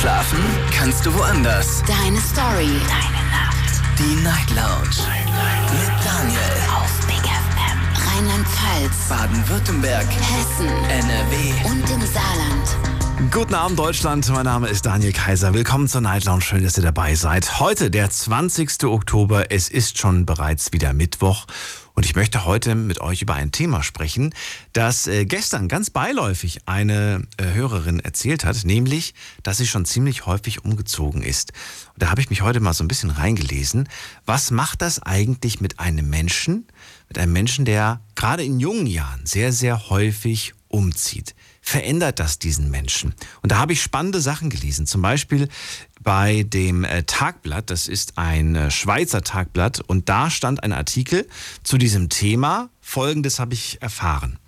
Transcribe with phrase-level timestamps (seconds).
[0.00, 0.38] Schlafen
[0.70, 1.82] kannst du woanders.
[1.84, 2.70] Deine Story.
[2.86, 3.82] Deine Nacht.
[3.98, 4.96] Die Night Lounge.
[5.72, 6.38] Mit Daniel.
[6.72, 8.06] Auf Big FM.
[8.06, 9.08] Rheinland-Pfalz.
[9.08, 10.06] Baden-Württemberg.
[10.06, 10.68] Hessen.
[10.68, 11.52] NRW.
[11.68, 13.32] Und im Saarland.
[13.32, 15.52] Guten Abend Deutschland, mein Name ist Daniel Kaiser.
[15.52, 17.58] Willkommen zur Night Lounge, schön, dass ihr dabei seid.
[17.58, 18.84] Heute, der 20.
[18.84, 21.46] Oktober, es ist schon bereits wieder Mittwoch
[21.98, 24.32] und ich möchte heute mit euch über ein Thema sprechen,
[24.72, 30.24] das äh, gestern ganz beiläufig eine äh, Hörerin erzählt hat, nämlich, dass sie schon ziemlich
[30.24, 31.52] häufig umgezogen ist.
[31.94, 33.88] Und da habe ich mich heute mal so ein bisschen reingelesen.
[34.26, 36.68] Was macht das eigentlich mit einem Menschen,
[37.08, 41.34] mit einem Menschen, der gerade in jungen Jahren sehr, sehr häufig umzieht?
[41.68, 43.14] verändert das diesen Menschen?
[43.42, 44.86] Und da habe ich spannende Sachen gelesen.
[44.86, 45.48] Zum Beispiel
[46.08, 51.28] bei dem äh, Tagblatt, das ist ein äh, Schweizer Tagblatt, und da stand ein Artikel
[51.64, 52.70] zu diesem Thema.
[52.80, 54.38] Folgendes habe ich erfahren.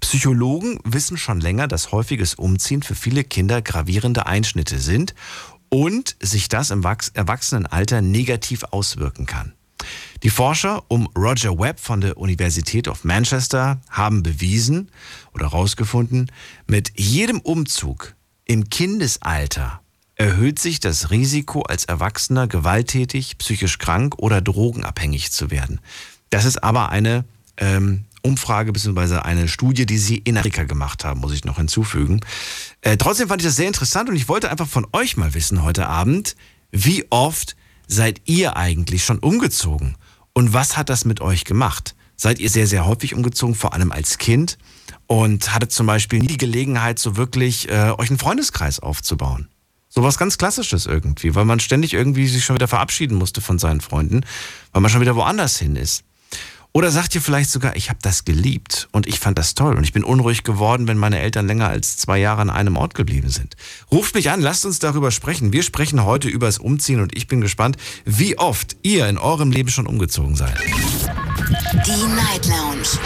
[0.00, 5.14] Psychologen wissen schon länger, dass häufiges Umziehen für viele Kinder gravierende Einschnitte sind
[5.68, 9.52] und sich das im Erwachsenenalter negativ auswirken kann.
[10.24, 14.90] Die Forscher um Roger Webb von der Universität of Manchester haben bewiesen
[15.34, 16.32] oder herausgefunden,
[16.66, 19.82] mit jedem Umzug im Kindesalter
[20.16, 25.80] erhöht sich das Risiko, als Erwachsener gewalttätig, psychisch krank oder drogenabhängig zu werden.
[26.30, 27.24] Das ist aber eine
[27.58, 29.18] ähm, Umfrage bzw.
[29.18, 32.20] eine Studie, die sie in Amerika gemacht haben, muss ich noch hinzufügen.
[32.80, 35.62] Äh, trotzdem fand ich das sehr interessant und ich wollte einfach von euch mal wissen
[35.62, 36.34] heute Abend,
[36.72, 37.56] wie oft
[37.86, 39.96] seid ihr eigentlich schon umgezogen?
[40.32, 41.94] Und was hat das mit euch gemacht?
[42.16, 44.58] Seid ihr sehr, sehr häufig umgezogen, vor allem als Kind?
[45.06, 49.48] Und hattet zum Beispiel nie die Gelegenheit, so wirklich äh, euch einen Freundeskreis aufzubauen?
[49.96, 53.58] So was ganz Klassisches irgendwie, weil man ständig irgendwie sich schon wieder verabschieden musste von
[53.58, 54.26] seinen Freunden,
[54.72, 56.04] weil man schon wieder woanders hin ist.
[56.72, 59.84] Oder sagt ihr vielleicht sogar, ich habe das geliebt und ich fand das toll und
[59.84, 63.30] ich bin unruhig geworden, wenn meine Eltern länger als zwei Jahre an einem Ort geblieben
[63.30, 63.56] sind.
[63.90, 65.54] Ruft mich an, lasst uns darüber sprechen.
[65.54, 69.50] Wir sprechen heute über das Umziehen und ich bin gespannt, wie oft ihr in eurem
[69.50, 70.58] Leben schon umgezogen seid.
[71.86, 72.98] Die Night Lounge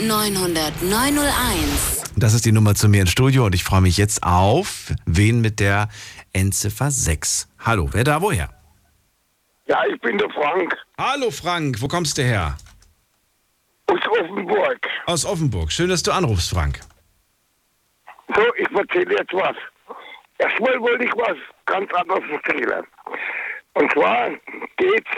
[0.00, 1.97] 0890901.
[2.20, 5.40] Das ist die Nummer zu mir ins Studio und ich freue mich jetzt auf wen
[5.40, 5.88] mit der
[6.32, 7.48] Endziffer 6.
[7.60, 8.48] Hallo, wer da woher?
[9.66, 10.76] Ja, ich bin der Frank.
[10.98, 12.56] Hallo Frank, wo kommst du her?
[13.86, 14.78] Aus Offenburg.
[15.06, 15.70] Aus Offenburg.
[15.70, 16.80] Schön, dass du anrufst, Frank.
[18.34, 19.56] So, ich erzähle jetzt was.
[20.38, 21.36] Erstmal wollte ich was
[21.66, 22.84] ganz anderes erzählen.
[23.74, 24.30] Und zwar
[24.76, 25.10] geht's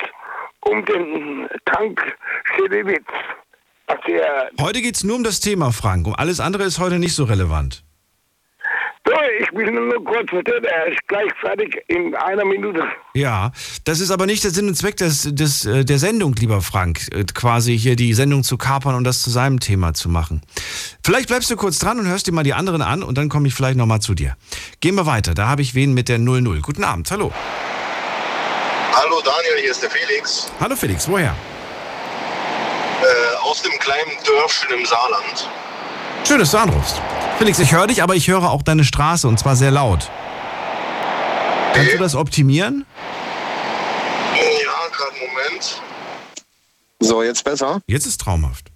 [0.66, 1.98] um den Tank
[4.04, 4.60] Schellewitz.
[4.60, 6.06] Heute geht's nur um das Thema, Frank.
[6.06, 7.82] Um alles andere ist heute nicht so relevant.
[9.06, 12.82] So, ich will nur kurz erzählen, er ist gleich fertig in einer Minute.
[13.14, 13.50] Ja,
[13.84, 17.08] das ist aber nicht der Sinn und Zweck des, des, äh, der Sendung, lieber Frank,
[17.12, 20.42] äh, quasi hier die Sendung zu kapern und das zu seinem Thema zu machen.
[21.02, 23.48] Vielleicht bleibst du kurz dran und hörst dir mal die anderen an und dann komme
[23.48, 24.36] ich vielleicht nochmal zu dir.
[24.80, 26.60] Gehen wir weiter, da habe ich wen mit der 00.
[26.60, 27.32] Guten Abend, hallo.
[28.92, 30.52] Hallo Daniel, hier ist der Felix.
[30.60, 31.34] Hallo Felix, woher?
[33.00, 35.48] Äh, aus dem kleinen Dörfchen im Saarland.
[36.26, 37.00] Schön, dass du anrufst.
[37.38, 40.10] Felix, ich höre dich, aber ich höre auch deine Straße und zwar sehr laut.
[41.72, 42.84] Kannst du das optimieren?
[44.34, 45.82] Ja, gerade einen Moment.
[47.00, 47.80] So, jetzt besser?
[47.86, 48.66] Jetzt ist traumhaft.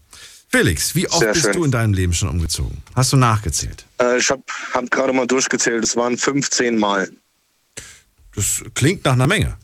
[0.48, 1.52] Felix, wie oft sehr bist schön.
[1.52, 2.82] du in deinem Leben schon umgezogen?
[2.94, 3.84] Hast du nachgezählt?
[4.00, 4.42] Äh, ich habe
[4.72, 5.84] hab gerade mal durchgezählt.
[5.84, 7.10] Es waren 15 Mal.
[8.34, 9.58] Das klingt nach einer Menge.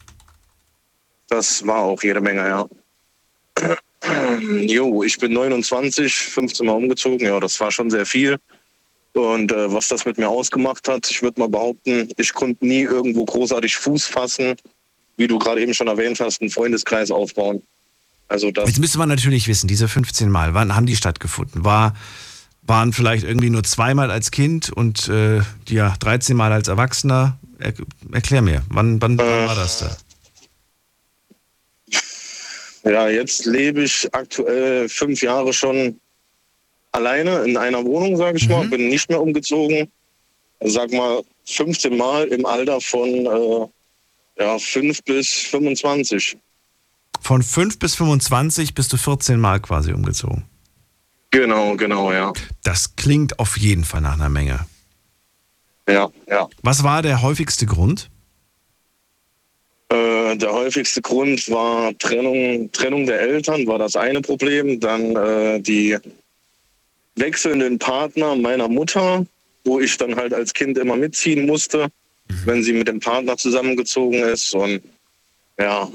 [1.28, 3.76] Das war auch jede Menge, ja.
[4.66, 7.26] Jo, ich bin 29, 15 Mal umgezogen.
[7.26, 8.38] Ja, das war schon sehr viel.
[9.12, 12.82] Und äh, was das mit mir ausgemacht hat, ich würde mal behaupten, ich konnte nie
[12.82, 14.54] irgendwo großartig Fuß fassen,
[15.16, 17.62] wie du gerade eben schon erwähnt hast, einen Freundeskreis aufbauen.
[18.28, 21.65] Also das Jetzt müsste man natürlich wissen, diese 15 Mal, wann haben die stattgefunden?
[21.65, 21.94] War,
[22.62, 27.38] waren vielleicht irgendwie nur zweimal als Kind und äh, ja, 13 Mal als Erwachsener?
[27.59, 27.75] Er,
[28.12, 29.97] erklär mir, wann, wann, äh, wann war das da?
[32.85, 36.01] Ja, jetzt lebe ich aktuell fünf Jahre schon
[36.93, 38.53] alleine in einer Wohnung, sage ich mhm.
[38.53, 38.69] mal.
[38.69, 39.91] Bin nicht mehr umgezogen.
[40.61, 46.37] Sag mal 15 Mal im Alter von äh, ja, 5 bis 25.
[47.21, 50.44] Von 5 bis 25 bist du 14 Mal quasi umgezogen.
[51.31, 52.33] Genau, genau, ja.
[52.62, 54.67] Das klingt auf jeden Fall nach einer Menge.
[55.88, 56.49] Ja, ja.
[56.62, 58.11] Was war der häufigste Grund?
[59.90, 64.78] Äh, der häufigste Grund war Trennung, Trennung der Eltern, war das eine Problem.
[64.78, 65.98] Dann äh, die
[67.16, 69.26] wechselnden Partner meiner Mutter,
[69.64, 71.88] wo ich dann halt als Kind immer mitziehen musste,
[72.28, 72.34] mhm.
[72.44, 74.54] wenn sie mit dem Partner zusammengezogen ist.
[74.54, 74.81] Und
[75.58, 75.88] ja,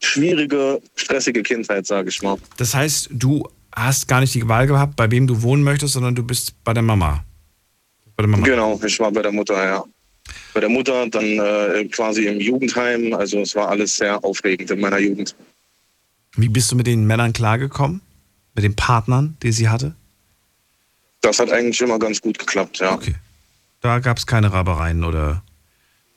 [0.00, 2.36] schwierige, stressige Kindheit, sage ich mal.
[2.56, 6.14] Das heißt, du hast gar nicht die Wahl gehabt, bei wem du wohnen möchtest, sondern
[6.14, 7.24] du bist bei der Mama.
[8.16, 8.46] Bei der Mama?
[8.46, 9.84] Genau, ich war bei der Mutter, ja.
[10.54, 13.14] Bei der Mutter, dann äh, quasi im Jugendheim.
[13.14, 15.34] Also es war alles sehr aufregend in meiner Jugend.
[16.36, 18.00] Wie bist du mit den Männern klargekommen?
[18.54, 19.94] Mit den Partnern, die sie hatte?
[21.20, 22.94] Das hat eigentlich immer ganz gut geklappt, ja.
[22.94, 23.14] Okay.
[23.80, 25.42] Da gab es keine Rabereien oder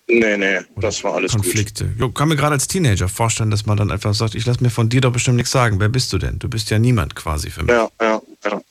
[0.08, 1.94] Nee, nee, das war alles Konflikte.
[1.98, 4.70] Jo, kann mir gerade als Teenager vorstellen, dass man dann einfach sagt, ich lasse mir
[4.70, 5.80] von dir doch bestimmt nichts sagen.
[5.80, 6.38] Wer bist du denn?
[6.38, 7.70] Du bist ja niemand quasi für gut.
[7.70, 7.76] mich.
[7.78, 8.62] Ja, ja, ja.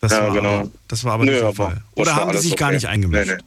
[0.00, 0.58] das, ja, war genau.
[0.60, 1.82] aber, das war aber Nö, nicht der Fall.
[1.96, 2.76] Oder haben die sich gar okay.
[2.76, 3.26] nicht eingemischt?
[3.26, 3.42] Nee, nee.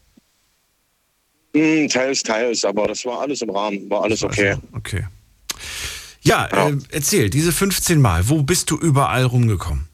[1.56, 4.56] Hm, teils, teils, aber das war alles im Rahmen, war alles okay.
[4.74, 5.06] Okay.
[6.22, 6.70] Ja, Ja.
[6.70, 9.88] Äh, erzähl, diese 15 Mal, wo bist du überall rumgekommen?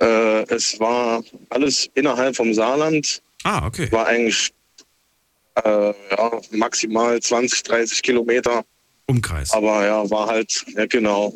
[0.00, 3.90] Äh, es war alles innerhalb vom Saarland, Ah, okay.
[3.90, 4.52] war eigentlich
[5.64, 8.64] äh, ja, maximal 20, 30 Kilometer.
[9.06, 9.52] Umkreis.
[9.52, 11.32] Aber ja, war halt, ja genau,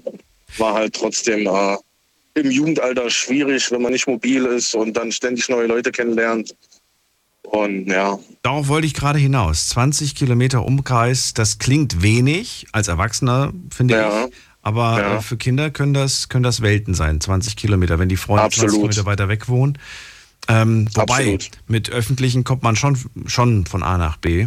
[0.59, 1.77] war halt trotzdem äh,
[2.35, 6.55] im Jugendalter schwierig, wenn man nicht mobil ist und dann ständig neue Leute kennenlernt.
[7.51, 9.69] Und ja, Darauf wollte ich gerade hinaus.
[9.71, 14.27] 20 Kilometer Umkreis, das klingt wenig als Erwachsener, finde Ja.
[14.27, 14.35] ich.
[14.63, 15.17] Aber Ja.
[15.17, 18.63] äh, für Kinder können das, können das Welten sein, 20 Kilometer, wenn die Freunde 20
[18.63, 18.75] Absolut.
[18.93, 19.79] Kilometer weiter weg wohnen.
[20.49, 21.51] Ähm, wobei, Absolut.
[21.67, 24.47] mit öffentlichen kommt man schon, schon von A nach B.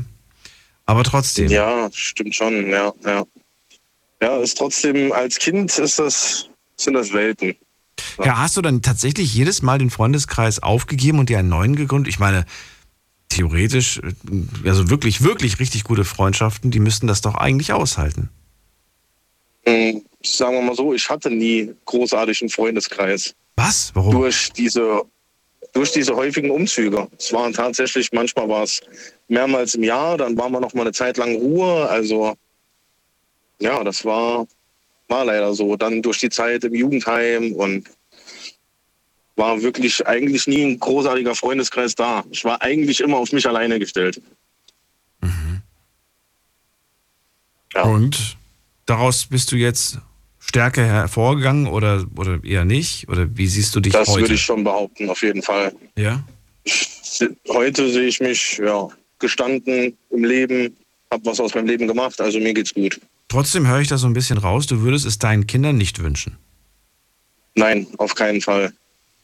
[0.85, 1.49] Aber trotzdem.
[1.49, 3.23] ja, stimmt schon, ja, ja.
[4.21, 6.47] Ja, ist trotzdem, als Kind ist das,
[6.77, 7.55] sind das Welten.
[8.23, 12.09] Ja, hast du dann tatsächlich jedes Mal den Freundeskreis aufgegeben und dir einen neuen gegründet?
[12.13, 12.45] Ich meine,
[13.35, 18.29] theoretisch, äh, also wirklich, wirklich richtig gute Freundschaften, die müssten das doch eigentlich aushalten.
[19.65, 23.35] Hm, Sagen wir mal so, ich hatte nie großartigen Freundeskreis.
[23.57, 23.91] Was?
[23.93, 24.13] Warum?
[24.13, 25.03] durch diese
[25.73, 27.07] durch diese häufigen Umzüge.
[27.17, 28.79] Es waren tatsächlich, manchmal war es
[29.27, 31.89] mehrmals im Jahr, dann waren wir noch mal eine Zeit lang Ruhe.
[31.89, 32.35] Also
[33.59, 34.45] ja, das war,
[35.07, 35.75] war leider so.
[35.75, 37.89] Dann durch die Zeit im Jugendheim und
[39.35, 42.23] war wirklich eigentlich nie ein großartiger Freundeskreis da.
[42.31, 44.21] Ich war eigentlich immer auf mich alleine gestellt.
[47.73, 47.83] Ja.
[47.83, 48.37] Und
[48.85, 49.97] daraus bist du jetzt
[50.39, 53.09] stärker hervorgegangen oder, oder eher nicht?
[53.09, 54.21] Oder wie siehst du dich Das heute?
[54.21, 55.73] würde ich schon behaupten, auf jeden Fall.
[55.97, 56.23] ja?
[57.49, 58.87] Heute sehe ich mich ja,
[59.19, 60.75] gestanden im Leben,
[61.11, 62.99] habe was aus meinem Leben gemacht, also mir geht's gut.
[63.27, 66.37] Trotzdem höre ich da so ein bisschen raus, du würdest es deinen Kindern nicht wünschen,
[67.55, 68.73] Nein, auf keinen Fall.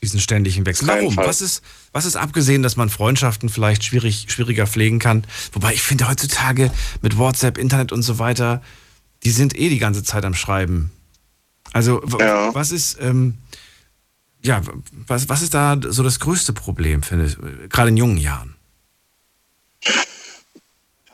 [0.01, 0.87] Diesen ständigen Wechsel.
[0.87, 1.17] Warum?
[1.17, 1.61] Was ist,
[1.91, 5.25] was ist abgesehen, dass man Freundschaften vielleicht schwierig, schwieriger pflegen kann?
[5.51, 8.61] Wobei ich finde heutzutage mit WhatsApp, Internet und so weiter,
[9.23, 10.91] die sind eh die ganze Zeit am Schreiben.
[11.73, 12.53] Also Ja.
[12.55, 13.37] was ist, ähm,
[14.41, 14.61] ja,
[15.07, 17.37] was, was ist da so das größte Problem, findest
[17.69, 18.55] gerade in jungen Jahren?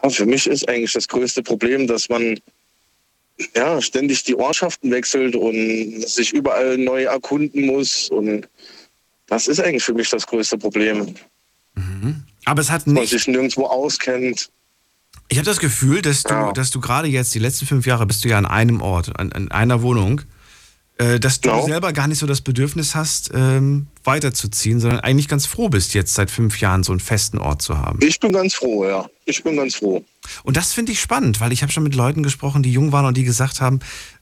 [0.03, 2.39] Ja, für mich ist eigentlich das größte Problem, dass man
[3.55, 8.09] ja, ständig die Ortschaften wechselt und sich überall neu erkunden muss.
[8.09, 8.47] Und
[9.27, 11.15] das ist eigentlich für mich das größte Problem.
[12.45, 14.49] Aber es hat Man nicht sich nirgendwo auskennt.
[15.27, 16.51] Ich habe das Gefühl, dass du, Ja.
[16.53, 19.31] dass du gerade jetzt, die letzten fünf Jahre, bist du ja an einem Ort, an,
[19.33, 20.21] an einer Wohnung,
[20.97, 21.65] äh, dass du Genau.
[21.65, 26.13] selber gar nicht so das Bedürfnis hast, ähm, weiterzuziehen, sondern eigentlich ganz froh bist, jetzt
[26.13, 27.99] seit fünf Jahren so einen festen Ort zu haben.
[28.03, 29.09] Ich bin ganz froh, ja.
[29.25, 30.05] Ich bin ganz froh.
[30.43, 33.05] Und das finde ich spannend, weil ich habe schon mit Leuten gesprochen, die jung waren
[33.05, 33.79] und die gesagt haben,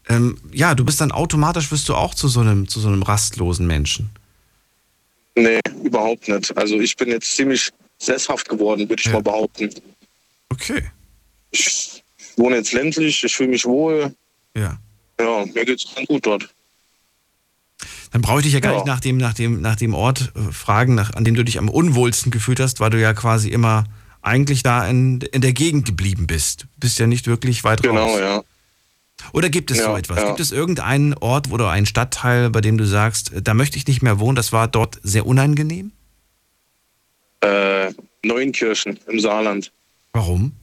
[0.07, 3.03] ähm, ja, du bist dann automatisch, wirst du auch zu so einem, zu so einem
[3.03, 4.09] rastlosen Menschen.
[5.35, 6.55] Nee, überhaupt nicht.
[6.57, 9.13] Also ich bin jetzt ziemlich sesshaft geworden, würde ich Ja.
[9.13, 9.69] mal behaupten.
[10.49, 10.83] Okay,
[11.51, 12.03] Ich
[12.37, 14.13] wohne jetzt ländlich, ich fühle mich wohl.
[14.55, 14.77] ja.
[15.19, 16.49] Ja, mir geht's ganz gut dort.
[18.11, 18.77] Dann brauche ich dich ja gar Ja.
[18.79, 21.57] nicht nach dem, nach dem, nach dem Ort äh, fragen, nach, an dem du dich
[21.59, 23.85] am unwohlsten gefühlt hast, weil du ja quasi immer
[24.21, 26.65] eigentlich da in, in der Gegend geblieben bist.
[26.77, 28.19] Bist ja nicht wirklich weit Genau, raus.
[28.19, 28.43] ja.
[29.33, 30.17] Oder gibt es so Ja, etwas?
[30.19, 30.27] ja.
[30.27, 33.87] Gibt es irgendeinen Ort oder einen Stadtteil, bei dem du sagst, äh, da möchte ich
[33.87, 35.91] nicht mehr wohnen, das war dort sehr unangenehm?
[37.41, 37.91] Äh,
[38.23, 39.71] Neunkirchen im Saarland.
[40.13, 40.53] Warum?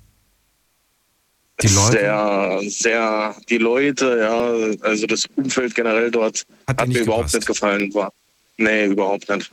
[1.62, 1.90] Die Leute?
[1.98, 7.34] Sehr, sehr, die Leute, ja, also das Umfeld generell dort Hat hat, mir überhaupt gepasst?
[7.34, 7.92] nicht gefallen.
[7.92, 8.12] War,
[8.56, 9.50] nee, überhaupt nicht.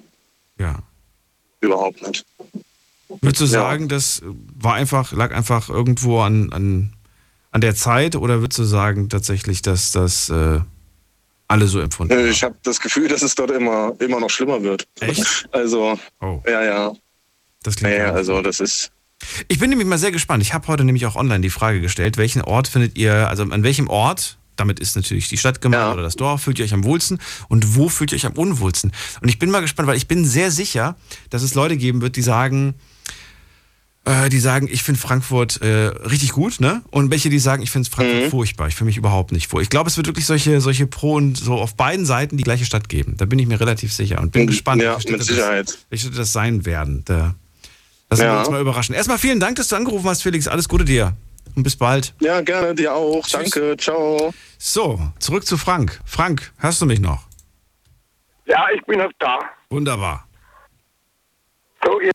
[0.57, 0.79] Ja.
[1.59, 2.23] Überhaupt nicht.
[3.09, 3.49] Würdest du Ja.
[3.51, 4.21] sagen, das
[4.57, 6.93] war einfach, lag einfach irgendwo an, an,
[7.51, 10.59] an der Zeit oder würdest du sagen tatsächlich, dass das äh,
[11.47, 12.29] alle so empfunden Äh, haben?
[12.31, 14.87] Ich habe das Gefühl, dass es dort immer, immer noch schlimmer wird.
[14.99, 15.47] Echt?
[15.51, 16.93] Also, Oh, ja, ja.
[17.63, 18.11] das klingt Nee, ja.
[18.11, 18.91] also das ist.
[19.47, 20.43] Ich bin nämlich mal sehr gespannt.
[20.43, 23.63] Ich habe heute nämlich auch online die Frage gestellt, welchen Ort findet ihr, also an
[23.63, 25.93] welchem Ort, damit ist natürlich die Stadt gemeint Ja.
[25.93, 28.91] oder das Dorf, fühlt ihr euch am wohlsten und wo fühlt ihr euch am unwohlsten?
[29.21, 30.95] Und ich bin mal gespannt, weil ich bin sehr sicher,
[31.29, 32.75] dass es Leute geben wird, die sagen,
[34.07, 36.81] äh, die sagen, ich finde Frankfurt äh, richtig gut, ne?
[36.91, 38.29] Und welche, die sagen, ich finde Frankfurt Mhm.
[38.29, 38.67] furchtbar.
[38.67, 39.61] Ich fühle mich überhaupt nicht vor.
[39.61, 42.65] Ich glaube, es wird wirklich solche, solche Pro und so auf beiden Seiten die gleiche
[42.65, 43.15] Stadt geben.
[43.17, 44.47] Da bin ich mir relativ sicher und bin Mhm.
[44.47, 45.67] gespannt, Ja, welche Städte mit Sicherheit.
[45.69, 47.03] Das, welche Städte das sein werden.
[47.05, 47.35] Da,
[48.09, 48.39] wir Ja.
[48.39, 48.95] uns mal überraschen.
[48.95, 50.47] Erstmal vielen Dank, dass du angerufen hast, Felix.
[50.47, 51.15] Alles Gute dir.
[51.55, 52.13] Und bis bald.
[52.21, 53.21] Ja, gerne, dir auch.
[53.25, 53.31] Tschüss.
[53.51, 54.33] Danke, ciao.
[54.59, 55.99] So, zurück zu Frank.
[56.05, 57.25] Frank, hörst du mich noch?
[58.45, 59.39] Ja, ich bin noch da.
[59.69, 60.25] Wunderbar.
[61.83, 62.11] So, ihr-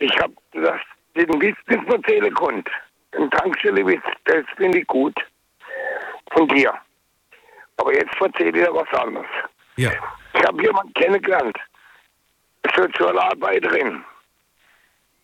[0.00, 0.80] ich habe das,
[1.14, 2.70] den Witz nicht erzählen konnte.
[3.14, 5.14] Den Tankstellenwitz, das finde ich gut.
[6.32, 6.72] Von dir.
[7.76, 9.26] Aber jetzt erzähle ich dir was anderes.
[9.76, 9.90] Ja.
[10.34, 11.56] Ich habe jemanden kennengelernt.
[12.76, 14.04] Sozialarbeiterin.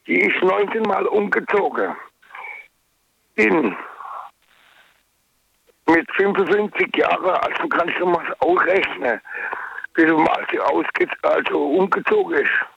[0.07, 1.97] Die ist 19 Mal umgezogen.
[3.37, 3.77] In
[5.89, 9.21] mit 55 Jahren, also kannst du mal ausrechnen,
[9.95, 12.76] wie du mal sie ausge also umgezogen ist.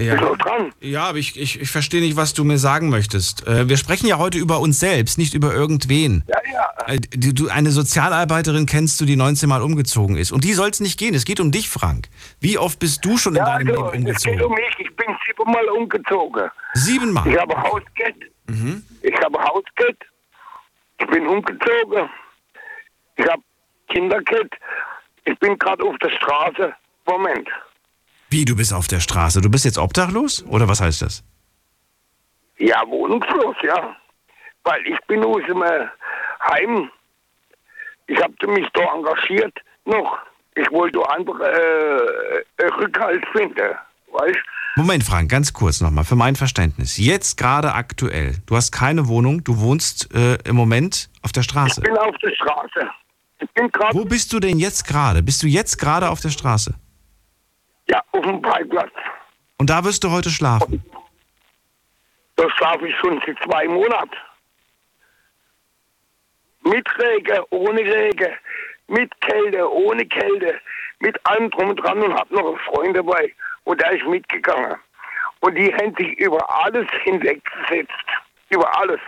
[0.00, 0.14] Ja.
[0.14, 0.72] Ist noch dran?
[0.80, 3.46] Ja, aber ich, ich, ich verstehe nicht, was du mir sagen möchtest.
[3.48, 6.22] Äh, wir sprechen ja heute über uns selbst, nicht über irgendwen.
[6.28, 6.94] Ja, ja.
[6.94, 10.30] Äh, Du, du, eine Sozialarbeiterin kennst du, die 19 Mal umgezogen ist.
[10.30, 11.14] Und die soll es nicht gehen.
[11.14, 12.08] Es geht um dich, Frank.
[12.40, 14.54] Wie oft bist du schon in Ja, deinem also, Leben es geht um umgezogen?
[14.78, 14.86] mich.
[14.88, 16.50] Ich bin siebenmal umgezogen.
[16.74, 17.26] Siebenmal.
[17.28, 18.16] Ich habe Hausgeld.
[18.46, 18.82] Mhm.
[19.02, 19.98] Ich habe Hausgeld.
[21.00, 22.08] Ich bin umgezogen.
[23.16, 23.42] Ich habe
[23.92, 24.52] Kindergeld.
[25.24, 26.72] Ich bin gerade auf der Straße.
[27.06, 27.48] Moment.
[28.30, 29.40] Wie, du bist auf der Straße?
[29.40, 30.44] Du bist jetzt obdachlos?
[30.46, 31.24] Oder was heißt das?
[32.58, 33.96] Ja, wohnungslos, ja.
[34.64, 35.86] Weil ich bin aus dem äh,
[36.40, 36.90] Heim.
[38.06, 40.18] Ich habe mich da engagiert noch.
[40.56, 43.74] Ich wollte einfach äh, Rückhalt finden.
[44.12, 44.38] Weißt
[44.76, 46.98] Moment, Frank, ganz kurz nochmal, für mein Verständnis.
[46.98, 51.80] Jetzt gerade aktuell, du hast keine Wohnung, du wohnst äh, im Moment auf der Straße.
[51.80, 52.90] Ich bin auf der Straße.
[53.40, 55.22] Ich bin gerade Wo bist du denn jetzt gerade?
[55.22, 56.74] Bist du jetzt gerade auf der Straße?
[57.90, 58.92] Ja, auf dem Parkplatz.
[59.58, 60.82] Und da wirst du heute schlafen?
[62.36, 64.16] Da schlafe ich schon seit zwei Monaten.
[66.62, 68.32] Mit Regen, ohne Regen,
[68.88, 70.60] mit Kälte, ohne Kälte,
[71.00, 73.32] mit allem drum und dran und hab noch einen Freund dabei.
[73.64, 74.76] Und der ist mitgegangen.
[75.40, 77.92] Und die haben sich über alles hinweggesetzt.
[78.50, 79.00] Über alles.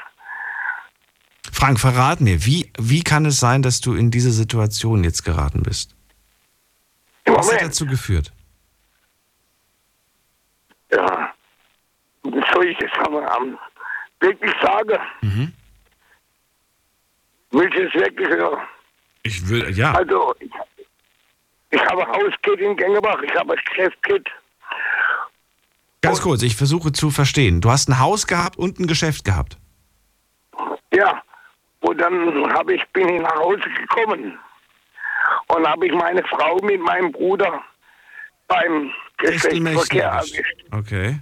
[1.52, 5.62] Frank, verrat mir, wie, wie kann es sein, dass du in diese Situation jetzt geraten
[5.62, 5.94] bist?
[7.26, 7.62] Was hat Moment.
[7.62, 8.32] dazu geführt?
[10.92, 11.34] Ja.
[12.22, 13.58] Soll ich das am
[14.20, 14.98] wirklich sagen?
[15.22, 15.52] Mhm.
[17.52, 18.60] Willst du es wirklich hören?
[19.22, 19.92] Ich will, ja.
[19.92, 20.50] Also, ich,
[21.70, 24.28] ich habe Hausgeld in Gängebach, ich habe Geschäftgeld.
[26.02, 27.60] Ganz kurz, ich versuche zu verstehen.
[27.60, 29.58] Du hast ein Haus gehabt und ein Geschäft gehabt.
[30.92, 31.22] Ja,
[31.80, 34.38] und dann habe ich, bin ich nach Hause gekommen
[35.48, 37.62] und habe ich meine Frau mit meinem Bruder
[38.50, 40.64] beim Geschlechtsverkehr erwischt.
[40.72, 41.20] Okay.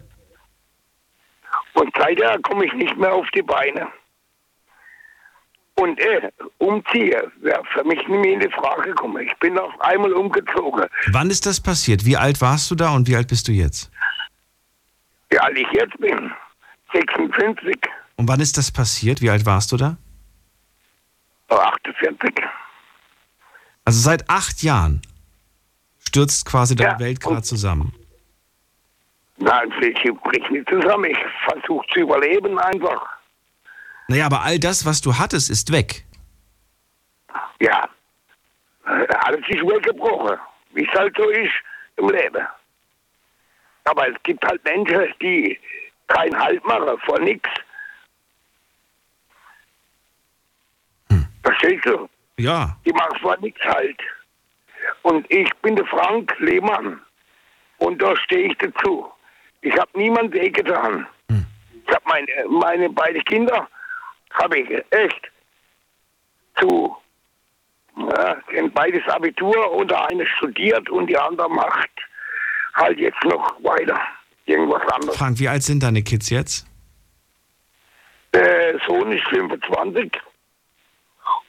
[1.75, 3.87] Und seither komme ich nicht mehr auf die Beine.
[5.77, 9.25] Und äh, umziehe wäre für mich nicht mehr in die Frage gekommen.
[9.25, 10.87] Ich bin auf einmal umgezogen.
[11.13, 12.05] Wann ist das passiert?
[12.05, 13.91] Wie alt warst du da und wie alt bist du jetzt?
[15.31, 16.33] Wie alt ich jetzt bin,
[16.93, 17.77] 56,
[18.17, 19.21] Und wann ist das passiert?
[19.21, 19.97] Wie alt warst du da?
[21.51, 22.35] 48.
[23.85, 25.01] Also seit acht Jahren
[26.09, 27.95] stürzt quasi deine Ja, Welt gerade zusammen.
[29.37, 31.11] Nein, ich bricht nicht zusammen.
[31.11, 33.07] Ich versuche zu überleben einfach.
[34.09, 36.05] Naja, aber all das, was du hattest, ist weg.
[37.61, 37.89] Ja,
[38.85, 40.39] alles ist weggebrochen,
[40.73, 41.53] wie es halt so ist
[41.97, 42.47] im Leben.
[43.85, 45.59] Aber es gibt halt Menschen, die
[46.09, 47.49] keinen Halt machen vor nichts.
[51.43, 52.09] Verstehst du?
[52.39, 52.77] Ja.
[52.85, 54.01] Die machen vor nichts halt.
[55.03, 57.01] Und ich bin der Frank Lehmann.
[57.79, 59.11] Und da stehe ich dazu.
[59.61, 61.07] Ich habe niemand wehgetan.
[61.29, 63.69] Ich habe meine, meine beiden Kinder,
[64.33, 65.31] habe ich echt
[66.59, 66.97] zu,
[67.97, 68.37] ja,
[68.75, 71.91] beides Abitur und der eine studiert und die andere macht
[72.75, 73.99] halt jetzt noch weiter
[74.47, 75.17] irgendwas anderes.
[75.17, 76.67] Frank, wie alt sind deine Kids jetzt?
[78.35, 80.13] Der Sohn ist 25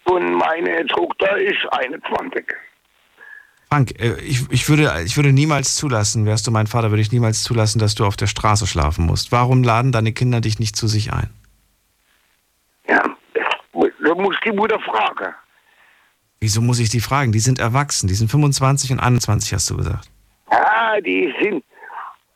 [0.05, 2.45] und meine Tochter ist 21.
[3.71, 7.11] Frank, äh, ich, ich, würde, ich würde niemals zulassen, wärst du mein Vater, würde ich
[7.11, 9.31] niemals zulassen, dass du auf der Straße schlafen musst.
[9.31, 11.29] Warum laden deine Kinder dich nicht zu sich ein?
[12.87, 13.03] Ja,
[13.73, 15.35] da muss die Mutter fragen.
[16.39, 17.31] Wieso muss ich die fragen?
[17.31, 20.09] Die sind erwachsen, die sind 25 und 21, hast du gesagt.
[20.51, 21.63] Ja, die sind,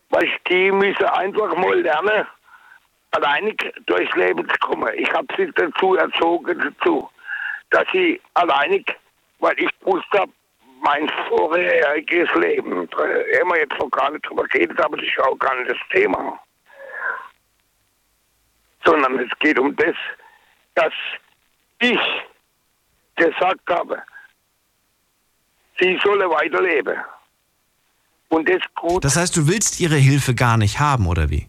[0.10, 2.28] weißt, die müssen einfach mal lernen,
[3.12, 4.90] alleinig durchs Leben zu kommen.
[4.98, 7.10] Ich habe sie dazu erzogen, dazu,
[7.72, 8.94] dass sie alleinig,
[9.40, 10.32] weil ich gewusst habe,
[10.84, 12.88] mein vorheriges Leben.
[12.92, 15.72] Da haben wir jetzt noch gar nicht drüber geredet, aber das ist auch gar nicht
[15.72, 16.40] das Thema.
[18.86, 19.96] Sondern es geht um das,
[20.76, 20.94] dass
[21.80, 22.00] ich
[23.16, 24.04] gesagt habe,
[25.80, 26.98] sie solle weiterleben.
[28.28, 29.06] Und das gut.
[29.06, 31.48] Das heißt, du willst ihre Hilfe gar nicht haben, oder wie?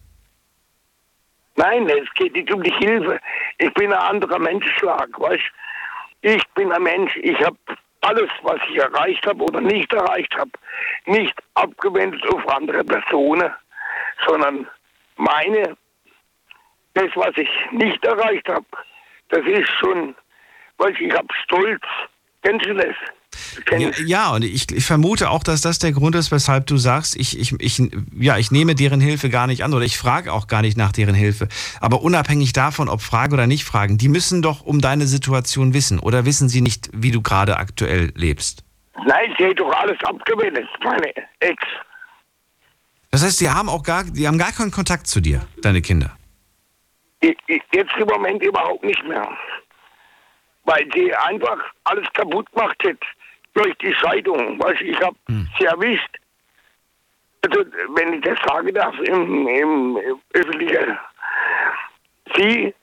[1.56, 3.20] Nein, es geht nicht um die Hilfe.
[3.58, 5.42] Ich bin ein anderer Menschenschlag, weißt
[6.20, 7.56] Ich bin ein Mensch, ich habe
[8.04, 10.50] alles, was ich erreicht habe oder nicht erreicht habe,
[11.06, 13.50] nicht abgewendet auf andere Personen,
[14.26, 14.68] sondern
[15.16, 15.76] meine,
[16.94, 18.66] das, was ich nicht erreicht habe,
[19.30, 20.14] das ist schon,
[20.78, 21.82] weißt ich habe Stolz.
[22.42, 22.94] Kennst du das?
[23.70, 27.16] Ja, ja, und ich, ich, vermute auch, dass das der Grund ist, weshalb du sagst,
[27.16, 30.46] ich, ich, ich, ja, ich nehme deren Hilfe gar nicht an oder ich frage auch
[30.46, 31.48] gar nicht nach deren Hilfe.
[31.80, 35.98] Aber unabhängig davon, ob Fragen oder nicht Fragen, die müssen doch um deine Situation wissen
[35.98, 38.64] oder wissen sie nicht, wie du gerade aktuell lebst?
[39.06, 41.62] Nein, sie hat doch alles abgewendet, meine Ex.
[43.10, 46.16] Das heißt, sie haben auch gar, die haben gar keinen Kontakt zu dir, deine Kinder?
[47.22, 49.28] Jetzt im Moment überhaupt nicht mehr.
[50.64, 52.98] Weil sie einfach alles kaputt gemacht hat
[53.54, 54.58] durch die Scheidung.
[54.60, 55.48] Weißt, ich habe hm.
[55.58, 56.18] sie erwischt.
[57.42, 60.98] Also, wenn ich das sagen darf, im, im, im öffentlichen.
[62.36, 62.74] Sie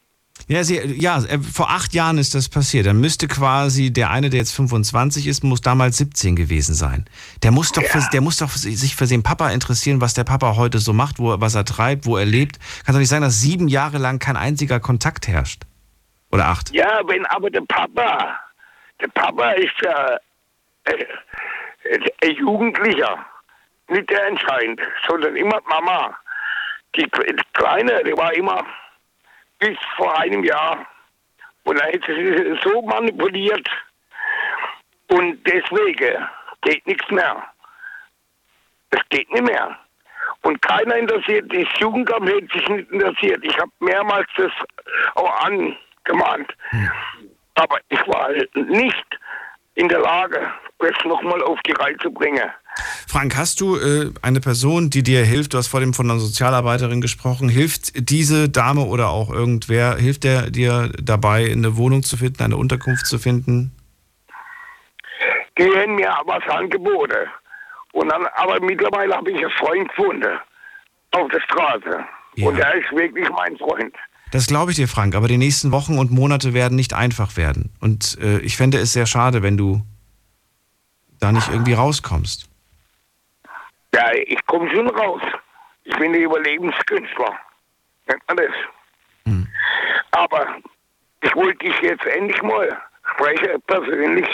[0.47, 2.85] ja, sie, ja, äh, vor acht Jahren ist das passiert.
[2.85, 7.05] Dann müsste quasi der eine, der jetzt 25 ist, muss damals 17 gewesen sein.
[7.43, 7.87] Der muss doch, ja.
[7.87, 11.19] für, der muss doch sich für den Papa interessieren, was der Papa heute so macht,
[11.19, 12.59] wo, was er treibt, wo er lebt.
[12.85, 15.63] Kann doch nicht sein, dass sieben Jahre lang kein einziger Kontakt herrscht.
[16.31, 16.73] Oder acht.
[16.73, 18.37] Ja, wenn aber der Papa,
[18.99, 20.17] der Papa ist ja
[20.91, 23.25] äh, Jugendlicher,
[23.87, 26.17] nicht der entscheidend, sondern immer Mama.
[26.95, 27.09] Die,
[27.53, 28.65] Kleine, die war immer
[29.59, 30.85] bis vor einem Jahr.
[31.63, 33.67] Und dann hat sie so manipuliert.
[35.09, 36.27] Und deswegen
[36.61, 37.43] geht nichts mehr.
[38.89, 39.77] Es geht nicht mehr.
[40.43, 43.43] Und keiner interessiert, das Jugendamt hat sich nicht interessiert.
[43.43, 44.51] Ich habe mehrmals das
[45.15, 46.51] auch angemahnt.
[47.55, 49.19] Aber ich war nicht
[49.75, 52.49] in der Lage, das nochmal auf die Reihe zu bringen.
[53.07, 55.53] Frank, hast du äh, eine Person, die dir hilft?
[55.53, 57.49] Du hast vor dem von einer Sozialarbeiterin gesprochen.
[57.49, 62.57] Hilft diese Dame oder auch irgendwer, hilft der dir dabei, eine Wohnung zu finden, eine
[62.57, 63.75] Unterkunft zu finden?
[65.57, 67.27] Die haben mir was angeboten.
[67.91, 70.39] Und dann, aber mittlerweile habe ich einen Freund gefunden.
[71.11, 72.05] Auf der Straße.
[72.35, 72.47] Ja.
[72.47, 73.93] Und er ist wirklich mein Freund.
[74.31, 75.13] Das glaube ich dir, Frank.
[75.13, 77.73] Aber die nächsten Wochen und Monate werden nicht einfach werden.
[77.81, 79.81] Und äh, ich fände es sehr schade, wenn du
[81.21, 82.49] da nicht irgendwie rauskommst.
[83.93, 85.21] Ja, ich komme schon raus.
[85.83, 87.39] Ich bin der Überlebenskünstler.
[88.07, 88.53] Nennt man das.
[89.25, 89.47] Hm.
[90.11, 90.57] Aber
[91.21, 92.81] ich wollte dich jetzt endlich mal
[93.13, 94.27] sprechen, persönlich,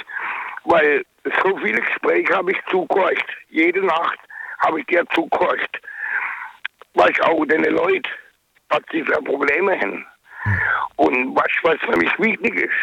[0.63, 1.04] weil
[1.43, 3.23] so viele Gespräche habe ich zugehört.
[3.50, 4.19] Jede Nacht
[4.60, 5.82] habe ich dir zugehört.
[6.93, 8.10] Weil ich auch deine Leute,
[8.69, 10.06] was sie für Probleme haben.
[10.43, 10.60] Hm.
[10.95, 12.73] Und was, was für mich wichtig ist.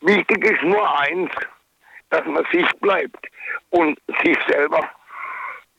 [0.00, 1.30] Wichtig ist nur eins,
[2.14, 3.26] dass man sich bleibt
[3.70, 4.88] und sich selber.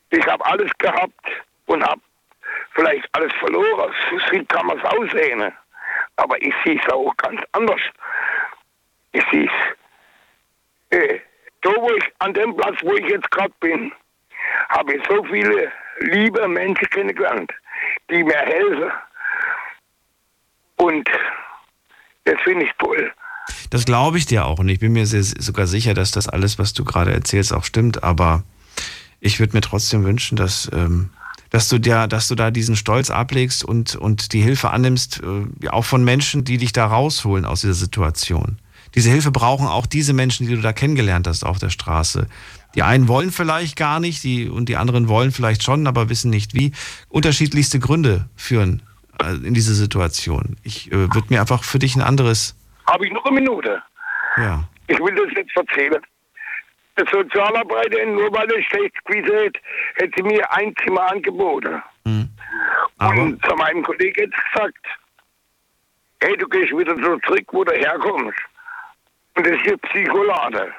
[0.10, 1.26] Ich habe alles gehabt
[1.68, 2.02] und habe
[2.74, 3.94] vielleicht alles verloren.
[4.10, 5.54] So kann man es aussehen.
[6.18, 7.80] Aber ich sehe es auch ganz anders.
[9.14, 9.50] Ich sehe
[10.92, 10.98] es.
[10.98, 11.20] Äh,
[11.62, 13.94] da, wo ich, an dem Platz, wo ich jetzt gerade bin,
[14.70, 17.52] habe ich so viele liebe Menschen kennengelernt,
[18.10, 18.92] die mir helfen.
[20.78, 21.10] Und
[22.26, 23.14] das finde ich toll.
[23.70, 26.58] Das glaube ich dir auch und ich bin mir sehr, sogar sicher, dass das alles,
[26.58, 28.04] was du gerade erzählst, auch stimmt.
[28.04, 28.44] Aber
[29.20, 31.10] ich würde mir trotzdem wünschen, dass, ähm,
[31.50, 35.68] dass, du dir, dass du da diesen Stolz ablegst und, und die Hilfe annimmst, äh,
[35.70, 38.60] auch von Menschen, die dich da rausholen aus dieser Situation.
[38.96, 42.28] Diese Hilfe brauchen auch diese Menschen, die du da kennengelernt hast auf der Straße.
[42.76, 46.30] Die einen wollen vielleicht gar nicht, die, und die anderen wollen vielleicht schon, aber wissen
[46.30, 46.72] nicht wie.
[47.10, 48.82] Unterschiedlichste Gründe führen
[49.22, 50.58] äh, in diese Situation.
[50.64, 52.56] Ich äh, würde mir einfach für dich ein anderes
[52.88, 53.82] habe ich noch eine Minute?
[54.38, 54.64] Ja.
[54.88, 56.02] Ich will das jetzt erzählen.
[56.98, 59.62] Der Sozialarbeiter, nur weil er schlecht gewesen hat,
[59.96, 61.82] hätte mir ein Zimmer angeboten.
[62.06, 62.30] Mhm.
[63.00, 64.86] Und zu meinem Kollegen hat gesagt,
[66.22, 68.40] hey, du gehst wieder so zurück, wo du herkommst.
[69.36, 70.74] Und das ist eine Psycholade.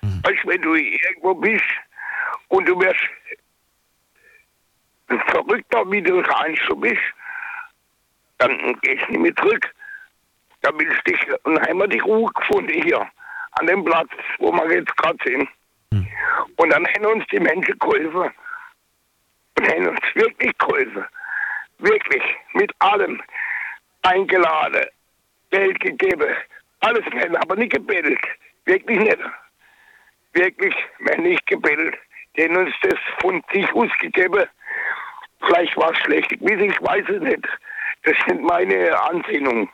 [0.00, 0.20] Mhm.
[0.24, 1.64] Weißt du, wenn du irgendwo bist
[2.48, 3.00] und du wirst
[5.28, 7.02] verrückter, wie du eigentlich so bist,
[8.38, 9.74] dann gehst du nicht mehr zurück.
[10.62, 13.08] Da haben wir die Ruhe gefunden hier,
[13.52, 15.48] an dem Platz, wo wir jetzt gerade sind.
[15.92, 16.06] Hm.
[16.56, 18.32] Und dann haben uns die Menschen geholfen.
[19.58, 21.04] Und haben uns wirklich geholfen.
[21.78, 22.22] Wirklich,
[22.54, 23.20] mit allem.
[24.02, 24.86] Eingeladen,
[25.50, 26.34] Geld gegeben,
[26.80, 28.20] alles nicht, aber nicht gebettelt.
[28.64, 29.18] Wirklich nicht.
[30.32, 31.94] wirklich männlich gebildet.
[32.36, 34.44] Die haben uns das von sich ausgegeben.
[35.40, 37.46] Vielleicht war es schlecht, ich weiß es nicht.
[38.04, 39.68] Das sind meine Ansinnungen.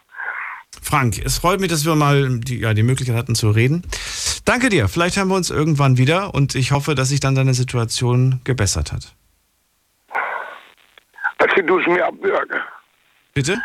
[0.82, 3.82] Frank, es freut mich, dass wir mal die, ja, die Möglichkeit hatten zu reden.
[4.44, 4.88] Danke dir.
[4.88, 8.92] Vielleicht haben wir uns irgendwann wieder und ich hoffe, dass sich dann deine Situation gebessert
[8.92, 9.14] hat.
[11.38, 12.60] Also du es mir abwürgen.
[13.34, 13.58] Bitte?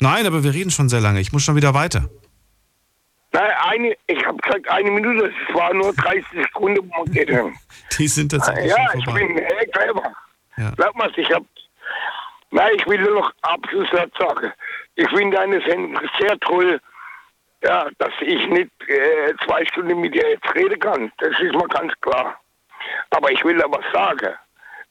[0.00, 1.20] Nein, aber wir reden schon sehr lange.
[1.20, 2.08] Ich muss schon wieder weiter.
[3.32, 5.26] Nein, eine, ich habe gesagt eine Minute.
[5.26, 6.90] Es war nur 30 Sekunden.
[7.98, 10.12] Die sind tatsächlich Ja, ich bin äh, clever.
[10.56, 10.70] Ja.
[10.70, 11.42] Glaub mal, ich hab.
[12.54, 14.52] Nein, ich will nur noch Abschlusssatz sagen.
[14.94, 16.80] Ich finde deine Sendung sehr toll,
[17.64, 21.10] ja, dass ich nicht äh, zwei Stunden mit dir jetzt reden kann.
[21.18, 22.40] Das ist mal ganz klar.
[23.10, 24.36] Aber ich will da was sagen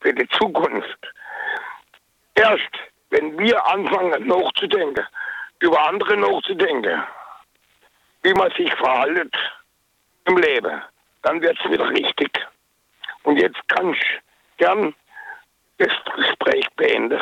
[0.01, 1.13] für die Zukunft.
[2.35, 2.69] Erst,
[3.11, 5.07] wenn wir anfangen nachzudenken,
[5.59, 7.01] über andere nachzudenken,
[8.23, 9.37] wie man sich verhält
[10.25, 10.81] im Leben,
[11.21, 12.45] dann wird es wieder richtig.
[13.23, 14.19] Und jetzt kann ich
[14.57, 14.93] gern
[15.77, 17.21] das Gespräch beenden.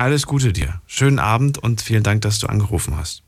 [0.00, 0.80] Alles Gute dir.
[0.86, 3.22] Schönen Abend und vielen Dank, dass du angerufen hast.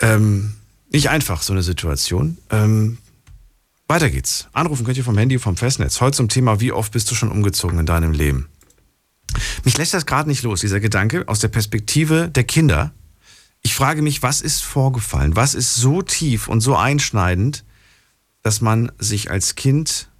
[0.00, 0.52] Ähm,
[0.90, 2.36] nicht einfach, so eine Situation.
[2.50, 2.98] Ähm,
[3.86, 4.48] weiter geht's.
[4.52, 6.02] Anrufen könnt ihr vom Handy, vom Festnetz.
[6.02, 8.50] Heute zum Thema, wie oft bist du schon umgezogen in deinem Leben?
[9.64, 12.92] Mich lässt das gerade nicht los, dieser Gedanke aus der Perspektive der Kinder.
[13.62, 15.36] Ich frage mich, was ist vorgefallen?
[15.36, 17.64] Was ist so tief und so einschneidend,
[18.42, 20.10] dass man sich als Kind,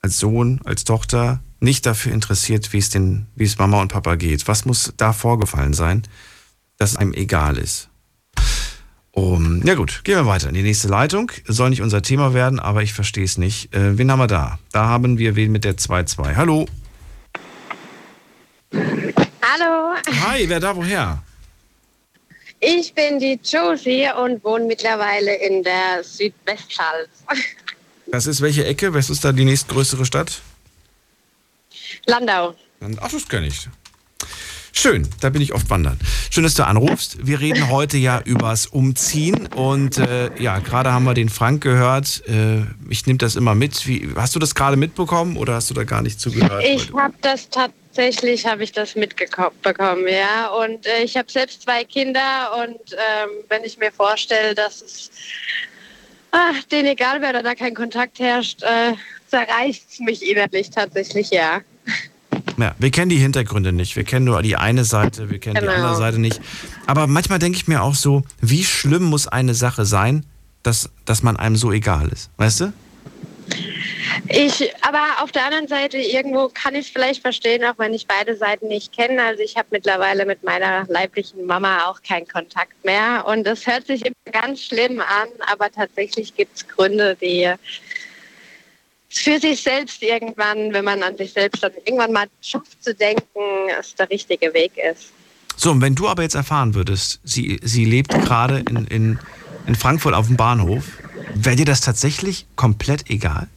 [0.00, 4.16] als Sohn, als Tochter nicht dafür interessiert, wie es den, wie es Mama und Papa
[4.16, 4.48] geht?
[4.48, 6.02] Was muss da vorgefallen sein,
[6.76, 7.88] dass einem egal ist?
[9.12, 11.30] Um, ja gut, gehen wir weiter in die nächste Leitung.
[11.46, 13.74] Soll nicht unser Thema werden, aber ich verstehe es nicht.
[13.74, 14.58] Äh, wen haben wir da?
[14.72, 16.34] Da haben wir wen mit der 2-2.
[16.34, 16.66] Hallo.
[18.72, 19.94] Hallo,
[20.26, 21.22] Hi, wer da woher?
[22.64, 27.08] ich bin die Josie und wohne mittlerweile in der Südwestpfalz.
[28.06, 28.94] Das ist welche Ecke?
[28.94, 30.40] Was ist da die nächstgrößere Stadt?
[32.06, 32.54] Landau.
[33.00, 33.68] Ach, das kenne ich.
[34.74, 35.98] Schön, da bin ich oft wandern.
[36.30, 37.26] Schön, dass du anrufst.
[37.26, 42.26] Wir reden heute ja übers Umziehen und äh, ja, gerade haben wir den Frank gehört.
[42.26, 43.86] Äh, ich nehme das immer mit.
[43.86, 46.64] Wie, hast du das gerade mitbekommen oder hast du da gar nicht zugehört?
[46.64, 50.48] Ich habe das tatsächlich, habe ich das mitbekommen, ja.
[50.48, 55.10] Und äh, ich habe selbst zwei Kinder und ähm, wenn ich mir vorstelle, dass es
[56.32, 58.94] ah, denen egal wäre oder da kein Kontakt herrscht, äh,
[59.28, 61.60] zerreißt es mich innerlich tatsächlich, ja.
[62.58, 63.96] Ja, wir kennen die Hintergründe nicht.
[63.96, 65.72] Wir kennen nur die eine Seite, wir kennen die Genau.
[65.72, 66.40] andere Seite nicht.
[66.86, 70.26] Aber manchmal denke ich mir auch so, wie schlimm muss eine Sache sein,
[70.62, 72.30] dass, dass man einem so egal ist.
[72.36, 72.72] Weißt du?
[74.28, 78.06] Ich, aber auf der anderen Seite, irgendwo kann ich es vielleicht verstehen, auch wenn ich
[78.06, 79.22] beide Seiten nicht kenne.
[79.22, 83.24] Also ich habe mittlerweile mit meiner leiblichen Mama auch keinen Kontakt mehr.
[83.26, 87.52] Und das hört sich immer ganz schlimm an, aber tatsächlich gibt es Gründe, die
[89.12, 93.40] für sich selbst irgendwann, wenn man an sich selbst dann irgendwann mal schafft zu denken,
[93.78, 95.12] es der richtige Weg ist.
[95.56, 99.18] So, und wenn du aber jetzt erfahren würdest, sie, sie lebt gerade in, in,
[99.66, 100.84] in Frankfurt auf dem Bahnhof,
[101.34, 103.48] wäre dir das tatsächlich komplett egal?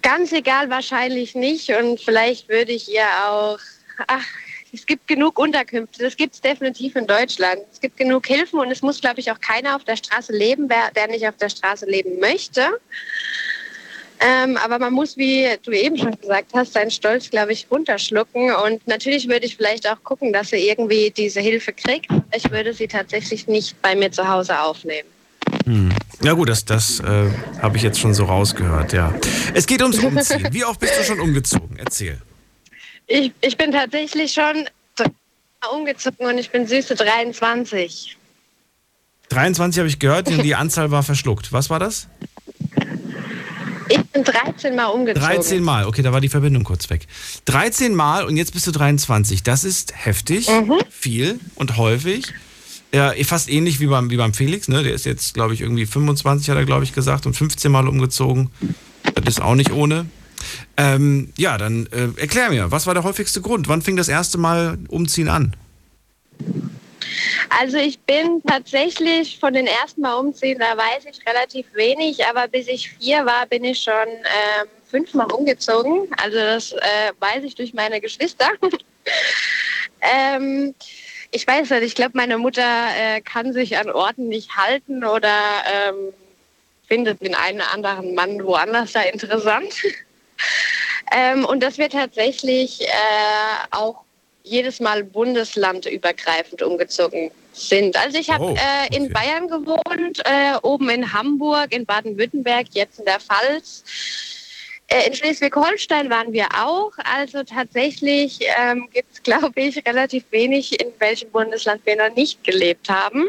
[0.00, 3.58] Ganz egal wahrscheinlich nicht und vielleicht würde ich ihr auch,
[4.06, 4.24] ach,
[4.76, 7.60] es gibt genug Unterkünfte, das gibt es definitiv in Deutschland.
[7.72, 10.68] Es gibt genug Hilfen und es muss, glaube ich, auch keiner auf der Straße leben,
[10.68, 12.62] wer, der nicht auf der Straße leben möchte.
[14.20, 18.54] Ähm, aber man muss, wie du eben schon gesagt hast, seinen Stolz, glaube ich, runterschlucken.
[18.54, 22.10] Und natürlich würde ich vielleicht auch gucken, dass sie irgendwie diese Hilfe kriegt.
[22.34, 25.08] Ich würde sie tatsächlich nicht bei mir zu Hause aufnehmen.
[25.64, 25.90] Hm.
[26.22, 29.14] Ja gut, das, das äh, habe ich jetzt schon so rausgehört, ja.
[29.54, 30.48] Es geht ums Umziehen.
[30.50, 31.76] Wie oft bist du schon umgezogen?
[31.78, 32.18] Erzähl.
[33.06, 34.68] Ich, ich bin tatsächlich schon
[35.72, 38.16] umgezogen und ich bin süße 23.
[39.28, 41.52] 23 habe ich gehört, die Anzahl war verschluckt.
[41.52, 42.08] Was war das?
[43.88, 45.28] Ich bin 13 Mal umgezogen.
[45.28, 45.86] 13 Mal.
[45.86, 47.06] Okay, da war die Verbindung kurz weg.
[47.46, 49.42] 13 Mal und jetzt bist du 23.
[49.42, 50.48] Das ist heftig,
[50.90, 52.32] viel und häufig.
[52.92, 54.68] Ja, fast ähnlich wie beim, wie beim Felix.
[54.68, 54.82] Ne?
[54.82, 57.88] Der ist jetzt, glaube ich, irgendwie 25, hat er, glaube ich, gesagt, und 15 Mal
[57.88, 58.50] umgezogen.
[59.14, 60.06] Das ist auch nicht ohne.
[60.76, 63.68] Ähm, ja, dann äh, erklär mir, was war der häufigste Grund?
[63.68, 65.54] Wann fing das erste Mal Umziehen an?
[67.48, 72.48] Also ich bin tatsächlich von den ersten Mal umziehen, da weiß ich relativ wenig, aber
[72.48, 76.08] bis ich vier war, bin ich schon ähm, fünfmal umgezogen.
[76.22, 78.50] Also das äh, weiß ich durch meine Geschwister.
[80.00, 80.74] ähm,
[81.30, 85.38] ich weiß nicht, ich glaube, meine Mutter äh, kann sich an Orten nicht halten oder
[85.88, 86.12] ähm,
[86.88, 89.74] findet den einen oder anderen Mann woanders da interessant.
[91.12, 92.86] ähm, und das wird tatsächlich äh,
[93.70, 94.02] auch
[94.42, 97.30] jedes Mal bundeslandübergreifend umgezogen.
[97.52, 97.96] sind.
[97.96, 99.12] Also ich habe Oh, äh, in okay.
[99.14, 103.82] Bayern gewohnt, äh, oben in Hamburg, in Baden-Württemberg, jetzt in der Pfalz.
[104.88, 106.92] Äh, in Schleswig-Holstein waren wir auch.
[107.04, 112.44] Also tatsächlich ähm, gibt es, glaube ich, relativ wenig, in welchem Bundesland wir noch nicht
[112.44, 113.28] gelebt haben.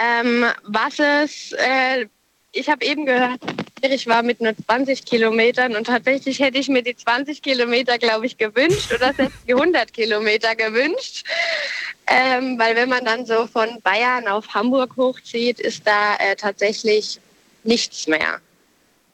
[0.00, 2.06] Ähm, was es, äh,
[2.52, 3.40] ich habe eben gehört,
[3.88, 8.26] ich war mit nur 20 Kilometern und tatsächlich hätte ich mir die 20 Kilometer, glaube
[8.26, 11.24] ich, gewünscht oder selbst die 100 Kilometer gewünscht.
[12.06, 17.20] Ähm, weil wenn man dann so von Bayern auf Hamburg hochzieht, ist da äh, tatsächlich
[17.62, 18.40] nichts mehr.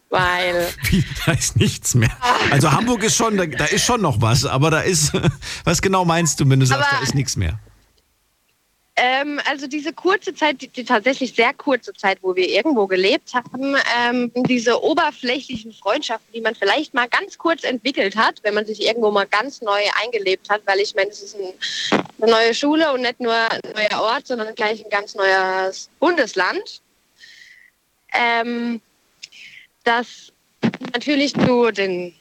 [0.09, 2.17] Weil Wie, da ist nichts mehr.
[2.51, 5.13] Also Hamburg ist schon, da, da ist schon noch was, aber da ist,
[5.65, 7.59] was genau meinst du, wenn du sagst, Aber- da ist nichts mehr?
[8.99, 13.35] Ähm, also diese kurze Zeit, die, die tatsächlich sehr kurze Zeit, wo wir irgendwo gelebt
[13.35, 18.65] haben, ähm, diese oberflächliche Freundschaften, die man vielleicht mal ganz kurz entwickelt hat, wenn man
[18.65, 22.55] sich irgendwo mal ganz neu eingelebt hat, weil ich meine, es ist ein, eine neue
[22.55, 26.81] Schule und nicht nur ein neuer Ort, sondern gleich ein ganz neues Bundesland.
[28.15, 28.81] Ähm,
[29.85, 30.33] dass
[30.95, 32.15] natürlich du den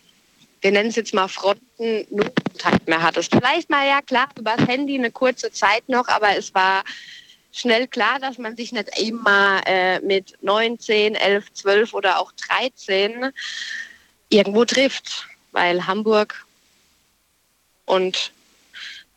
[0.65, 3.31] wir nennen es jetzt mal Fronten, nur Kontakt mehr hattest.
[3.31, 6.83] Vielleicht mal, ja klar, übers Handy eine kurze Zeit noch, aber es war
[7.51, 12.31] schnell klar, dass man sich nicht immer äh, mit 9, 10, 11, 12 oder auch
[12.31, 13.29] 13
[14.29, 16.47] irgendwo trifft, weil Hamburg
[17.85, 18.31] und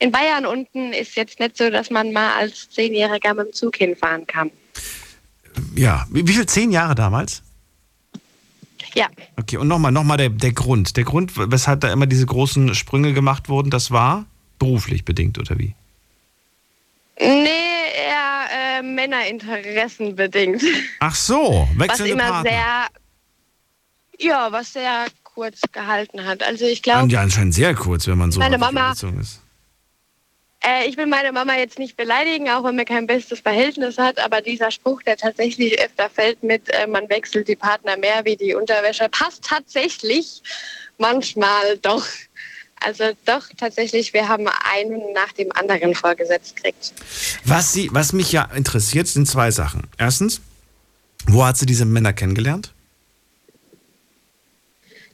[0.01, 3.77] in Bayern unten ist jetzt nicht so, dass man mal als Zehnjähriger mit dem Zug
[3.79, 4.51] hinfahren kann.
[5.75, 6.45] Ja, wie, wie viel?
[6.45, 7.43] Zehn Jahre damals?
[8.95, 10.97] Ja, Okay, und nochmal, nochmal der, der Grund.
[10.97, 14.25] Der Grund, weshalb da immer diese großen Sprünge gemacht wurden, das war
[14.59, 15.75] beruflich bedingt, oder wie?
[17.21, 17.49] nee,
[17.97, 20.63] eher äh, Männerinteressen bedingt.
[21.01, 22.51] Ach so, was wechselnde immer Partner.
[24.19, 26.43] sehr, ja, was sehr kurz gehalten hat.
[26.43, 29.41] Also ich Und glaube, ja, anscheinend sehr kurz, wenn man so Meine Mama- ist.
[30.65, 34.19] Äh, ich will meine Mama jetzt nicht beleidigen, auch wenn man kein bestes Verhältnis hat,
[34.19, 38.37] aber dieser Spruch, der tatsächlich öfter fällt mit, äh, man wechselt die Partner mehr wie
[38.37, 40.43] die Unterwäsche, passt tatsächlich
[40.99, 42.07] manchmal doch.
[42.81, 46.93] Also doch tatsächlich, wir haben einen nach dem anderen vorgesetzt gekriegt.
[47.45, 49.89] Was, sie, was mich ja interessiert, sind zwei Sachen.
[49.99, 50.41] Erstens,
[51.27, 52.73] wo hat sie diese Männer kennengelernt?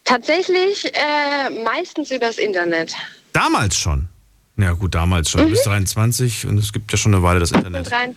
[0.04, 2.94] Tatsächlich äh, meistens übers Internet.
[3.32, 4.08] Damals schon.
[4.56, 5.46] Ja, gut, damals schon.
[5.46, 5.50] Mhm.
[5.50, 7.90] bist 23 und es gibt ja schon eine Weile das Internet.
[7.90, 8.14] Rein-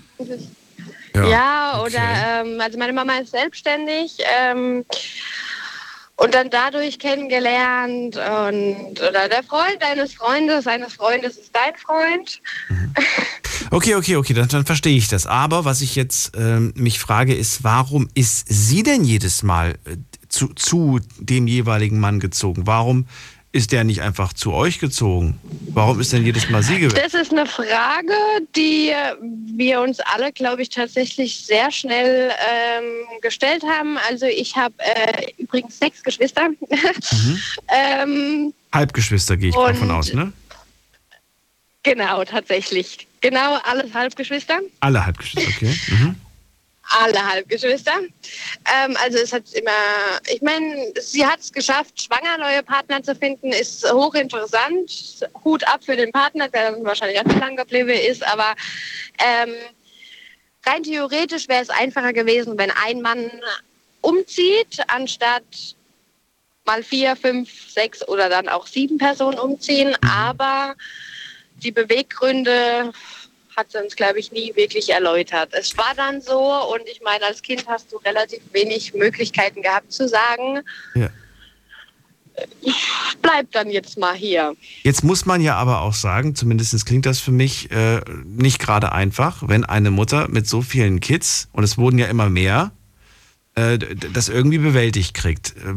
[1.15, 1.89] Ja, okay.
[1.89, 4.85] oder ähm, also meine Mama ist selbstständig ähm,
[6.15, 12.39] und dann dadurch kennengelernt und oder der Freund deines Freundes, eines Freundes ist dein Freund.
[13.71, 15.25] Okay, okay, okay, dann, dann verstehe ich das.
[15.25, 19.97] Aber was ich jetzt ähm, mich frage, ist, warum ist sie denn jedes Mal äh,
[20.29, 22.65] zu, zu dem jeweiligen Mann gezogen?
[22.65, 23.07] Warum
[23.51, 25.39] ist der nicht einfach zu euch gezogen?
[25.69, 26.99] Warum ist denn jedes Mal sie gewesen?
[27.01, 28.13] Das ist eine Frage,
[28.55, 28.91] die
[29.55, 32.83] wir uns alle, glaube ich, tatsächlich sehr schnell ähm,
[33.21, 33.97] gestellt haben.
[34.09, 36.49] Also ich habe äh, übrigens sechs Geschwister.
[37.73, 40.33] ähm, Halbgeschwister gehe ich mal von Und- aus, ne?
[41.83, 43.07] genau, tatsächlich.
[43.21, 44.59] Genau, alles Halbgeschwister.
[44.81, 45.73] Alle Halbgeschwister, okay.
[45.87, 46.15] Mhm.
[46.89, 47.99] Alle Halbgeschwister.
[47.99, 49.71] Ähm, also es hat immer,
[50.29, 55.27] ich meine, sie hat es geschafft, schwanger neue Partner zu finden, ist hochinteressant.
[55.43, 58.55] Hut ab für den Partner, der dann wahrscheinlich auch nicht lang geblieben ist, aber
[59.19, 59.53] ähm,
[60.65, 63.29] rein theoretisch wäre es einfacher gewesen, wenn ein Mann
[64.01, 65.43] umzieht, anstatt
[66.65, 69.95] mal vier, fünf, sechs oder dann auch sieben Personen umziehen.
[70.01, 70.75] Aber
[71.63, 72.91] die Beweggründe
[73.57, 75.49] hat sie uns, glaube ich, nie wirklich erläutert.
[75.53, 76.39] Es war dann so
[76.73, 80.61] und ich meine, als Kind hast du relativ wenig Möglichkeiten gehabt zu sagen,
[80.95, 81.09] Ja.
[83.23, 84.55] bleib dann jetzt mal hier.
[84.83, 88.91] Jetzt muss man ja aber auch sagen, zumindest klingt das für mich äh, nicht gerade
[88.91, 92.71] einfach, wenn eine Mutter mit so vielen Kids, und es wurden ja immer mehr,
[93.55, 95.55] äh, das irgendwie bewältigt kriegt.
[95.57, 95.73] Äh,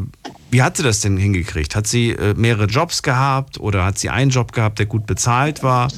[0.50, 1.74] Wie hat sie das denn hingekriegt?
[1.74, 5.62] Hat sie äh, mehrere Jobs gehabt oder hat sie einen Job gehabt, der gut bezahlt
[5.62, 5.88] war?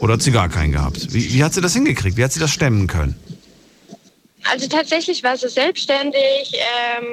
[0.00, 1.12] Oder hat sie gar keinen gehabt?
[1.12, 2.16] Wie, wie hat sie das hingekriegt?
[2.16, 3.16] Wie hat sie das stemmen können?
[4.44, 6.52] Also tatsächlich war sie selbstständig.
[6.54, 7.06] Ähm,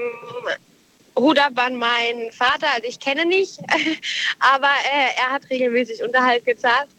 [1.56, 3.60] an meinen Vater, also ich kenne nicht,
[4.40, 6.90] aber äh, er hat regelmäßig Unterhalt gezahlt.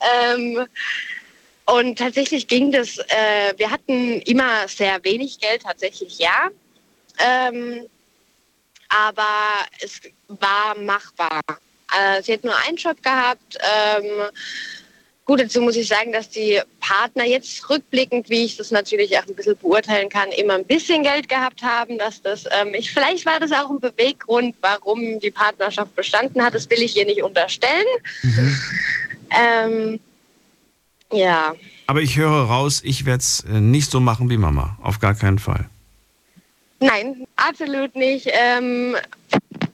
[0.00, 0.66] Ähm,
[1.66, 6.50] und tatsächlich ging das, äh, wir hatten immer sehr wenig Geld, tatsächlich ja.
[7.18, 7.86] Ähm,
[8.88, 11.40] aber es war machbar.
[11.96, 13.58] Äh, sie hat nur einen Job gehabt.
[13.96, 14.28] Ähm,
[15.26, 19.26] Gut, dazu muss ich sagen, dass die Partner jetzt rückblickend, wie ich das natürlich auch
[19.26, 23.24] ein bisschen beurteilen kann, immer ein bisschen Geld gehabt haben, dass das, ähm, ich, vielleicht
[23.24, 26.54] war das auch ein Beweggrund, warum die Partnerschaft bestanden hat.
[26.54, 27.86] Das will ich ihr nicht unterstellen.
[29.36, 29.98] Ähm,
[31.10, 31.54] ja,
[31.86, 34.78] Aber ich höre raus, ich werde es nicht so machen wie Mama.
[34.82, 35.68] Auf gar keinen Fall.
[36.80, 38.28] Nein, absolut nicht.
[38.30, 38.96] Ähm,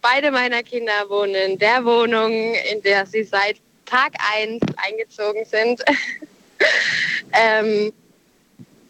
[0.01, 2.31] beide meiner Kinder wohnen in der Wohnung,
[2.73, 3.57] in der sie seit
[3.91, 5.83] Tag 1 eingezogen sind.
[7.33, 7.93] ähm,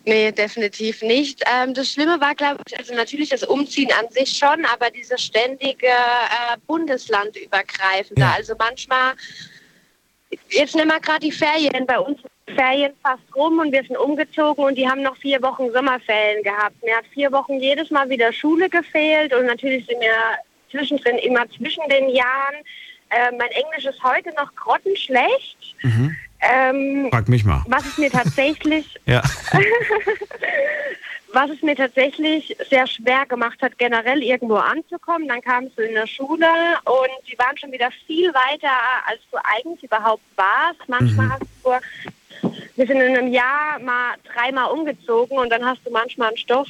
[0.04, 1.42] nee, definitiv nicht.
[1.50, 5.22] Ähm, das Schlimme war, glaube ich, also natürlich das Umziehen an sich schon, aber dieses
[5.22, 8.20] ständige äh, Bundeslandübergreifende.
[8.20, 8.34] Ja.
[8.36, 9.14] Also manchmal,
[10.50, 13.82] jetzt nehmen wir gerade die Ferien, bei uns sind die Ferien fast rum und wir
[13.82, 16.82] sind umgezogen und die haben noch vier Wochen Sommerferien gehabt.
[16.82, 20.14] Mir hat vier Wochen jedes Mal wieder Schule gefehlt und natürlich sind mir
[20.70, 22.56] zwischendrin immer zwischen den Jahren.
[23.10, 25.76] Äh, mein Englisch ist heute noch grottenschlecht.
[26.40, 27.62] Ähm, Frag mich mal.
[27.66, 28.98] was es mir tatsächlich,
[31.32, 35.28] was es mir tatsächlich sehr schwer gemacht hat, generell irgendwo anzukommen.
[35.28, 36.46] Dann kamst du in der Schule
[36.84, 38.70] und die waren schon wieder viel weiter,
[39.06, 40.88] als du eigentlich überhaupt warst.
[40.88, 41.70] Manchmal hast du,
[42.76, 46.68] wir sind in einem Jahr mal dreimal umgezogen und dann hast du manchmal einen Stoff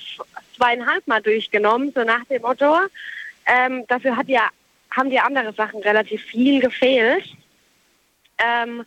[0.57, 2.76] zweieinhalb Mal durchgenommen, so nach dem Motto.
[3.46, 4.48] Ähm, dafür hat ja,
[4.90, 7.24] haben dir andere Sachen relativ viel gefehlt.
[8.38, 8.85] Ähm,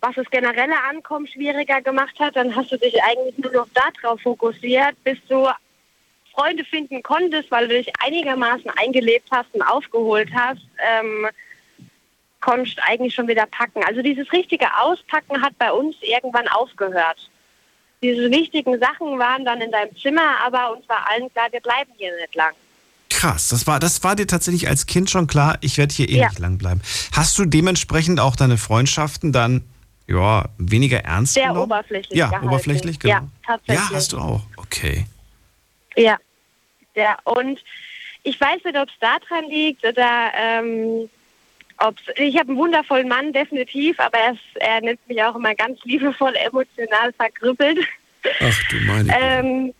[0.00, 4.20] was das generelle Ankommen schwieriger gemacht hat, dann hast du dich eigentlich nur noch darauf
[4.20, 5.48] fokussiert, bis du
[6.34, 11.26] Freunde finden konntest, weil du dich einigermaßen eingelebt hast und aufgeholt hast, ähm,
[12.40, 13.82] konntest eigentlich schon wieder packen.
[13.84, 17.30] Also dieses richtige Auspacken hat bei uns irgendwann aufgehört.
[18.02, 21.90] Diese wichtigen Sachen waren dann in deinem Zimmer, aber uns war allen klar, wir bleiben
[21.96, 22.54] hier nicht lang.
[23.16, 26.18] Krass, das war, das war dir tatsächlich als Kind schon klar, ich werde hier eh
[26.18, 26.28] Ja.
[26.28, 26.82] nicht lang bleiben.
[27.12, 29.62] Hast du dementsprechend auch deine Freundschaften dann
[30.06, 31.62] ja, weniger ernst Sehr genommen?
[31.64, 32.46] oberflächlich Ja, gehalten.
[32.48, 33.14] oberflächlich, genau.
[33.14, 33.90] Ja, tatsächlich.
[33.90, 34.42] Ja, hast du auch.
[34.58, 35.06] Okay.
[35.96, 36.18] Ja,
[36.94, 37.16] ja.
[37.24, 37.58] Und
[38.22, 41.08] ich weiß nicht, ob es daran liegt oder ähm,
[41.78, 45.54] ob's, ich habe einen wundervollen Mann, definitiv, aber er, ist, er nennt mich auch immer
[45.54, 47.78] ganz liebevoll emotional verkrüppelt.
[48.40, 49.10] Ach du meine.
[49.18, 49.72] Ähm,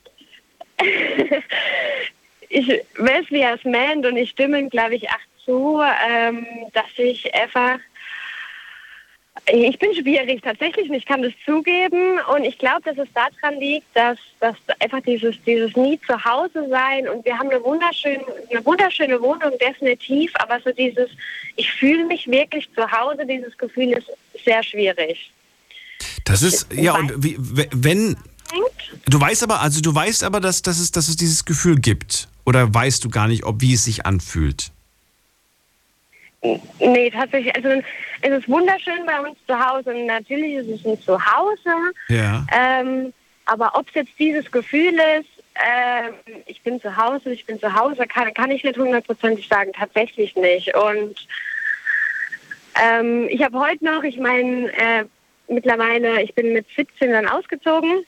[2.49, 6.87] ich weiß, wie er es meint und ich stimme glaube ich, auch zu, ähm, dass
[6.97, 7.79] ich einfach
[9.53, 13.61] ich bin schwierig tatsächlich, und ich kann das zugeben und ich glaube, dass es daran
[13.61, 18.25] liegt, dass, dass einfach dieses, dieses nie zu Hause sein und wir haben eine wunderschöne,
[18.51, 21.11] eine wunderschöne Wohnung definitiv, aber so dieses,
[21.55, 24.11] ich fühle mich wirklich zu Hause, dieses Gefühl ist
[24.45, 25.31] sehr schwierig.
[26.25, 28.17] Das ist, ja, und wie, wenn,
[29.07, 32.29] du weißt aber, also du weißt aber, dass, dass, es, dass es dieses Gefühl gibt.
[32.47, 34.71] Oder weißt du gar nicht, ob wie es sich anfühlt?
[36.79, 37.55] Nee, tatsächlich.
[37.57, 37.83] Also
[38.23, 39.91] es ist wunderschön bei uns zu Hause.
[39.91, 41.93] Und natürlich ist es ein Zuhause.
[42.09, 42.47] Ja.
[42.57, 43.13] Ähm,
[43.47, 46.15] aber ob es jetzt dieses Gefühl ist, ähm,
[46.47, 49.73] ich bin zu Hause, ich bin zu Hause, kann, kann ich nicht hundertprozentig sagen.
[49.73, 50.73] Tatsächlich nicht.
[50.77, 51.27] Und
[52.81, 55.05] ähm, ich habe heute noch, ich meine, äh,
[55.49, 58.05] mittlerweile, ich bin mit 17 dann ausgezogen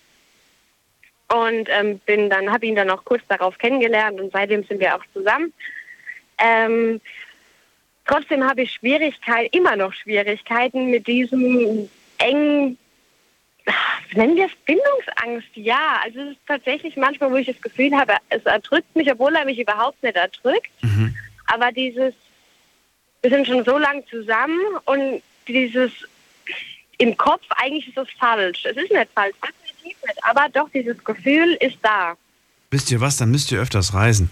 [1.32, 4.96] und ähm, bin dann, habe ihn dann auch kurz darauf kennengelernt und seitdem sind wir
[4.96, 5.52] auch zusammen.
[6.38, 7.00] Ähm,
[8.06, 11.88] trotzdem habe ich Schwierigkeiten, immer noch Schwierigkeiten mit diesem
[12.18, 12.78] engen,
[14.14, 16.00] nennen wir es Bindungsangst, ja.
[16.02, 19.44] Also es ist tatsächlich manchmal, wo ich das Gefühl habe, es erdrückt mich, obwohl er
[19.44, 20.70] mich überhaupt nicht erdrückt.
[21.46, 22.14] Aber dieses,
[23.22, 25.92] wir sind schon so lange zusammen und dieses
[26.98, 28.64] im Kopf, eigentlich ist das falsch.
[28.64, 29.34] Es ist nicht falsch,
[29.88, 32.16] nicht, aber doch, dieses Gefühl ist da.
[32.70, 34.28] Wisst ihr was, dann müsst ihr öfters reisen.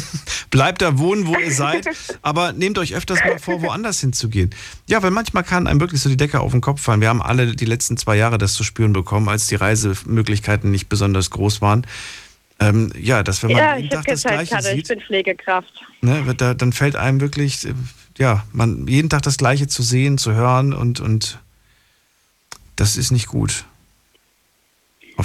[0.50, 1.86] Bleibt da wohnen, wo ihr seid,
[2.22, 4.50] aber nehmt euch öfters mal vor, woanders hinzugehen.
[4.86, 7.02] Ja, weil manchmal kann einem wirklich so die Decke auf den Kopf fallen.
[7.02, 10.88] Wir haben alle die letzten zwei Jahre das zu spüren bekommen, als die Reisemöglichkeiten nicht
[10.88, 11.86] besonders groß waren.
[12.60, 15.00] Ähm, ja, dass wenn man ja, jeden ich Tag das Gleiche hatte, ich sieht, bin
[15.00, 15.82] Pflegekraft.
[16.00, 17.74] ne, da, dann fällt einem wirklich, äh,
[18.16, 21.38] ja, man jeden Tag das Gleiche zu sehen, zu hören und, und
[22.76, 23.64] das ist nicht gut.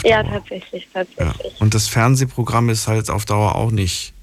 [0.04, 0.34] Auf Ja, Dauer.
[0.34, 1.04] tatsächlich, Ja.
[1.06, 1.62] tatsächlich.
[1.62, 4.14] Und das Fernsehprogramm ist halt auf Dauer auch nicht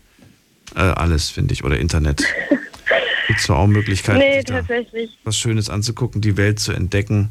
[0.74, 2.24] äh, alles, finde ich, oder Internet.
[3.28, 5.10] Gibt zwar auch Möglichkeiten, Nee, tatsächlich.
[5.24, 7.30] was Schönes anzugucken, die Welt zu entdecken.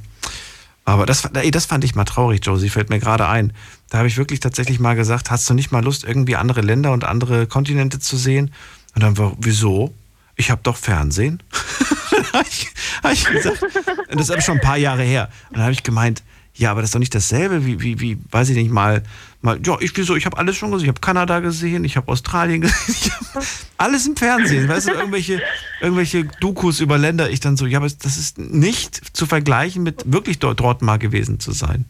[0.84, 3.54] Aber das, ey, das fand ich mal traurig, Josie, fällt mir gerade ein.
[3.90, 6.92] Da habe ich wirklich tatsächlich mal gesagt, hast du nicht mal Lust, irgendwie andere Länder
[6.92, 8.54] und andere Kontinente zu sehen?
[8.94, 9.94] Und dann war, wieso?
[10.36, 11.42] Ich habe doch Fernsehen.
[12.34, 12.68] habe ich,
[13.04, 13.66] hab ich gesagt,
[14.10, 15.30] das ist aber schon ein paar Jahre her.
[15.50, 16.24] Und dann habe ich gemeint,
[16.58, 19.04] ja, aber das ist doch nicht dasselbe, wie, wie, wie weiß ich nicht, mal,
[19.42, 20.86] mal ja, ich wieso, ich habe alles schon gesehen.
[20.86, 23.44] Ich habe Kanada gesehen, ich habe Australien gesehen, ich hab
[23.78, 24.68] alles im Fernsehen.
[24.70, 25.42] Weißt du, irgendwelche,
[25.82, 30.12] irgendwelche Dokus über Länder, ich dann so, ja, aber das ist nicht zu vergleichen mit
[30.12, 31.86] wirklich dort, dort mal gewesen zu sein.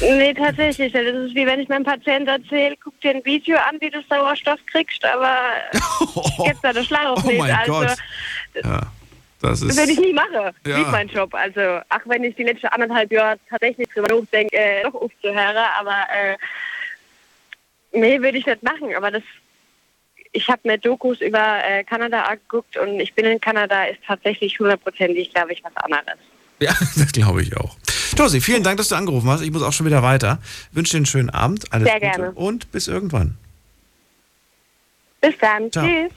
[0.00, 0.92] Nee, tatsächlich.
[0.92, 4.02] Das ist wie wenn ich meinem Patienten erzähle, guck dir ein Video an, wie du
[4.08, 5.36] Sauerstoff kriegst, aber
[6.46, 7.38] jetzt da der Schlauch Oh nicht.
[7.38, 7.96] mein also, Gott.
[8.62, 8.80] Ja,
[9.44, 9.70] Das ist.
[9.70, 10.54] Das werde ich nie machen.
[10.66, 10.78] Ja.
[10.78, 11.34] Nicht mein Job.
[11.34, 15.96] Also, auch wenn ich die letzten anderthalb Jahre tatsächlich drüber nachdenke, äh, doch aufzuhören, aber
[16.12, 16.36] äh,
[17.92, 18.94] nee, würde ich nicht machen.
[18.96, 19.22] Aber das,
[20.32, 24.58] ich habe mir Dokus über äh, Kanada angeguckt und ich bin in Kanada, ist tatsächlich
[24.58, 26.18] hundertprozentig, glaube ich, was anderes.
[26.60, 27.76] Ja, das glaube ich auch.
[28.16, 29.42] Josie, vielen Dank, dass du angerufen hast.
[29.42, 30.38] Ich muss auch schon wieder weiter.
[30.72, 31.72] wünsche dir einen schönen Abend.
[31.72, 32.32] Alles Sehr Gute gerne.
[32.32, 33.36] und bis irgendwann.
[35.24, 35.72] Bis dann.
[35.72, 35.86] Ciao.
[35.86, 36.12] Tschüss.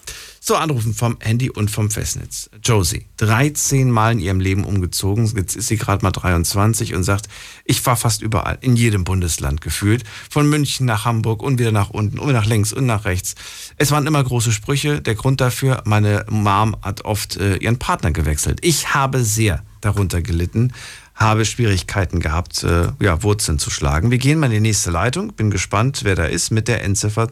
[0.47, 2.49] So, anrufen vom Handy und vom Festnetz.
[2.63, 5.29] Josie, 13 Mal in ihrem Leben umgezogen.
[5.35, 7.27] Jetzt ist sie gerade mal 23 und sagt,
[7.65, 10.05] ich war fast überall, in jedem Bundesland gefühlt.
[10.29, 13.35] Von München nach Hamburg und wieder nach unten und nach links und nach rechts.
[13.75, 15.01] Es waren immer große Sprüche.
[15.01, 18.59] Der Grund dafür, meine Mom hat oft äh, ihren Partner gewechselt.
[18.61, 20.73] Ich habe sehr darunter gelitten,
[21.13, 24.11] habe Schwierigkeiten gehabt, äh, ja, Wurzeln zu schlagen.
[24.11, 25.33] Wir gehen mal in die nächste Leitung.
[25.33, 27.29] Bin gespannt, wer da ist mit der Endziffer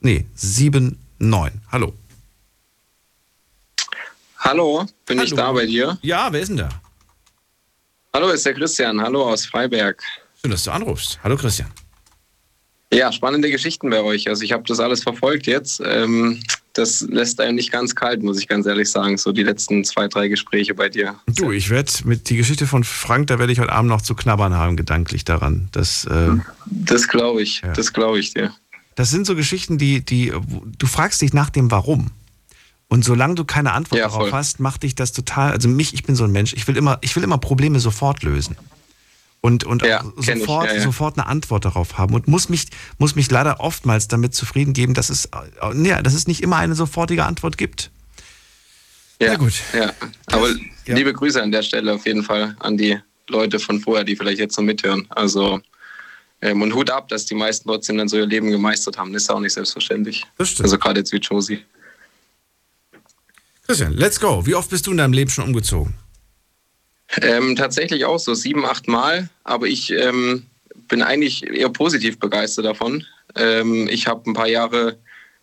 [0.00, 1.60] nee, 7 9.
[1.70, 1.94] Hallo.
[4.38, 5.26] Hallo, bin Hallo.
[5.26, 5.98] ich da bei dir?
[6.02, 6.68] Ja, wer ist denn da?
[8.12, 9.00] Hallo, ist der Christian.
[9.00, 10.02] Hallo aus Freiberg.
[10.40, 11.18] Schön, dass du anrufst.
[11.24, 11.70] Hallo, Christian.
[12.92, 14.28] Ja, spannende Geschichten bei euch.
[14.28, 15.82] Also ich habe das alles verfolgt jetzt.
[15.84, 16.40] Ähm,
[16.74, 19.16] das lässt einem nicht ganz kalt, muss ich ganz ehrlich sagen.
[19.16, 21.16] So die letzten zwei, drei Gespräche bei dir.
[21.26, 24.14] Du, ich werde mit die Geschichte von Frank, da werde ich heute Abend noch zu
[24.14, 25.68] knabbern haben, gedanklich daran.
[25.72, 26.30] Das, äh,
[26.66, 27.62] das glaube ich.
[27.62, 27.72] Ja.
[27.72, 28.52] Das glaube ich dir
[28.94, 30.32] das sind so Geschichten, die, die,
[30.78, 32.10] du fragst dich nach dem Warum.
[32.88, 36.04] Und solange du keine Antwort Ja, darauf hast, macht dich das total, also mich, ich
[36.04, 38.56] bin so ein Mensch, ich will immer, ich will immer Probleme sofort lösen.
[39.40, 40.82] Und, und Ja, auch kenn ich, sofort, ja, ja.
[40.82, 42.66] sofort eine Antwort darauf haben und muss mich,
[42.98, 46.56] muss mich leider oftmals damit zufrieden geben, dass es, äh, ja, dass es nicht immer
[46.56, 47.90] eine sofortige Antwort gibt.
[49.20, 49.54] Ja, Na gut.
[49.72, 49.92] Ja.
[50.26, 50.48] Aber
[50.86, 50.94] Ja.
[50.94, 54.38] liebe Grüße an der Stelle auf jeden Fall an die Leute von vorher, die vielleicht
[54.38, 55.06] jetzt noch mithören.
[55.10, 55.60] Also
[56.44, 59.12] ähm, und Hut ab, dass die meisten trotzdem dann so ihr Leben gemeistert haben.
[59.12, 60.24] Das ist auch nicht selbstverständlich.
[60.36, 60.66] Das stimmt.
[60.66, 61.64] Also gerade jetzt wie Josie.
[63.66, 64.44] Christian, let's go.
[64.44, 65.94] Wie oft bist du in deinem Leben schon umgezogen?
[67.22, 70.46] Ähm, tatsächlich auch so sieben, acht Mal, aber ich ähm,
[70.88, 73.06] bin eigentlich eher positiv begeistert davon.
[73.36, 74.98] Ähm, ich habe ein paar Jahre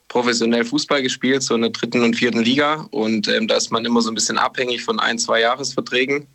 [0.08, 3.86] professionell Fußball gespielt, so in der dritten und vierten Liga und ähm, da ist man
[3.86, 6.28] immer so ein bisschen abhängig von ein, zwei Jahresverträgen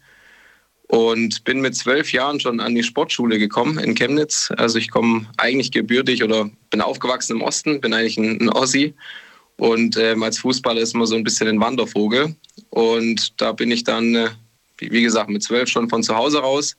[0.89, 4.53] und bin mit zwölf Jahren schon an die Sportschule gekommen in Chemnitz.
[4.57, 8.95] Also ich komme eigentlich gebürtig oder bin aufgewachsen im Osten, bin eigentlich ein, ein Ossi
[9.57, 12.37] und ähm, als Fußballer ist man so ein bisschen ein Wandervogel
[12.70, 14.28] und da bin ich dann äh,
[14.78, 16.76] wie gesagt, mit zwölf schon von zu Hause raus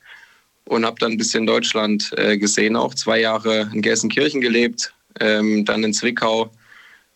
[0.66, 5.66] und habe dann ein bisschen Deutschland äh, gesehen, auch zwei Jahre in Gelsenkirchen gelebt, ähm,
[5.66, 6.51] dann in Zwickau.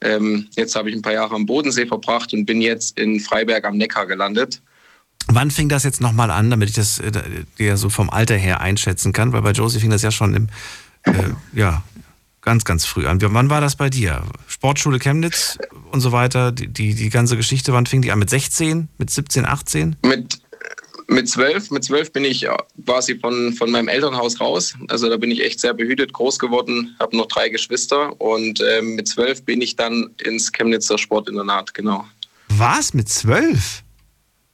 [0.02, 3.66] Ähm, jetzt habe ich ein paar Jahre am Bodensee verbracht und bin jetzt in Freiberg
[3.66, 4.62] am Neckar gelandet.
[5.28, 7.12] Wann fing das jetzt nochmal an, damit ich das äh,
[7.58, 9.34] dir so vom Alter her einschätzen kann?
[9.34, 10.48] Weil bei Josie fing das ja schon im,
[11.04, 11.84] äh, ja,
[12.42, 13.20] ganz, ganz früh an.
[13.22, 14.24] Wann war das bei dir?
[14.48, 15.58] Sportschule Chemnitz
[15.92, 18.20] und so weiter, die, die, die ganze Geschichte, wann fing die an?
[18.20, 19.96] Mit 16, mit 17, 18?
[20.04, 20.42] Mit
[21.12, 22.56] mit zwölf, mit zwölf bin ich äh,
[22.86, 24.74] quasi von, von meinem Elternhaus raus.
[24.88, 28.96] Also da bin ich echt sehr behütet groß geworden, habe noch drei Geschwister und ähm,
[28.96, 32.06] mit zwölf bin ich dann ins Chemnitzer Sportinternat, genau.
[32.48, 32.94] Was?
[32.94, 33.84] Mit 12?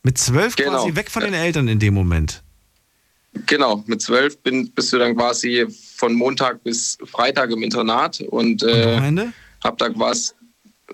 [0.08, 0.72] Mit 12 Genau.
[0.72, 2.42] quasi weg von den Eltern in dem Moment?
[3.46, 8.64] Genau, mit zwölf bin, bist du dann quasi von Montag bis Freitag im Internat und
[8.64, 9.34] Und äh, Wochenende?
[9.66, 10.34] hab da was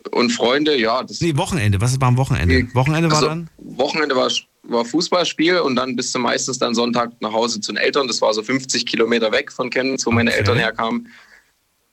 [0.09, 1.79] und Freunde, ja, das Nee, Wochenende.
[1.79, 2.67] Was war am Wochenende?
[2.73, 3.49] Wochenende war also, dann?
[3.59, 4.31] Wochenende war,
[4.63, 8.07] war Fußballspiel und dann bist du meistens dann Sonntag nach Hause zu den Eltern.
[8.07, 10.39] Das war so 50 Kilometer weg von Chemnitz, wo meine Okay.
[10.39, 11.07] Eltern herkamen.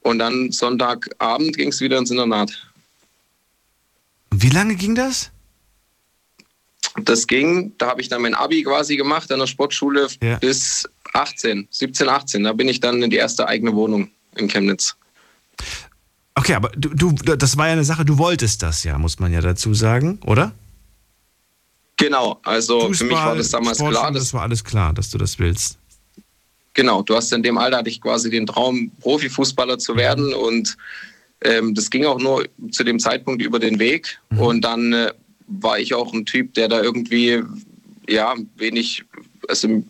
[0.01, 2.67] Und dann Sonntagabend ging es wieder ins Internat.
[4.31, 5.31] Und Wie lange ging das?
[7.05, 10.39] Das ging, da habe ich dann mein Abi quasi gemacht an der Sportschule Ja.
[10.39, 12.45] bis 18, 17, 18.
[12.45, 14.97] Da bin ich dann in die erste eigene Wohnung in Chemnitz.
[16.35, 19.33] Okay, aber du, du, das war ja eine Sache, du wolltest das ja, muss man
[19.33, 20.53] ja dazu sagen, oder?
[21.97, 25.11] Genau, also für mich war das damals Sportschule, klar, das dass, war alles klar, dass
[25.11, 25.79] du das willst.
[26.73, 30.77] genau, du hast in dem Alter hatte ich quasi den Traum, Profifußballer zu werden und
[31.43, 34.39] ähm, das ging auch nur zu dem Zeitpunkt über den Weg Mhm.
[34.39, 35.13] und dann äh,
[35.51, 37.43] war ich auch ein Typ, der da irgendwie
[38.09, 39.05] ja wenig,
[39.49, 39.83] also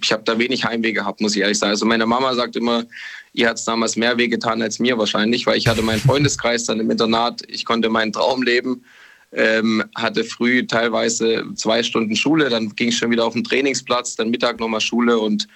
[0.00, 1.70] ich habe da wenig Heimweh gehabt, muss ich ehrlich sagen.
[1.70, 2.84] Also meine Mama sagt immer,
[3.32, 6.64] ihr hat es damals mehr weh getan als mir wahrscheinlich, weil ich hatte meinen Freundeskreis
[6.64, 8.84] dann im Internat, ich konnte meinen Traum leben.
[9.30, 14.16] Ähm, hatte früh teilweise zwei Stunden Schule, dann ging ich schon wieder auf den Trainingsplatz,
[14.16, 15.46] dann Mittag nochmal Schule und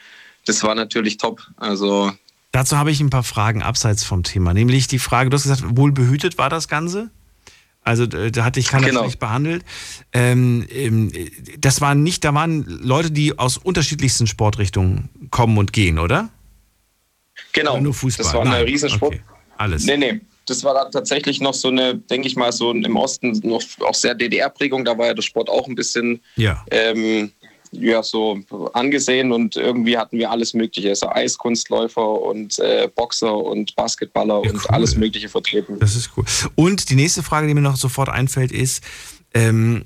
[0.44, 1.40] das war natürlich top.
[1.56, 2.12] Also
[2.52, 4.52] Dazu habe ich ein paar Fragen abseits vom Thema.
[4.52, 7.10] Nämlich die Frage, du hast gesagt, wohlbehütet war das Ganze?
[7.84, 9.00] Also äh, da hatte ich keiner Genau.
[9.02, 9.64] schlecht behandelt.
[10.12, 11.10] Ähm, ähm,
[11.58, 16.30] das waren nicht, da waren Leute, die aus unterschiedlichsten Sportrichtungen kommen und gehen, oder?
[17.52, 18.24] genau, Oder nur Fußball?
[18.24, 18.64] das war eine Nein.
[18.64, 19.14] Riesensport.
[19.14, 19.22] Okay.
[19.58, 19.84] Alles.
[19.84, 20.20] Nee, nee.
[20.46, 24.14] das war tatsächlich noch so eine, denke ich mal, so im Osten noch auch sehr
[24.14, 24.84] DDR-Prägung.
[24.84, 26.64] Da war ja der Sport auch ein bisschen Ja.
[26.70, 27.30] ähm,
[27.72, 28.38] ja, so
[28.74, 30.90] angesehen und irgendwie hatten wir alles Mögliche.
[30.90, 34.66] Also Eiskunstläufer und äh, Boxer und Basketballer Ja, und cool.
[34.68, 35.78] alles Mögliche vertreten.
[35.78, 36.24] Das ist cool.
[36.54, 38.82] Und die nächste Frage, die mir noch sofort einfällt, ist,
[39.34, 39.84] ähm,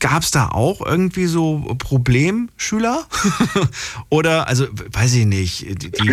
[0.00, 3.06] gab es da auch irgendwie so Problemschüler?
[4.10, 6.12] oder, also, weiß ich nicht, die, die,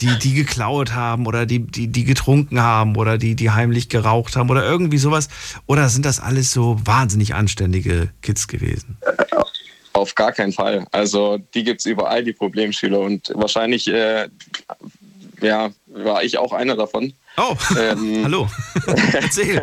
[0.00, 4.36] die, die geklaut haben oder die, die, die getrunken haben oder die, die heimlich geraucht
[4.36, 5.28] haben oder irgendwie sowas?
[5.66, 8.96] Oder sind das alles so wahnsinnig anständige Kids gewesen?
[9.96, 10.86] Auf gar keinen Fall.
[10.92, 13.00] Also die gibt es überall, die Problemschüler.
[13.00, 14.28] Und wahrscheinlich äh,
[15.40, 17.14] ja, war ich auch einer davon.
[17.38, 18.46] Oh, Ähm, hallo.
[19.14, 19.62] Erzähl.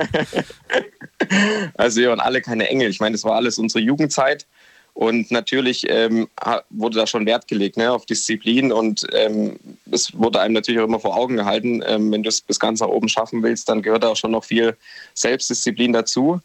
[1.76, 2.90] Also wir waren alle keine Engel.
[2.90, 4.48] Ich meine, das war alles unsere Jugendzeit.
[4.96, 6.28] Und natürlich ähm,
[6.72, 8.72] wurde da schon Wert gelegt ne, auf Disziplin.
[8.72, 9.60] Und ähm,
[9.92, 12.80] es wurde einem natürlich auch immer vor Augen gehalten, ähm, wenn du es bis ganz
[12.80, 14.76] nach oben schaffen willst, dann gehört da auch schon noch viel
[15.14, 16.42] Selbstdisziplin dazu.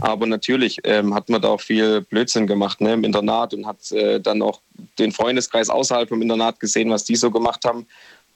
[0.00, 3.90] Aber natürlich ähm, hat man da auch viel Blödsinn gemacht ne, im Internat und hat
[3.92, 4.60] äh, dann auch
[4.98, 7.86] den Freundeskreis außerhalb vom Internat gesehen, was die so gemacht haben.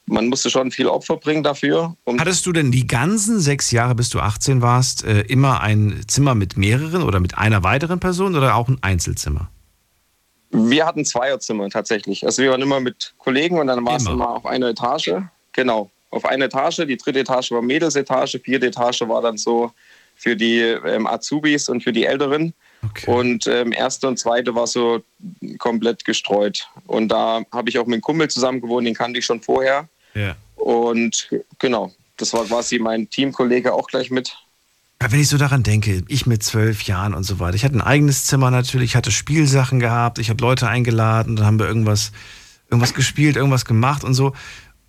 [0.05, 1.95] Man musste schon viel Opfer bringen dafür.
[2.17, 6.33] Hattest du denn die ganzen sechs Jahre, bis du 18 warst, äh, immer ein Zimmer
[6.33, 9.49] mit mehreren oder mit einer weiteren Person oder auch ein Einzelzimmer?
[10.49, 12.25] Wir hatten Zweierzimmer tatsächlich.
[12.25, 14.13] Also wir waren immer mit Kollegen und dann war es Immer.
[14.13, 15.11] immer auf einer Etage.
[15.51, 16.85] Genau, auf einer Etage.
[16.87, 19.71] Die dritte Etage war Mädelsetage, vierte Etage war dann so
[20.17, 22.53] für die ähm, Azubis und für die Älteren.
[22.83, 23.09] Okay.
[23.09, 25.03] Und ähm, erste und zweite war so
[25.57, 26.67] komplett gestreut.
[26.85, 29.87] Und da habe ich auch mit einem Kumpel zusammen gewohnt, den kannte ich schon vorher.
[30.13, 30.35] ja.
[30.55, 34.35] Und genau, das war quasi mein Teamkollege auch gleich mit.
[35.01, 37.55] Ja, Wenn ich so daran denke, ich mit zwölf Jahren und so weiter.
[37.55, 41.45] Ich hatte ein eigenes Zimmer natürlich, ich hatte Spielsachen gehabt, ich habe Leute eingeladen, dann
[41.45, 42.11] haben wir irgendwas,
[42.69, 44.33] irgendwas gespielt, irgendwas gemacht und so.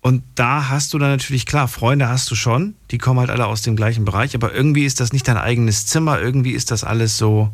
[0.01, 3.47] Und da hast du dann natürlich, klar, Freunde hast du schon, die kommen halt alle
[3.47, 6.85] aus dem gleichen Bereich, aber irgendwie ist das nicht dein eigenes Zimmer, irgendwie ist das
[6.85, 7.49] alles so,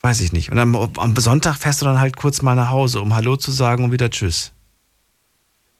[0.00, 0.50] weiß ich nicht.
[0.50, 3.50] Und am, am Sonntag fährst du dann halt kurz mal nach Hause, um Hallo zu
[3.50, 4.52] sagen und wieder Tschüss.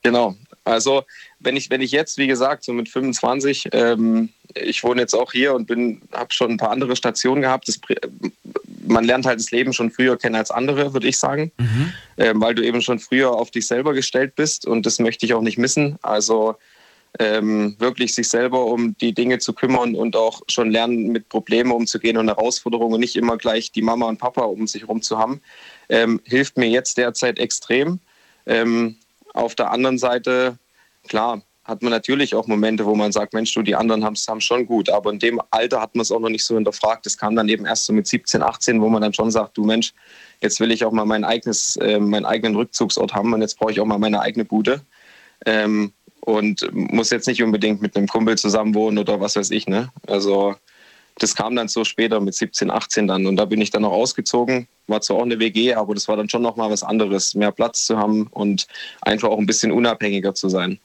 [0.03, 0.37] Genau.
[0.65, 1.05] Also
[1.41, 5.33] wenn ich, wenn ich jetzt, wie gesagt, so mit 25, ähm, ich wohne jetzt auch
[5.33, 7.69] hier und bin, habe schon ein paar andere Stationen gehabt.
[7.69, 7.81] Das,
[8.87, 11.53] man lernt halt das Leben schon früher kennen als andere, würde ich sagen,
[12.19, 15.35] ähm, weil du eben schon früher auf dich selber gestellt bist und das möchte ich
[15.35, 15.99] auch nicht missen.
[16.03, 16.57] Also
[17.19, 21.73] ähm, wirklich sich selber um die Dinge zu kümmern und auch schon lernen, mit Problemen
[21.73, 25.19] umzugehen und Herausforderungen und nicht immer gleich die Mama und Papa um sich herum zu
[25.19, 25.41] haben,
[25.89, 27.99] ähm, hilft mir jetzt derzeit extrem.
[28.47, 28.97] Ähm,
[29.33, 30.59] auf der anderen Seite,
[31.09, 34.27] klar, hat man natürlich auch Momente, wo man sagt, Mensch, du, die anderen haben es
[34.41, 34.91] schon gut.
[34.91, 37.07] Aber in dem Alter hat man es auch noch nicht so hinterfragt.
[37.07, 39.65] Das kam dann eben erst so mit 17, 18, wo man dann schon sagt, du
[39.65, 39.95] Mensch,
[40.41, 43.71] jetzt will ich auch mal mein eigenes, äh, meinen eigenen Rückzugsort haben und jetzt brauche
[43.71, 44.81] ich auch mal meine eigene Bude.
[45.47, 45.93] Ähm,
[46.25, 49.67] und muss jetzt nicht unbedingt mit einem Kumpel zusammen wohnen oder was weiß ich.
[49.67, 49.91] Ne?
[50.07, 50.55] Also
[51.19, 53.27] das kam dann so später mit 17, 18 dann.
[53.27, 54.67] Und da bin ich dann auch ausgezogen.
[54.87, 57.87] War zwar auch eine WG, aber das war dann schon nochmal was anderes, mehr Platz
[57.87, 58.67] zu haben und
[59.01, 60.79] einfach auch ein bisschen unabhängiger zu sein.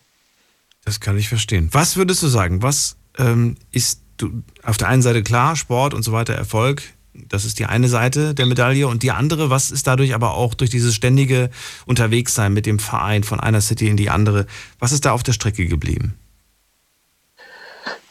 [0.85, 1.69] Das kann ich verstehen.
[1.71, 2.61] Was würdest du sagen?
[2.61, 7.45] Was ähm, ist du, auf der einen Seite klar, Sport und so weiter, Erfolg, das
[7.45, 10.69] ist die eine Seite der Medaille und die andere, was ist dadurch aber auch durch
[10.69, 11.49] dieses ständige
[11.85, 14.45] Unterwegssein mit dem Verein von einer City in die andere,
[14.79, 16.13] was ist da auf der Strecke geblieben?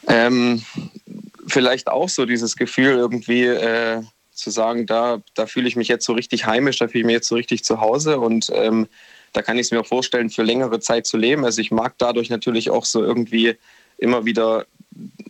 [0.08, 0.62] Ähm,
[1.46, 6.04] vielleicht auch so dieses Gefühl irgendwie äh, zu sagen, da, da fühle ich mich jetzt
[6.04, 8.86] so richtig heimisch, da fühle ich mich jetzt so richtig zu Hause und ähm,
[9.32, 11.44] da kann ich es mir auch vorstellen, für längere Zeit zu leben.
[11.44, 13.54] Also ich mag dadurch natürlich auch so irgendwie
[13.98, 14.66] immer wieder,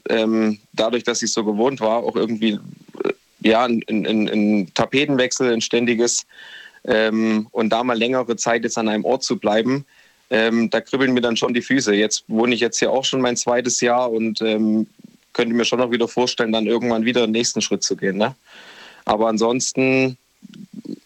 [0.09, 2.59] ähm, dadurch, dass ich so gewohnt war, auch irgendwie
[3.05, 6.27] äh, ja, ein, ein, ein Tapetenwechsel, ein ständiges
[6.85, 9.85] ähm, und da mal längere Zeit jetzt an einem Ort zu bleiben,
[10.31, 11.95] ähm, da kribbeln mir dann schon die Füße.
[11.95, 14.87] Jetzt wohne ich jetzt hier auch schon mein zweites Jahr und ähm,
[15.37, 18.17] könnte mir schon noch wieder vorstellen, dann irgendwann wieder den nächsten Schritt zu gehen.
[18.17, 18.35] Ne?
[19.05, 20.17] Aber ansonsten,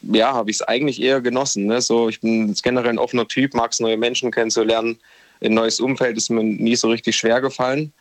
[0.02, 1.66] ja, habe ich es eigentlich eher genossen.
[1.66, 1.82] Ne?
[1.82, 4.98] So, ich bin generell ein offener Typ, mag es neue Menschen kennenzulernen.
[5.42, 7.92] Ein neues Umfeld ist mir nie so richtig schwer gefallen.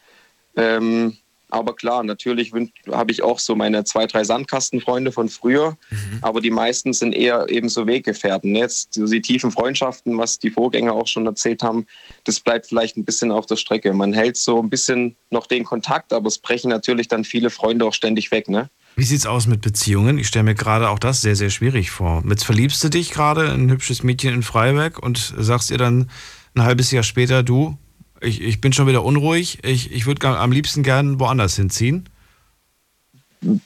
[0.56, 1.18] Ähm,
[1.50, 2.54] aber klar, natürlich
[2.92, 5.78] habe ich auch so meine zwei, drei Sandkastenfreunde von früher,
[6.22, 8.56] aber die meisten sind eher eben so Weggefährten.
[8.56, 11.88] Jetzt so die tiefen Freundschaften, was die Vorgänger auch schon erzählt haben,
[12.26, 13.94] das bleibt vielleicht ein bisschen auf der Strecke.
[13.94, 17.86] Man hält so ein bisschen noch den Kontakt, aber es brechen natürlich dann viele Freunde
[17.86, 18.48] auch ständig weg.
[18.48, 18.70] Ne?
[18.96, 20.18] Wie sieht's aus mit Beziehungen?
[20.18, 22.24] Ich stelle mir gerade auch das sehr, sehr schwierig vor.
[22.30, 26.10] Jetzt verliebst du dich gerade in ein hübsches Mädchen in Freiberg und sagst ihr dann
[26.54, 27.78] ein halbes Jahr später, du,
[28.22, 32.10] ich, ich bin schon wieder unruhig, ich, ich würde am liebsten gern woanders hinziehen.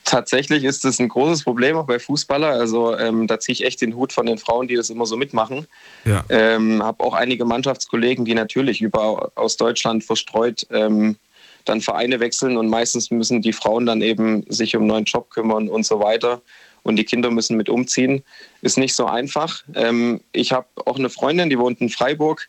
[0.04, 2.50] Tatsächlich ist das ein großes Problem auch bei Fußballer.
[2.50, 5.16] Also ähm, da ziehe ich echt den Hut von den Frauen, die das immer so
[5.16, 5.66] mitmachen.
[6.04, 6.24] Ja.
[6.28, 11.16] Ähm, habe auch einige Mannschaftskollegen, die natürlich über aus Deutschland verstreut ähm,
[11.64, 15.30] dann Vereine wechseln und meistens müssen die Frauen dann eben sich um einen neuen Job
[15.30, 16.42] kümmern und so weiter.
[16.84, 18.22] Und die Kinder müssen mit umziehen.
[18.60, 19.64] Ist nicht so einfach.
[19.74, 22.48] Ähm, ich habe auch eine Freundin, die wohnt in Freiburg.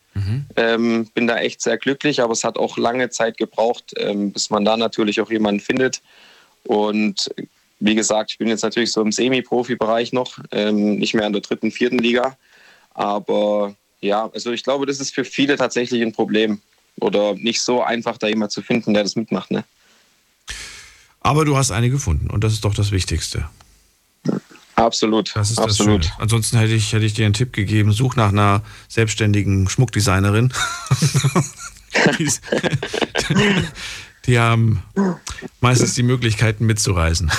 [0.56, 4.50] Ähm, bin da echt sehr glücklich, aber es hat auch lange Zeit gebraucht, ähm, bis
[4.50, 6.02] man da natürlich auch jemanden findet.
[6.64, 7.30] Und
[7.80, 11.42] wie gesagt, ich bin jetzt natürlich so im Semi-Profi-Bereich noch, ähm, nicht mehr in der
[11.42, 12.36] dritten, vierten Liga.
[12.92, 16.60] Aber ja, also ich glaube, das ist für viele tatsächlich ein Problem
[17.00, 19.50] oder nicht so einfach, da jemand zu finden, der das mitmacht.
[19.50, 19.64] Ne?
[21.20, 23.48] Aber du hast eine gefunden und das ist doch das Wichtigste.
[24.86, 25.34] Absolut.
[25.34, 26.00] Das ist absolut.
[26.00, 26.20] das Schöne.
[26.20, 30.52] Ansonsten hätte ich, hätte ich dir einen Tipp gegeben, such nach einer selbstständigen Schmuckdesignerin.
[32.18, 32.30] die,
[34.26, 34.82] die haben
[35.60, 37.32] meistens die Möglichkeiten mitzureisen.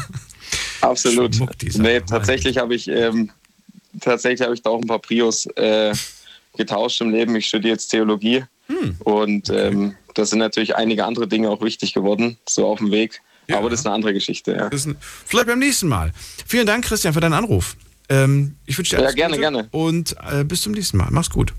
[0.82, 1.38] Absolut.
[1.78, 3.30] Nee, tatsächlich habe ich, ähm,
[4.00, 5.94] tatsächlich habe ich da auch ein paar Prios äh,
[6.56, 7.34] getauscht im Leben.
[7.36, 8.96] Ich studiere jetzt Theologie Hm.
[9.04, 13.20] und ähm, da sind natürlich einige andere Dinge auch wichtig geworden, so auf dem Weg.
[13.48, 13.58] Ja.
[13.58, 14.52] Aber das ist eine andere Geschichte.
[14.52, 16.12] Ja, ein, vielleicht beim nächsten Mal.
[16.46, 17.76] Vielen Dank, Christian, für deinen Anruf.
[18.08, 19.68] Ähm, ich wünsche dir Ja, alles gerne, Gute gerne.
[19.70, 21.08] Und äh, bis zum nächsten Mal.
[21.10, 21.52] Mach's gut.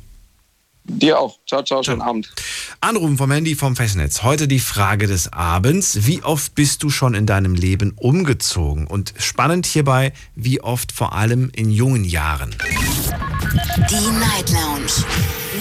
[0.89, 1.37] Dir auch.
[1.45, 2.31] Ciao, ciao, schönen Abend.
[2.79, 4.23] Anrufen vom Handy vom Festnetz.
[4.23, 6.07] Heute die Frage des Abends.
[6.07, 8.87] Wie oft bist du schon in deinem Leben umgezogen?
[8.87, 12.55] Und spannend hierbei, wie oft vor allem in jungen Jahren.
[13.89, 14.93] Die Night Lounge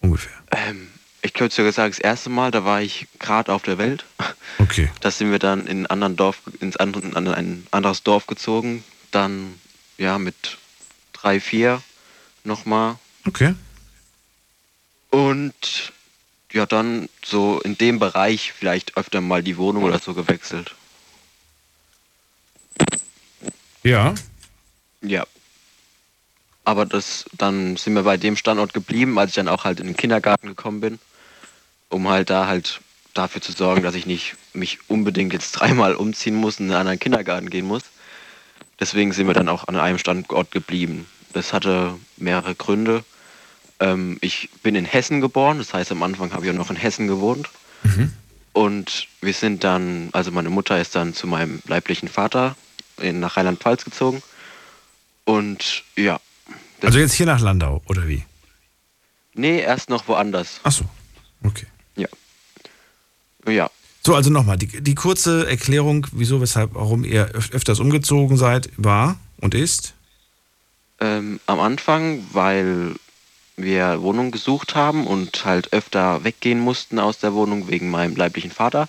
[0.00, 0.32] Ungefähr.
[0.50, 0.88] ähm,
[1.22, 4.04] ich könnte sogar sagen, das erste Mal, da war ich gerade auf der Welt.
[4.58, 4.90] Okay.
[5.00, 8.84] Da sind wir dann in ein, anderen Dorf, ins andere, in ein anderes Dorf gezogen.
[9.10, 9.54] Dann,
[9.96, 10.58] ja, mit
[11.12, 11.82] drei, vier
[12.44, 12.96] nochmal.
[13.26, 13.54] Okay.
[15.10, 15.92] Und
[16.52, 20.74] ja, dann so in dem Bereich vielleicht öfter mal die Wohnung oder so gewechselt.
[23.82, 24.14] Ja.
[25.02, 25.26] Ja.
[26.64, 29.86] Aber das, dann sind wir bei dem Standort geblieben, als ich dann auch halt in
[29.86, 30.98] den Kindergarten gekommen bin,
[31.88, 32.80] um halt da halt
[33.14, 36.80] dafür zu sorgen, dass ich nicht mich unbedingt jetzt dreimal umziehen muss und in einen
[36.80, 37.82] anderen Kindergarten gehen muss.
[38.80, 41.06] Deswegen sind wir dann auch an einem Standort geblieben.
[41.32, 43.04] Das hatte mehrere Gründe.
[43.80, 46.76] Ähm, ich bin in Hessen geboren, das heißt am Anfang habe ich auch noch in
[46.76, 47.48] Hessen gewohnt.
[48.52, 52.56] Und wir sind dann, also meine Mutter ist dann zu meinem leiblichen Vater
[53.00, 54.22] in, nach Rheinland-Pfalz gezogen.
[55.24, 56.18] Und ja.
[56.82, 58.24] Also jetzt hier nach Landau, oder wie?
[59.34, 60.60] nee, erst noch woanders.
[60.64, 60.84] Ach so.
[61.44, 61.66] Okay.
[63.48, 63.70] Ja.
[64.04, 68.70] So, also nochmal, die, die kurze Erklärung, wieso, weshalb, warum ihr öf öfters umgezogen seid,
[68.76, 69.94] war und ist?
[71.00, 72.94] Ähm, am Anfang, weil
[73.56, 78.50] wir Wohnung gesucht haben und halt öfter weggehen mussten aus der Wohnung wegen meinem leiblichen
[78.50, 78.88] Vater.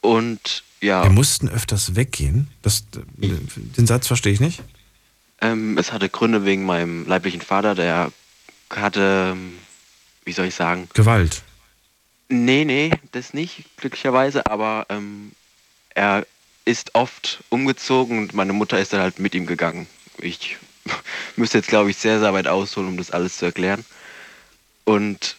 [0.00, 2.48] Und ja, Wir mussten öfters weggehen.
[2.62, 2.84] Das,
[3.16, 4.62] den Satz verstehe ich nicht.
[5.40, 8.12] ähm, es hatte Gründe wegen meinem leiblichen Vater, der
[8.70, 9.36] hatte,
[10.24, 11.42] wie soll ich sagen, Gewalt.
[12.28, 15.32] Nee, nee, das nicht, glücklicherweise, aber ähm,
[15.90, 16.26] er
[16.64, 19.86] ist oft umgezogen und meine Mutter ist dann halt mit ihm gegangen.
[20.18, 20.56] Ich
[21.36, 23.84] müsste jetzt, glaube ich, sehr, sehr weit ausholen, um das alles zu erklären.
[24.84, 25.36] Und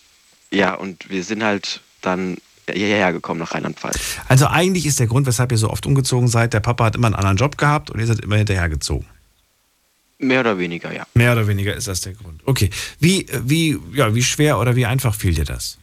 [0.52, 2.38] ja, und wir sind halt dann
[2.72, 4.00] hierher gekommen nach Rheinland-Pfalz.
[4.28, 7.08] Also eigentlich ist der Grund, weshalb ihr so oft umgezogen seid, der Papa hat immer
[7.08, 9.06] einen anderen Job gehabt und ihr seid immer hinterhergezogen.
[10.18, 11.06] Mehr oder weniger, ja.
[11.14, 12.42] Mehr oder weniger ist das der Grund.
[12.46, 12.70] Okay.
[13.00, 15.78] Wie, wie, ja, wie schwer oder wie einfach fiel dir das?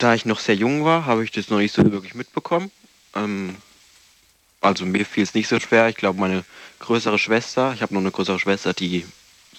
[0.00, 2.70] Da ich noch sehr jung war, habe ich das noch nicht so wirklich mitbekommen.
[3.14, 3.54] Ähm,
[4.62, 5.90] also mir fiel es nicht so schwer.
[5.90, 6.42] Ich glaube, meine
[6.78, 9.04] größere Schwester, ich habe noch eine größere Schwester, die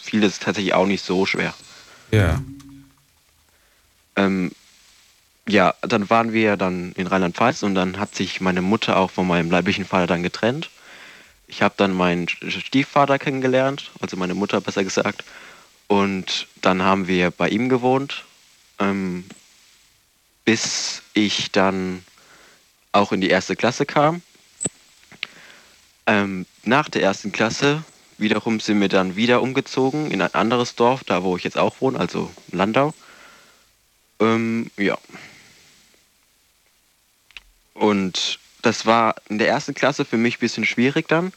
[0.02, 1.54] fiel es tatsächlich auch nicht so schwer.
[2.10, 2.42] Ja.
[4.16, 4.52] Ähm,
[5.48, 9.28] ja, dann waren wir dann in Rheinland-Pfalz und dann hat sich meine Mutter auch von
[9.28, 10.72] meinem leiblichen Vater dann getrennt.
[11.46, 15.24] Ich habe dann meinen Stiefvater kennengelernt, also meine Mutter besser gesagt.
[15.88, 18.26] Und dann haben wir bei ihm gewohnt,
[18.80, 19.26] ähm,
[20.52, 22.04] bis ich dann
[22.91, 24.22] auch in die erste Klasse kam.
[26.06, 27.86] Ähm, nach der ersten Klasse
[28.18, 31.80] wiederum sind wir dann wieder umgezogen in ein anderes Dorf, da wo ich jetzt auch
[31.80, 32.93] wohne, also Landau.
[34.20, 34.97] Ähm, ja.
[37.74, 41.32] Und das war in der ersten Klasse für mich ein bisschen schwierig dann,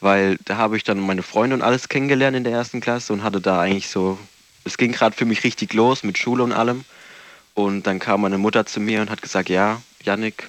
[0.00, 3.24] weil da habe ich dann meine Freunde und alles kennengelernt in der ersten Klasse und
[3.24, 4.20] hatte da eigentlich so,
[4.62, 6.84] es ging gerade für mich richtig los mit Schule und allem.
[7.54, 10.48] Und dann kam meine Mutter zu mir und hat gesagt, ja, Yannick,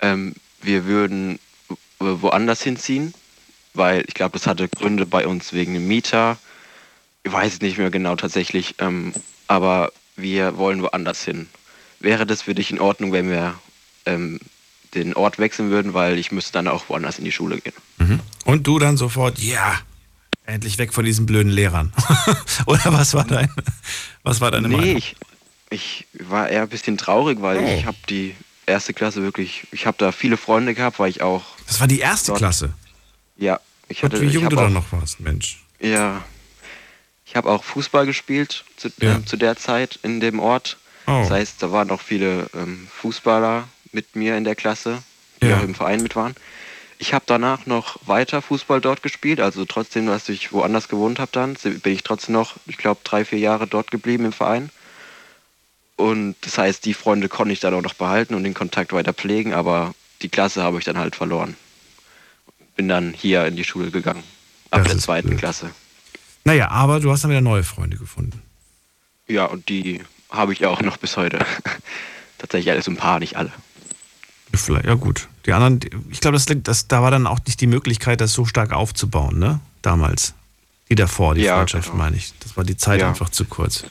[0.00, 1.38] ähm, wir würden
[1.98, 3.14] woanders hinziehen,
[3.74, 6.38] weil ich glaube, das hatte Gründe bei uns wegen dem Mieter.
[7.22, 9.14] Ich weiß es nicht mehr genau tatsächlich, ähm,
[9.48, 11.48] aber wir wollen woanders hin.
[12.00, 13.54] Wäre das für dich in Ordnung, wenn wir
[14.04, 14.38] ähm,
[14.94, 17.74] den Ort wechseln würden, weil ich müsste dann auch woanders in die Schule gehen.
[17.98, 18.20] Mhm.
[18.44, 19.78] Und du dann sofort, ja,
[20.44, 21.92] endlich weg von diesen blöden Lehrern.
[22.66, 23.50] Oder was war dein,
[24.22, 24.96] was war deine nee, Meinung?
[24.96, 25.16] Ich,
[25.70, 27.66] ich war eher ein bisschen traurig, weil Oh.
[27.78, 28.34] ich habe die
[28.66, 31.44] erste Klasse wirklich, ich habe da viele Freunde gehabt, weil ich auch.
[31.66, 32.72] Das war die erste dort- Klasse.
[33.36, 34.20] Ja, ich hatte.
[34.20, 35.62] wie ich jung du dann noch warst, Mensch.
[35.80, 36.24] Ja.
[37.26, 39.16] Ich habe auch Fußball gespielt zu, Ja.
[39.16, 40.78] ähm, zu der Zeit in dem Ort.
[41.06, 41.20] Oh.
[41.22, 45.02] Das heißt, da waren auch viele ähm, Fußballer mit mir in der Klasse,
[45.42, 45.58] die Ja.
[45.58, 46.34] auch im Verein mit waren.
[46.98, 51.30] Ich habe danach noch weiter Fußball dort gespielt, also trotzdem, dass ich woanders gewohnt habe
[51.32, 54.70] dann, bin ich trotzdem noch, ich glaube, drei, vier Jahre dort geblieben im Verein.
[55.96, 59.14] Und das heißt, die Freunde konnte ich dann auch noch behalten und den Kontakt weiter
[59.14, 61.56] pflegen, aber die Klasse habe ich dann halt verloren.
[62.76, 64.22] Bin dann hier in die Schule gegangen,
[64.70, 65.38] ab Das der zweiten blöd.
[65.38, 65.70] Klasse.
[66.44, 68.42] Naja, aber du hast dann wieder neue Freunde gefunden.
[69.26, 71.38] Ja, und die habe ich auch noch bis heute.
[72.38, 73.50] Tatsächlich alles ein paar, nicht alle.
[74.54, 75.28] Vielleicht, ja gut.
[75.46, 75.80] Die anderen,
[76.10, 79.38] ich glaube, das, das, da war dann auch nicht die Möglichkeit, das so stark aufzubauen,
[79.38, 79.60] ne?
[79.82, 80.34] Damals.
[80.88, 81.98] Die davor, die Ja, Freundschaft, genau.
[82.04, 82.32] meine ich.
[82.40, 83.08] Das war die Zeit Ja.
[83.08, 83.84] einfach zu kurz.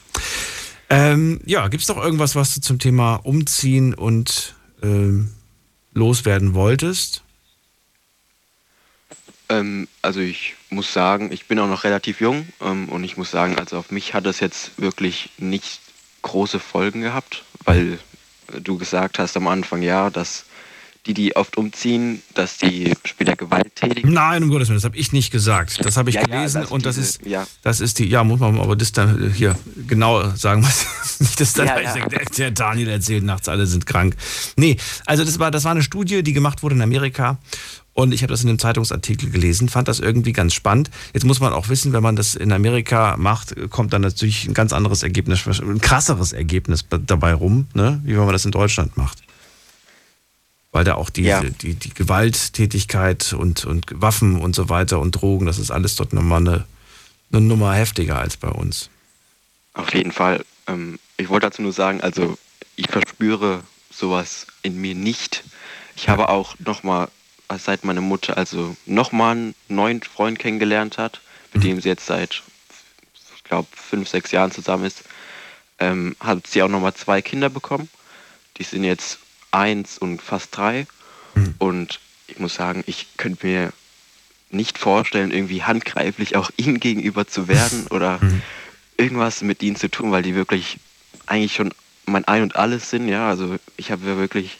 [0.88, 5.32] Ähm, ja, gibt es doch irgendwas, was du zum Thema Umziehen und ähm,
[5.92, 7.22] loswerden wolltest?
[9.48, 13.30] Ähm, also ich muss sagen, ich bin auch noch relativ jung ähm, und ich muss
[13.30, 15.80] sagen, also auf mich hat das jetzt wirklich nicht
[16.22, 17.98] große Folgen gehabt, weil
[18.60, 20.45] du gesagt hast am Anfang, ja, dass
[21.06, 25.12] die, die oft umziehen, dass die später gewalttätig Nein, um Gottes Willen, das habe ich
[25.12, 25.84] nicht gesagt.
[25.84, 27.46] Das habe ich Ja, ja, gelesen dass und das diese- ist, ja.
[27.62, 31.52] das ist die, ja, muss man aber das dann hier genau sagen, was nicht, dass
[31.54, 31.68] dann
[32.36, 34.16] der Daniel erzählt nachts, alle sind krank.
[34.56, 34.76] Nee,
[35.06, 37.38] also das war, das war eine Studie, die gemacht wurde in Amerika
[37.94, 40.90] und ich habe das in einem Zeitungsartikel gelesen, fand das irgendwie ganz spannend.
[41.14, 44.52] Jetzt muss man auch wissen, wenn man das in Amerika macht, kommt dann natürlich ein
[44.54, 48.00] ganz anderes Ergebnis, ein krasseres Ergebnis dabei rum, ne?
[48.04, 49.22] wie wenn man das in Deutschland macht
[50.76, 51.40] weil da auch die, Ja.
[51.40, 56.12] die, die Gewalttätigkeit und, und Waffen und so weiter und Drogen, das ist alles dort
[56.12, 56.66] nochmal eine,
[57.32, 58.90] eine Nummer heftiger als bei uns.
[59.72, 60.44] Auf jeden Fall.
[60.66, 62.36] Ähm, ich wollte dazu nur sagen, also
[62.76, 65.44] ich verspüre sowas in mir nicht.
[65.96, 67.08] Ich habe auch nochmal,
[67.56, 71.22] seit meine Mutter also nochmal einen neuen Freund kennengelernt hat,
[71.54, 72.42] mit dem sie jetzt seit,
[73.34, 75.04] ich glaube, fünf, sechs Jahren zusammen ist,
[75.78, 77.88] ähm, hat sie auch nochmal zwei Kinder bekommen.
[78.58, 79.20] Die sind jetzt
[79.56, 80.86] eins und fast drei.
[81.58, 83.72] Und ich muss sagen, ich könnte mir
[84.50, 88.20] nicht vorstellen, irgendwie handgreiflich auch ihnen gegenüber zu werden oder
[88.96, 90.78] irgendwas mit ihnen zu tun, weil die wirklich
[91.26, 91.72] eigentlich schon
[92.06, 93.28] mein Ein und Alles sind, ja.
[93.28, 94.58] Also ich habe ja wirklich,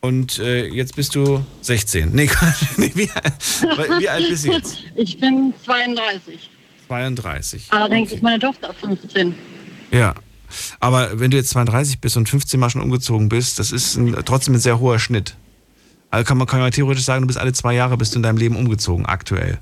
[0.00, 2.10] Und äh, jetzt bist du 16.
[2.14, 2.28] Nee,
[2.96, 3.08] wie,
[3.98, 4.78] wie alt bist du jetzt?
[4.96, 6.50] Ich bin 32.
[6.88, 7.62] 32.
[7.70, 9.34] Allerdings ist meine Tochter 15.
[9.92, 10.14] Ja.
[10.80, 14.16] Aber wenn du jetzt 32 bist und 15 Mal schon umgezogen bist, das ist ein,
[14.24, 15.36] trotzdem ein sehr hoher Schnitt.
[16.10, 18.22] Also kann man, kann man theoretisch sagen, du bist alle zwei Jahre bist du in
[18.22, 19.58] deinem Leben umgezogen, aktuell.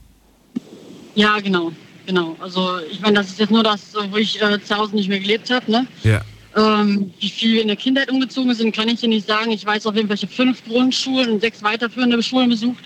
[1.14, 1.72] Ja, genau.
[2.07, 2.37] Genau.
[2.39, 3.80] Also ich meine, das ist jetzt nur das,
[4.11, 5.70] wo ich äh, zu Hause nicht mehr gelebt habe.
[5.70, 5.87] Ne?
[6.05, 6.20] Ja.
[6.57, 9.51] Ähm, wie viel wir in der Kindheit umgezogen sind, kann ich dir nicht sagen.
[9.51, 12.84] Ich weiß auf jeden Fall, ich habe fünf Grundschulen und sechs weiterführende Schulen besucht.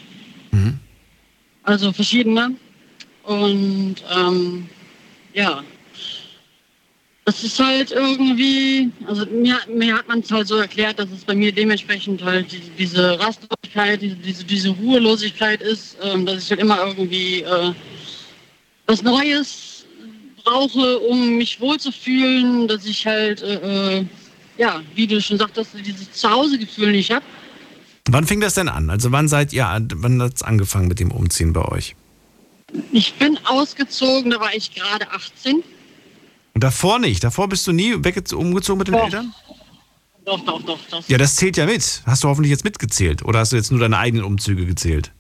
[1.63, 2.53] Also verschiedene.
[3.23, 4.69] Und ähm,
[5.35, 5.63] ja,
[7.31, 11.25] das ist halt irgendwie, also mir, mir hat man es halt so erklärt, dass es
[11.25, 16.51] bei mir dementsprechend halt die, diese Rastlosigkeit, diese, diese, diese Ruhelosigkeit ist, ähm, dass ich
[16.51, 17.73] halt immer irgendwie äh,
[18.87, 19.85] was Neues
[20.43, 24.05] brauche, um mich wohlzufühlen, dass ich halt, äh, äh,
[24.59, 27.25] ja, wie du schon sagtest, dieses Zuhausegefühl nicht habe.
[28.09, 28.91] Wann fing das denn an?
[28.91, 31.95] Also wann seid ihr, an- wann hat es angefangen mit dem Umziehen bei euch?
[32.91, 35.63] Ich bin ausgezogen, da war ich gerade 18.
[36.61, 37.25] Davor nicht?
[37.25, 39.05] Davor bist du nie wegge- umgezogen mit den Doch.
[39.05, 39.33] Eltern?
[40.25, 40.79] Doch, doch, doch.
[40.91, 41.09] Das.
[41.09, 42.03] Ja, das zählt ja mit.
[42.07, 43.25] Hast du hoffentlich jetzt mitgezählt?
[43.25, 45.11] Oder hast du jetzt nur deine eigenen Umzüge gezählt?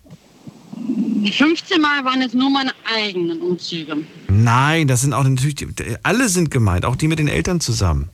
[0.76, 3.96] Die 15 Mal waren jetzt nur meine eigenen Umzüge.
[4.28, 5.66] Nein, das sind auch natürlich, die,
[6.02, 8.08] alle sind gemeint, auch die mit den Eltern zusammen.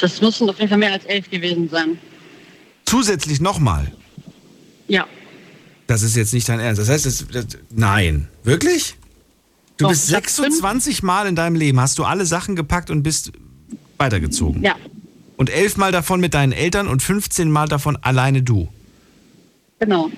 [0.00, 1.98] Das müssen auf jeden Fall mehr als elf gewesen sein.
[2.86, 3.92] Zusätzlich nochmal.
[4.88, 5.06] Ja.
[5.86, 6.80] Das ist jetzt nicht dein Ernst.
[6.80, 8.28] Das heißt, das, das, nein.
[8.42, 8.96] Wirklich?
[9.76, 12.90] Du Doch, bist ich hab 26 Mal in deinem Leben, hast du alle Sachen gepackt
[12.90, 13.32] und bist
[13.98, 14.62] weitergezogen.
[14.62, 14.76] Ja,
[15.36, 18.68] Und elf Mal davon mit deinen Eltern und 15 Mal davon alleine du.
[19.78, 20.10] genau.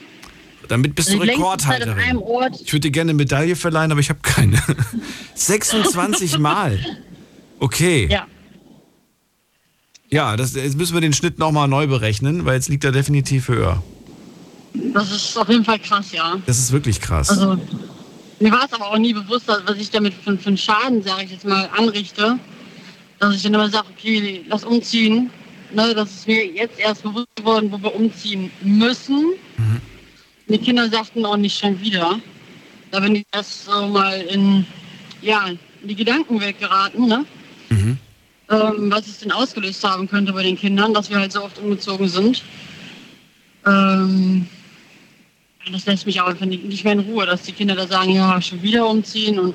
[0.69, 2.21] Damit bist du Also Rekordhalterin.
[2.61, 4.61] Ich würde dir gerne eine Medaille verleihen, aber ich habe keine.
[5.37, 6.81] 26 Mal.
[7.61, 8.09] Okay.
[8.11, 8.27] Ja.
[10.11, 13.47] Ja, das, jetzt müssen wir den Schnitt nochmal neu berechnen, weil jetzt liegt er definitiv
[13.47, 13.81] höher.
[14.93, 16.37] Das ist auf jeden Fall krass, ja.
[16.47, 17.31] Das ist wirklich krass.
[17.31, 17.59] Also,
[18.41, 21.25] mir war es aber auch nie bewusst, was ich damit für, für einen Schaden, sage
[21.25, 22.39] ich jetzt mal, anrichte.
[23.19, 25.31] Dass ich dann immer sage, okay, lass umziehen.
[25.73, 29.33] Ne, das ist mir jetzt erst bewusst geworden, wo wir umziehen müssen.
[30.49, 32.21] Die Kinder sagten auch nicht schon wieder.
[32.91, 34.65] Da bin ich erst so mal in,
[35.23, 35.47] ja,
[35.83, 37.25] in die Gedankenwelt geraten, ne?
[37.71, 37.99] Mhm.
[38.49, 41.59] ähm, was es denn ausgelöst haben könnte bei den Kindern, dass wir halt so oft
[41.59, 42.45] umgezogen sind.
[43.67, 44.47] Ähm,
[45.73, 48.63] das lässt mich auch nicht mehr in Ruhe, dass die Kinder da sagen, ja, schon
[48.63, 49.55] wieder umziehen und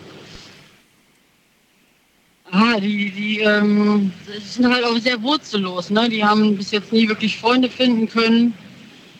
[2.52, 4.12] ah, die, die ähm,
[4.44, 5.90] sind halt auch sehr wurzellos.
[5.90, 6.10] Ne?
[6.10, 8.54] Die haben bis jetzt nie wirklich Freunde finden können,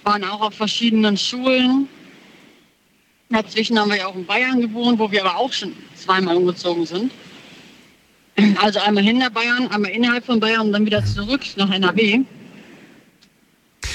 [0.04, 1.88] waren auch auf verschiedenen Schulen.
[3.30, 6.86] Dazwischen haben wir ja auch in Bayern gewohnt, wo wir aber auch schon zweimal umgezogen
[6.86, 7.12] sind.
[8.62, 12.22] Also einmal hinter Bayern, einmal innerhalb von Bayern und dann wieder zurück nach NRW.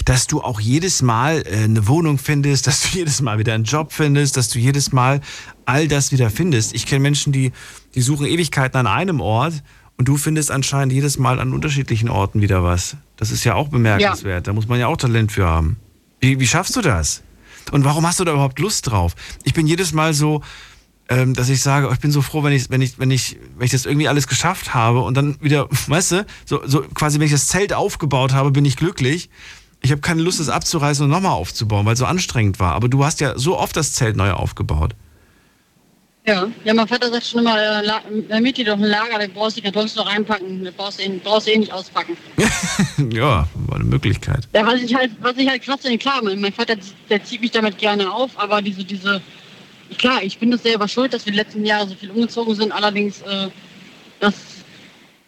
[0.04, 3.64] Dass du auch jedes Mal äh, eine Wohnung findest, dass du jedes Mal wieder einen
[3.64, 5.20] Job findest, dass du jedes Mal
[5.64, 6.74] all das wieder findest.
[6.74, 7.52] Ich kenne Menschen, die,
[7.94, 9.62] die suchen Ewigkeiten an einem Ort
[9.96, 12.96] und du findest anscheinend jedes Mal an unterschiedlichen Orten wieder was.
[13.16, 14.46] Das ist ja auch bemerkenswert.
[14.46, 15.76] Da muss man ja auch Talent für haben.
[16.20, 17.22] Wie, wie schaffst du das?
[17.72, 19.14] Und warum hast du da überhaupt Lust drauf?
[19.44, 20.42] Ich bin jedes Mal so,
[21.08, 23.38] ähm, dass ich sage, oh, ich bin so froh, wenn ich, wenn ich, wenn ich,
[23.56, 27.18] wenn ich das irgendwie alles geschafft habe und dann wieder, weißt du, so, so quasi,
[27.18, 29.30] wenn ich das Zelt aufgebaut habe, bin ich glücklich.
[29.82, 32.74] Ich habe keine Lust, es abzureißen und nochmal aufzubauen, weil es so anstrengend war.
[32.74, 34.94] Aber du hast ja so oft das Zelt neu aufgebaut.
[36.26, 37.88] Ja, ja, mein Vater sagt schon immer, äh,
[38.30, 40.98] äh, miet dir doch ein Lager, da brauchst du die Kartons noch reinpacken, da brauchst
[40.98, 42.16] du eh, brauchst du eh nicht auspacken.
[43.12, 44.48] ja, war eine Möglichkeit.
[44.52, 46.74] Ja, was ich halt, was ich halt krass finde, klar, mein mein Vater,
[47.08, 49.22] der zieht mich damit gerne auf, aber diese, diese,
[49.98, 52.72] klar, ich bin das selber schuld, dass wir die letzten Jahre so viel umgezogen sind,
[52.72, 53.48] allerdings, äh,
[54.18, 54.34] dass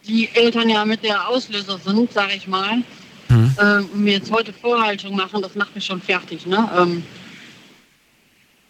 [0.05, 2.83] die Eltern ja mit der Auslöser sind, sage ich mal,
[3.29, 6.69] ähm, und mir jetzt heute Vorhaltung machen, das macht mich schon fertig, ne?
[6.77, 7.03] Ähm,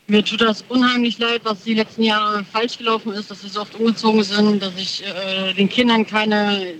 [0.09, 3.61] mir tut das unheimlich leid, was die letzten Jahre falsch gelaufen ist, dass wir so
[3.61, 6.73] oft umgezogen sind, dass ich äh, den Kindern keine,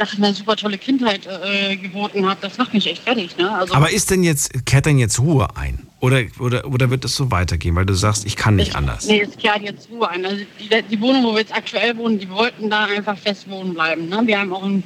[0.00, 2.38] ich mal, super tolle Kindheit äh, geboten habe.
[2.40, 3.36] Das macht mich echt fertig.
[3.36, 3.50] Ne?
[3.50, 5.80] Also, Aber ist denn jetzt, kehrt denn jetzt Ruhe ein?
[5.98, 9.06] Oder, oder, oder wird es so weitergehen, weil du sagst, ich kann nicht anders?
[9.06, 10.24] Nee, es kehrt jetzt Ruhe ein.
[10.24, 13.74] Also die, die Wohnung, wo wir jetzt aktuell wohnen, die wollten da einfach fest wohnen
[13.74, 14.08] bleiben.
[14.08, 14.22] Ne?
[14.26, 14.84] Wir haben auch einen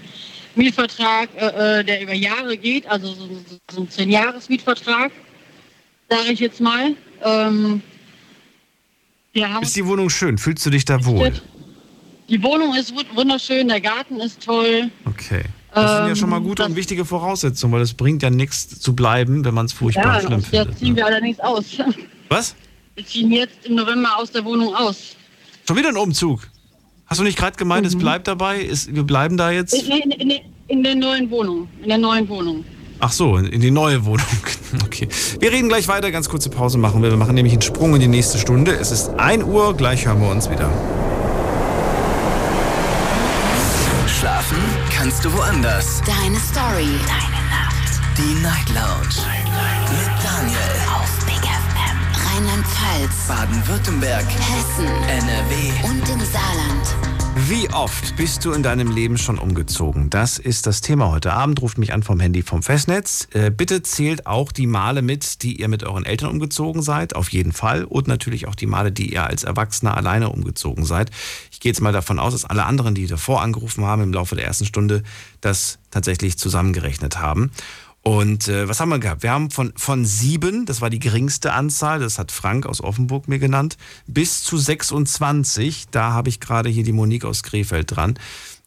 [0.57, 3.29] Mietvertrag, äh, äh, der über Jahre geht, also so,
[3.71, 5.13] so, ein 10-Jahres-Mietvertrag,
[6.09, 6.95] sage ich jetzt mal.
[7.23, 7.83] Ähm,
[9.63, 10.39] Ist die Wohnung schön?
[10.39, 11.33] Fühlst du dich da wohl?
[12.29, 14.91] Die Wohnung ist wund- wunderschön, der Garten ist toll.
[15.05, 15.43] Okay.
[15.73, 18.31] Das sind ja Ähm, schon mal gute das- und wichtige Voraussetzungen, weil es bringt ja
[18.31, 20.79] nichts zu bleiben, wenn man es furchtbar Ja, schlimm jetzt findet.
[20.79, 20.97] ziehen Ne?
[20.97, 21.65] wir allerdings aus.
[22.29, 22.57] Was?
[22.97, 25.15] Wir ziehen jetzt im November aus der Wohnung aus.
[25.67, 26.49] Schon wieder ein Umzug?
[27.11, 27.89] Hast du nicht gerade gemeint, Mhm.
[27.89, 28.61] es bleibt dabei?
[28.61, 29.75] Ist, wir bleiben da jetzt?
[29.75, 30.33] In, in, in,
[30.69, 31.67] in der neuen Wohnung.
[31.83, 32.65] In der neuen Wohnung.
[33.01, 34.27] Ach so, in in die neue Wohnung.
[34.85, 35.09] Okay.
[35.41, 36.13] Wir reden gleich weiter.
[36.13, 37.11] Ganz kurze Pause machen wir.
[37.11, 38.71] Wir machen nämlich einen Sprung in die nächste Stunde.
[38.73, 39.77] Es ist 1 Uhr.
[39.77, 40.71] Gleich hören wir uns wieder.
[44.07, 44.59] Schlafen
[44.97, 46.03] kannst du woanders.
[46.07, 46.87] Deine Story.
[47.09, 48.01] Deine Nacht.
[48.17, 49.27] Die Night Lounge.
[52.91, 53.29] Rheinland-Pfalz.
[53.29, 54.27] Baden-Württemberg.
[54.27, 54.87] Hessen.
[54.87, 55.89] NRW.
[55.89, 56.97] Und im Saarland.
[57.49, 60.11] Wie oft bist du in deinem Leben schon umgezogen?
[60.11, 61.63] Das ist das Thema heute Abend.
[61.63, 63.29] Ruft mich an vom Handy vom Festnetz.
[63.33, 67.15] Äh, bitte zählt auch die Male mit, die ihr mit euren Eltern umgezogen seid.
[67.15, 67.85] Auf jeden Fall.
[67.85, 71.11] Und natürlich auch die Male, die ihr als Erwachsener alleine umgezogen seid.
[71.53, 74.35] Ich gehe jetzt mal davon aus, dass alle anderen, die davor angerufen haben im Laufe
[74.35, 75.03] der ersten Stunde,
[75.41, 77.53] das tatsächlich zusammengerechnet haben.
[78.03, 79.23] Und äh, was haben wir gehabt?
[79.23, 83.29] Wir haben von, von sieben, das war die geringste Anzahl, das hat Frank aus Offenburg
[83.29, 83.77] mir genannt,
[84.07, 88.19] bis zu 26, da habe ich gerade hier die Monique aus Krefeld dran,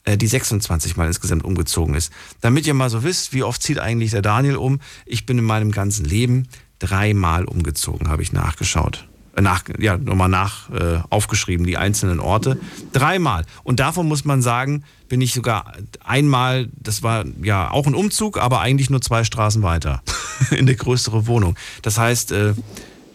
[0.04, 2.12] äh, die 26 Mal insgesamt umgezogen ist.
[2.42, 4.80] Damit ihr mal so wisst, wie oft zieht eigentlich der Daniel um.
[5.06, 9.08] Ich bin in meinem ganzen Leben dreimal umgezogen, habe ich nachgeschaut.
[9.40, 12.60] Nach, ja, nochmal nach äh, aufgeschrieben, die einzelnen Orte.
[12.92, 13.46] Dreimal.
[13.64, 15.74] Und davon muss man sagen, bin ich sogar
[16.04, 20.04] einmal, das war ja auch ein Umzug, aber eigentlich nur zwei Straßen weiter
[20.52, 21.56] in eine größere Wohnung.
[21.82, 22.54] Das heißt, äh,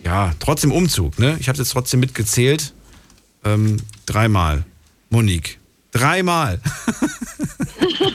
[0.05, 1.37] ja, trotzdem Umzug, ne?
[1.39, 2.75] Ich habe jetzt trotzdem mitgezählt.
[3.45, 4.65] Ähm, dreimal.
[5.11, 5.59] Monique.
[5.99, 6.61] Dreimal.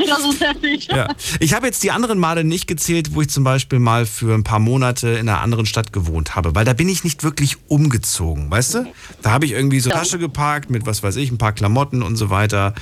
[0.07, 0.87] das ist heftig.
[0.87, 1.07] Ja.
[1.39, 4.43] Ich habe jetzt die anderen Male nicht gezählt, wo ich zum Beispiel mal für ein
[4.43, 8.49] paar Monate in einer anderen Stadt gewohnt habe, weil da bin ich nicht wirklich umgezogen,
[8.49, 8.93] weißt du?
[9.21, 12.15] Da habe ich irgendwie so Tasche geparkt mit, was weiß ich, ein paar Klamotten und
[12.15, 12.73] so weiter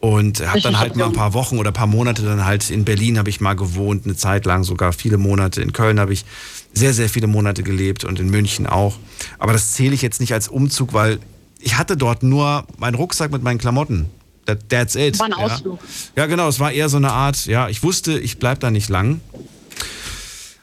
[0.00, 2.84] und habe dann halt mal ein paar Wochen oder ein paar Monate dann halt in
[2.84, 5.60] Berlin habe ich mal gewohnt, eine Zeit lang sogar viele Monate.
[5.60, 6.24] In Köln habe ich
[6.72, 8.96] sehr, sehr viele Monate gelebt und in München auch.
[9.38, 11.18] Aber das zähle ich jetzt nicht als Umzug, weil
[11.60, 14.08] ich hatte dort nur meinen Rucksack mit meinen Klamotten.
[14.48, 15.18] That, that's it.
[15.18, 15.36] War ein ja.
[15.36, 15.78] Ausflug.
[16.16, 18.88] Ja, genau, es war eher so eine Art, ja, ich wusste, ich bleib da nicht
[18.88, 19.20] lang.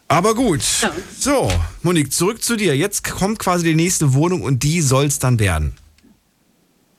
[0.07, 0.61] Aber gut.
[1.19, 1.51] So,
[1.83, 2.75] Monique, zurück zu dir.
[2.75, 5.75] Jetzt kommt quasi die nächste Wohnung und die soll es dann werden.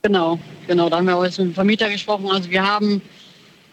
[0.03, 0.89] Genau, genau.
[0.89, 2.29] Da haben wir auch jetzt mit dem Vermieter gesprochen.
[2.31, 3.03] Also wir haben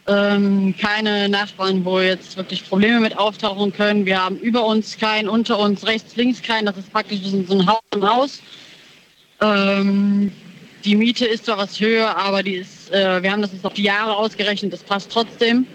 [0.08, 4.06] ähm, keine Nachbarn, wo jetzt wirklich Probleme mit auftauchen können.
[4.08, 6.66] Wir haben über uns keinen, unter uns, rechts, links keinen.
[6.66, 8.40] Das ist praktisch so ein- so ein Haus im Haus.
[9.42, 10.32] Ähm,
[10.86, 13.74] die Miete ist zwar was höher, aber die ist, äh, wir haben das jetzt auf
[13.74, 14.74] die Jahre ausgerechnet.
[14.74, 15.66] Das passt trotzdem.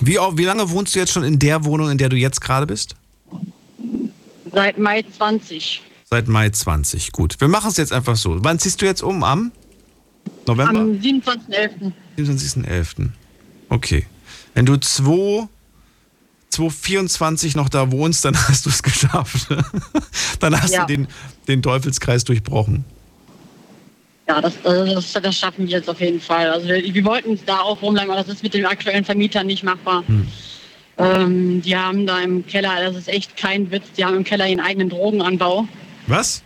[0.00, 2.66] Wie, wie lange wohnst du jetzt schon in der Wohnung, in der du jetzt gerade
[2.66, 2.94] bist?
[4.52, 5.82] Seit Mai 20.
[6.08, 7.12] Seit Mai 20.
[7.12, 7.40] Gut.
[7.40, 8.36] Wir machen es jetzt einfach so.
[8.42, 9.22] Wann ziehst du jetzt um?
[9.22, 9.52] Am
[10.46, 10.80] November?
[10.80, 11.92] Am 27.11.
[12.18, 13.08] 27.11.
[13.68, 14.06] Okay.
[14.54, 15.46] Wenn du 2,
[16.50, 19.48] 224 noch da wohnst, dann hast du es geschafft.
[20.40, 20.86] dann hast Ja.
[20.86, 21.08] du den,
[21.46, 22.84] den Teufelskreis durchbrochen.
[24.30, 26.48] Ja, das, das, das schaffen wir jetzt auf jeden Fall.
[26.50, 29.64] Also wir, wir wollten da auch rumbleiben, aber das ist mit dem aktuellen Vermieter nicht
[29.64, 30.04] machbar.
[30.98, 34.46] Ähm, die haben da im Keller, das ist echt kein Witz, die haben im Keller
[34.46, 35.66] ihren eigenen Drogenanbau.
[36.06, 36.44] Was?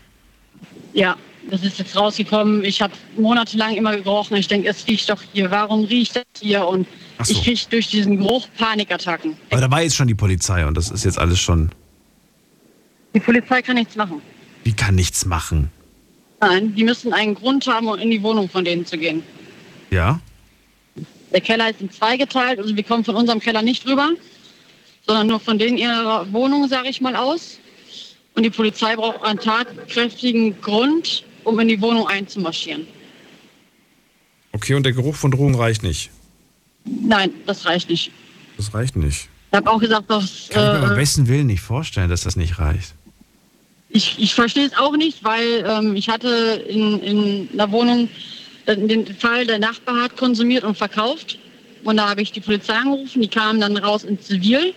[0.94, 1.16] Ja,
[1.50, 2.64] das ist jetzt rausgekommen.
[2.64, 4.38] Ich habe monatelang immer gerochen.
[4.38, 5.50] Ich denke, es riecht doch hier.
[5.50, 6.66] Warum riecht das hier?
[6.66, 6.86] Und
[7.22, 7.32] so.
[7.32, 9.36] ich kriege durch diesen Geruch Panikattacken.
[9.50, 11.68] Aber da war jetzt schon die Polizei und das ist jetzt alles schon.
[13.14, 14.22] Die Polizei kann nichts machen.
[14.64, 15.70] Die kann nichts machen.
[16.46, 19.22] Nein, die müssen einen Grund haben, um in die Wohnung von denen zu gehen.
[19.90, 20.20] Ja?
[21.32, 24.10] Der Keller ist in zwei geteilt, also wir kommen von unserem Keller nicht rüber,
[25.06, 27.58] sondern nur von denen ihrer Wohnung, sage ich mal, aus.
[28.34, 32.86] Und die Polizei braucht einen tatkräftigen Grund, um in die Wohnung einzumarschieren.
[34.52, 36.10] Okay, und der Geruch von Drogen reicht nicht.
[36.84, 38.12] Nein, das reicht nicht.
[38.56, 39.28] Das reicht nicht.
[39.50, 42.22] Ich habe auch gesagt, dass Kann ich mir beim äh, besten Willen nicht vorstellen, dass
[42.22, 42.94] das nicht reicht.
[43.94, 48.08] Ich, ich verstehe es auch nicht, weil ähm, ich hatte in, in einer Wohnung
[48.66, 51.38] den Fall, der Nachbar hat konsumiert und verkauft.
[51.84, 54.74] Und da habe ich die Polizei angerufen, die kamen dann raus ins Zivil,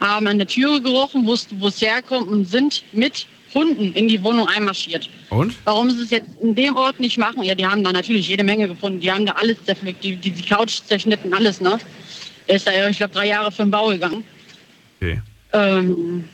[0.00, 4.22] haben an der Türe gerochen, wussten, wo es herkommt und sind mit Hunden in die
[4.24, 5.08] Wohnung einmarschiert.
[5.30, 5.54] Und?
[5.64, 7.42] Warum sie es jetzt in dem Ort nicht machen?
[7.44, 8.98] Ja, die haben da natürlich jede Menge gefunden.
[8.98, 11.78] Die haben da alles zerpflückt, die, die, die Couch zerschnitten, alles, ne?
[12.46, 14.24] Er ist da, ich glaube, drei Jahre für den Bau gegangen.
[15.00, 15.20] Okay.
[15.52, 16.24] Ähm,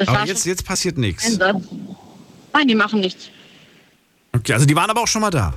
[0.00, 1.38] das Aber jetzt, jetzt passiert nichts.
[1.38, 3.28] Nein, die machen nichts.
[4.32, 5.54] Okay, also die waren aber auch schon mal da.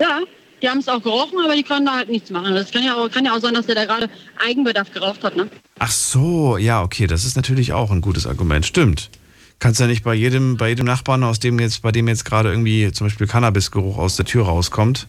[0.00, 0.20] Ja,
[0.60, 2.54] die haben es auch gerochen, aber die können da halt nichts machen.
[2.54, 4.10] Das kann ja auch, kann ja auch sein, dass der da gerade
[4.44, 5.48] Eigenbedarf geraucht hat, ne?
[5.78, 8.66] Ach so, ja, okay, das ist natürlich auch ein gutes Argument.
[8.66, 9.10] Stimmt.
[9.58, 12.50] Kannst ja nicht bei jedem, bei jedem Nachbarn, aus dem jetzt, bei dem jetzt gerade
[12.50, 15.06] irgendwie zum Beispiel Cannabisgeruch aus der Tür rauskommt,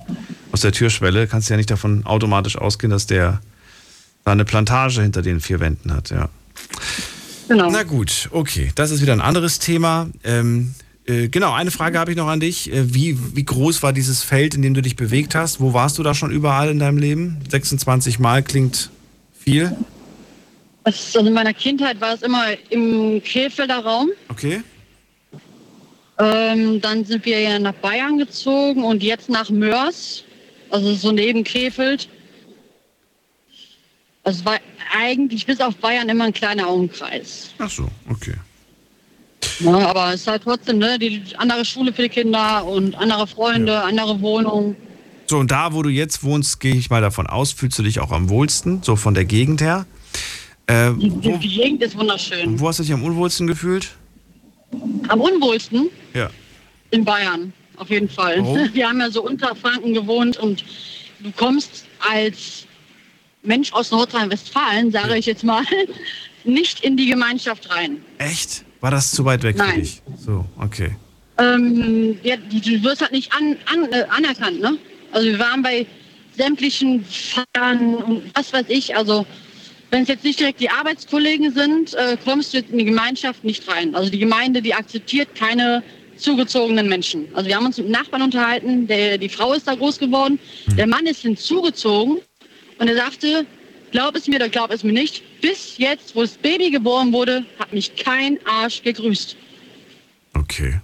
[0.52, 3.42] aus der Türschwelle, kannst du ja nicht davon automatisch ausgehen, dass der
[4.24, 6.30] da eine Plantage hinter den vier Wänden hat, ja.
[7.48, 7.70] Genau.
[7.70, 8.72] Na gut, okay.
[8.76, 10.10] Das ist wieder ein anderes Thema.
[10.24, 10.74] Ähm,
[11.06, 12.72] äh, genau, eine Frage habe ich noch an dich.
[12.72, 15.62] Äh, wie, wie groß war dieses Feld, in dem du dich bewegt hast?
[15.62, 17.38] Wo warst du da schon überall in deinem Leben?
[17.50, 18.90] 26 Mal klingt
[19.38, 19.76] viel.
[20.84, 24.10] Also in meiner Kindheit war es immer im Krefelder Raum.
[24.30, 24.62] Okay.
[26.20, 30.24] Ähm, dann sind wir ja nach Bayern gezogen und jetzt nach Mörs,
[30.72, 32.10] also so neben Krefeld.
[34.28, 34.60] Also es war
[34.94, 37.52] eigentlich bis auf Bayern immer ein kleiner Umkreis.
[37.60, 38.34] Ach so, okay.
[39.62, 43.26] Ja, aber es ist halt trotzdem ne, die andere Schule für die Kinder und andere
[43.26, 44.76] Freunde, andere Wohnungen.
[45.28, 48.02] So, und da, wo du jetzt wohnst, gehe ich mal davon aus, fühlst du dich
[48.02, 49.86] auch am wohlsten, so von der Gegend her.
[50.68, 52.60] Äh, Die, wo, die Gegend ist wunderschön.
[52.60, 53.92] wo hast du dich am unwohlsten gefühlt?
[55.08, 56.30] Am unwohlsten Ja.
[56.92, 58.40] in Bayern, auf jeden Fall.
[58.42, 58.70] Warum?
[58.74, 60.66] Wir haben ja so unter Franken gewohnt und
[61.22, 62.67] du kommst als
[63.48, 65.64] Mensch aus Nordrhein-Westfalen, sage ich jetzt mal,
[66.44, 68.04] nicht in die Gemeinschaft rein.
[68.18, 68.64] Echt?
[68.82, 69.82] War das zu weit weg für Nein.
[69.82, 70.02] dich?
[70.18, 70.96] So, okay.
[71.40, 74.78] Ähm, ja, du, wirst halt nicht an, an, äh, anerkannt, ne?
[75.12, 75.86] Also wir waren bei
[76.36, 78.96] sämtlichen Feiern und was weiß ich.
[78.96, 79.26] Also
[79.90, 83.68] wenn es jetzt nicht direkt die Arbeitskollegen sind, äh, kommst du in die Gemeinschaft nicht
[83.68, 83.96] rein.
[83.96, 85.84] Also die Gemeinde, die akzeptiert keine
[86.18, 87.28] zugezogenen Menschen.
[87.34, 90.40] Also wir haben uns mit Nachbarn unterhalten, der, die Frau ist da groß geworden,
[90.76, 92.20] der Mann ist hinzugezogen
[92.80, 93.46] und er sagte,
[93.92, 97.46] glaub es mir oder glaub es mir nicht, bis jetzt, wo das Baby geboren wurde,
[97.60, 99.36] hat mich kein Arsch gegrüßt.
[100.34, 100.80] Okay.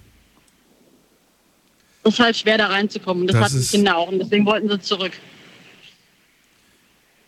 [2.02, 3.26] Es ist halt schwer da reinzukommen.
[3.26, 5.12] Das, Das hatten die Kinder auch und deswegen wollten sie zurück.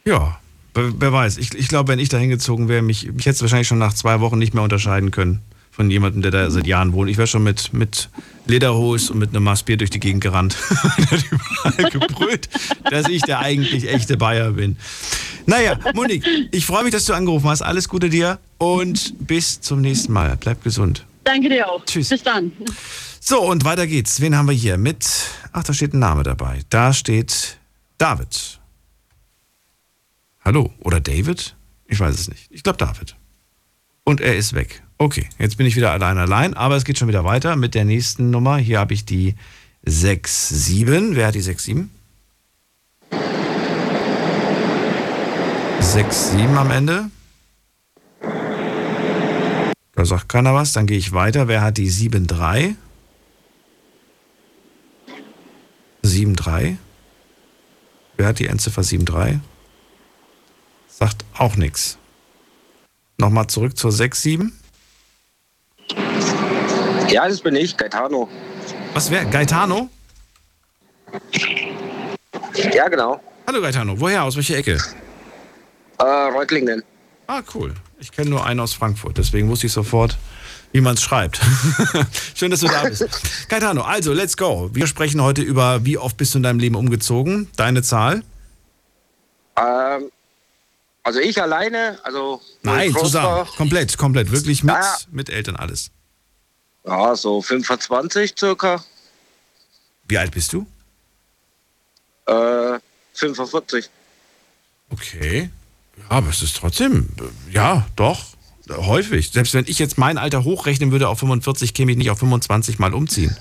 [0.05, 0.39] Ja,
[0.75, 1.39] wer, wer weiß.
[1.39, 3.95] Ich, ich glaube, wenn ich da hingezogen wäre, mich, mich hätte es wahrscheinlich schon nach
[3.95, 5.43] zwei Wochen nicht mehr unterscheiden können
[5.77, 7.11] von jemandem, der da seit Jahren wohnt.
[7.11, 8.09] Ich wäre schon mit, mit
[8.47, 10.57] Lederhose und mit einem Maß Bier durch die Gegend gerannt.
[10.71, 12.49] und hat überall gebrüllt,
[12.91, 14.79] dass ich der eigentlich echte Bayer bin.
[15.45, 17.61] Naja, Monique, ich freue mich, dass du angerufen hast.
[17.61, 20.37] Alles Gute dir und bis zum nächsten Mal.
[20.41, 21.05] Bleib gesund.
[21.25, 21.85] Danke dir auch.
[21.85, 22.09] Tschüss.
[22.09, 22.53] Bis dann.
[23.21, 24.21] So, und weiter geht's.
[24.23, 25.07] Wen haben wir hier mit?
[25.53, 26.61] Ach, da steht ein Name dabei.
[26.71, 27.59] Da steht
[27.99, 28.61] David.
[30.43, 31.55] Hallo, oder David?
[31.87, 32.47] Ich weiß es nicht.
[32.51, 33.15] Ich glaube David.
[34.05, 34.83] Und er ist weg.
[34.99, 37.85] Okay, jetzt bin ich wieder allein allein, aber es geht schon wieder weiter mit der
[37.85, 38.57] nächsten Nummer.
[38.57, 39.35] Hier habe ich die
[39.85, 41.15] 67.
[41.15, 41.91] Wer hat die 67?
[45.81, 47.11] 67 am Ende.
[49.95, 51.47] Da sagt keiner was, dann gehe ich weiter.
[51.47, 52.77] Wer hat die 73?
[56.03, 56.79] 73.
[58.17, 59.41] Wer hat die Endziffer 73?
[60.89, 61.99] Sagt auch nichts.
[63.19, 64.53] Nochmal zurück zur 67.
[67.09, 68.29] Ja, das bin ich, Gaetano.
[68.95, 69.27] Was wäre?
[69.27, 69.89] Gaetano?
[72.73, 73.21] Ja, genau.
[73.47, 74.25] Hallo Gaetano, woher?
[74.25, 74.79] Aus welcher Ecke?
[75.99, 76.83] Äh, Reutlingen.
[77.27, 77.75] Ah, cool.
[77.99, 80.17] Ich kenne nur einen aus Frankfurt, deswegen wusste ich sofort,
[80.73, 81.41] wie man es schreibt.
[82.35, 83.07] Schön, dass du da bist.
[83.49, 84.71] Gaetano, also, let's go.
[84.73, 87.49] Wir sprechen heute über, wie oft bist du in deinem Leben umgezogen?
[87.57, 88.23] Deine Zahl?
[89.57, 90.11] Ähm,
[91.03, 92.41] also ich alleine, also.
[92.63, 93.47] Nein, zusammen.
[93.57, 94.31] Komplett, komplett.
[94.33, 94.97] Wirklich mit, Ja.
[95.11, 95.91] mit Eltern alles.
[96.87, 98.85] Ja, so 25 circa.
[100.09, 100.67] Wie alt bist du?
[102.27, 102.79] Äh,
[103.15, 103.91] 45.
[104.91, 105.51] Okay.
[105.97, 107.09] Ja, aber es ist trotzdem,
[107.51, 108.25] ja, doch,
[108.69, 109.31] häufig.
[109.31, 112.79] Selbst wenn ich jetzt mein Alter hochrechnen würde auf 45, käme ich nicht auf 25
[112.79, 113.37] Mal umziehen.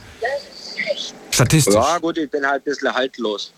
[1.30, 1.76] Statistisch.
[1.76, 3.52] Ja, gut, ich bin halt ein bisschen haltlos.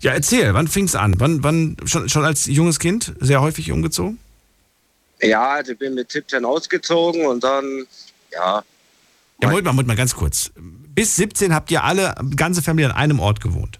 [0.00, 1.14] Ja, erzähl, wann fing es an?
[1.18, 4.18] Wann, wann schon, schon als junges Kind sehr häufig umgezogen?
[5.20, 7.86] Ja, also ich bin mit 17 ausgezogen und dann,
[8.30, 8.62] ja,
[9.40, 10.52] Ja, Moment mal, Moment mal, ganz kurz.
[10.56, 13.78] Bis 17 habt ihr alle, ganze Familie an einem Ort gewohnt.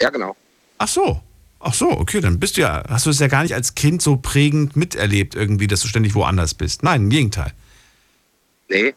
[0.00, 0.36] ja genau.
[0.78, 1.20] Ach so.
[1.64, 4.02] Ach so, okay, dann bist du ja, hast du es ja gar nicht als Kind
[4.02, 6.82] so prägend miterlebt irgendwie, dass du ständig woanders bist.
[6.82, 7.52] Nein, im Gegenteil.
[8.68, 8.94] Nee.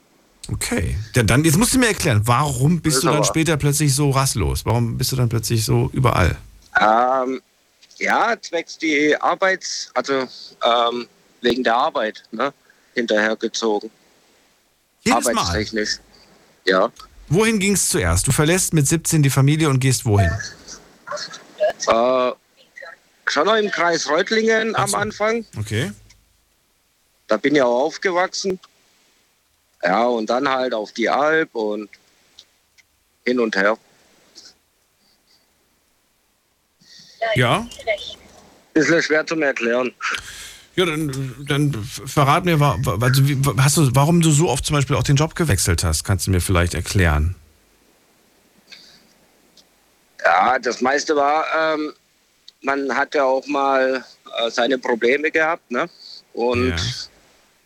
[0.52, 0.98] Okay.
[1.16, 4.66] Ja, dann, jetzt musst du mir erklären, warum bist du dann später plötzlich so rastlos?
[4.66, 6.38] Warum bist du dann plötzlich so überall?
[6.80, 7.42] Ähm,
[7.98, 10.14] ja, zwecks die Arbeits-, also
[10.64, 11.08] ähm,
[11.42, 12.52] wegen der Arbeit, ne,
[12.96, 13.92] hinterhergezogen.
[15.06, 15.38] Jedes Mal.
[15.38, 15.99] Arbeitstechnisch.
[16.65, 16.91] Ja.
[17.27, 18.27] Wohin ging es zuerst?
[18.27, 20.32] Du verlässt mit 17 die Familie und gehst wohin?
[21.88, 22.32] Äh,
[23.27, 25.45] schon noch im Kreis Reutlingen am Anfang.
[25.57, 25.91] Okay.
[27.27, 28.60] Da bin ich auch aufgewachsen.
[29.84, 31.90] Ja, und dann halt auf die Alp und
[33.26, 33.77] hin und her.
[37.36, 37.68] Ja?
[38.73, 39.94] Bisschen schwer zum Erklären.
[40.76, 41.74] Ja, dann, dann
[42.06, 45.34] verrat mir, also wie- hast du, warum du so oft zum Beispiel auch den Job
[45.36, 46.04] gewechselt hast.
[46.04, 47.36] Kannst du mir vielleicht erklären?
[50.24, 51.94] Ja, das meiste war ähm,
[52.62, 54.04] man hat ja auch mal
[54.40, 55.90] äh, seine Probleme gehabt, ne?
[56.34, 56.76] Und Ja.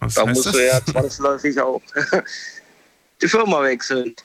[0.01, 0.53] Was da musst das?
[0.53, 1.81] du ja zwangsläufig auch
[3.21, 4.15] die Firma wechseln.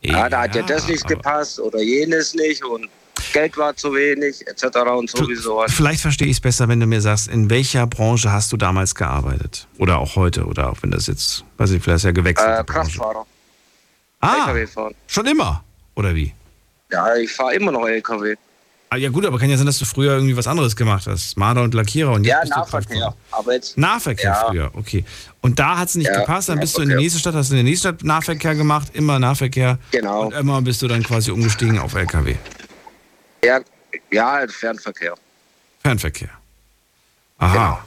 [0.00, 2.88] Ja, da hat ja das nicht gepasst oder jenes nicht und
[3.32, 4.64] Geld war zu wenig, etc.
[4.96, 5.72] und sowieso was.
[5.72, 8.94] Vielleicht verstehe ich es besser, wenn du mir sagst, in welcher Branche hast du damals
[8.94, 9.66] gearbeitet?
[9.78, 12.60] Oder auch heute, oder auch wenn das jetzt, weiß ich, vielleicht ist ja gewechselt.
[12.60, 13.26] Äh, Kraftfahrer,
[14.20, 14.54] ah,
[15.06, 15.62] schon immer,
[15.94, 16.32] oder wie?
[16.90, 18.34] Ja, ich fahre immer noch LKW.
[18.90, 21.36] Ah, ja gut, aber kann ja sein, dass du früher irgendwie was anderes gemacht hast.
[21.36, 22.96] Marder und Lackierer und jetzt Ja, bist Nahverkehr.
[22.96, 23.16] Kraftfahrer.
[23.32, 23.76] Aber jetzt.
[23.76, 24.46] Nahverkehr Ja.
[24.48, 25.04] früher, okay.
[25.42, 27.02] Und da hat es nicht Ja, gepasst, dann bist du in die Nahverkehr.
[27.04, 29.78] nächste Stadt, hast du in der nächste Stadt Nahverkehr gemacht, immer Nahverkehr.
[29.90, 30.22] Genau.
[30.28, 32.36] Und immer bist du dann quasi umgestiegen auf LKW.
[33.44, 33.60] Ja,
[34.10, 35.14] ja, Fernverkehr.
[35.82, 36.30] Fernverkehr.
[37.38, 37.52] Aha.
[37.52, 37.78] Genau.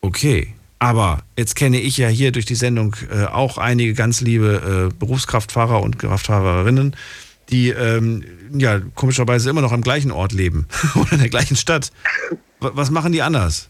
[0.00, 0.54] Okay.
[0.78, 4.94] Aber jetzt kenne ich ja hier durch die Sendung äh, auch einige ganz liebe äh,
[4.94, 6.94] Berufskraftfahrer und Kraftfahrerinnen,
[7.48, 11.90] die ähm, ja komischerweise immer noch am gleichen Ort leben oder in der gleichen Stadt.
[12.60, 13.68] Was machen die anders?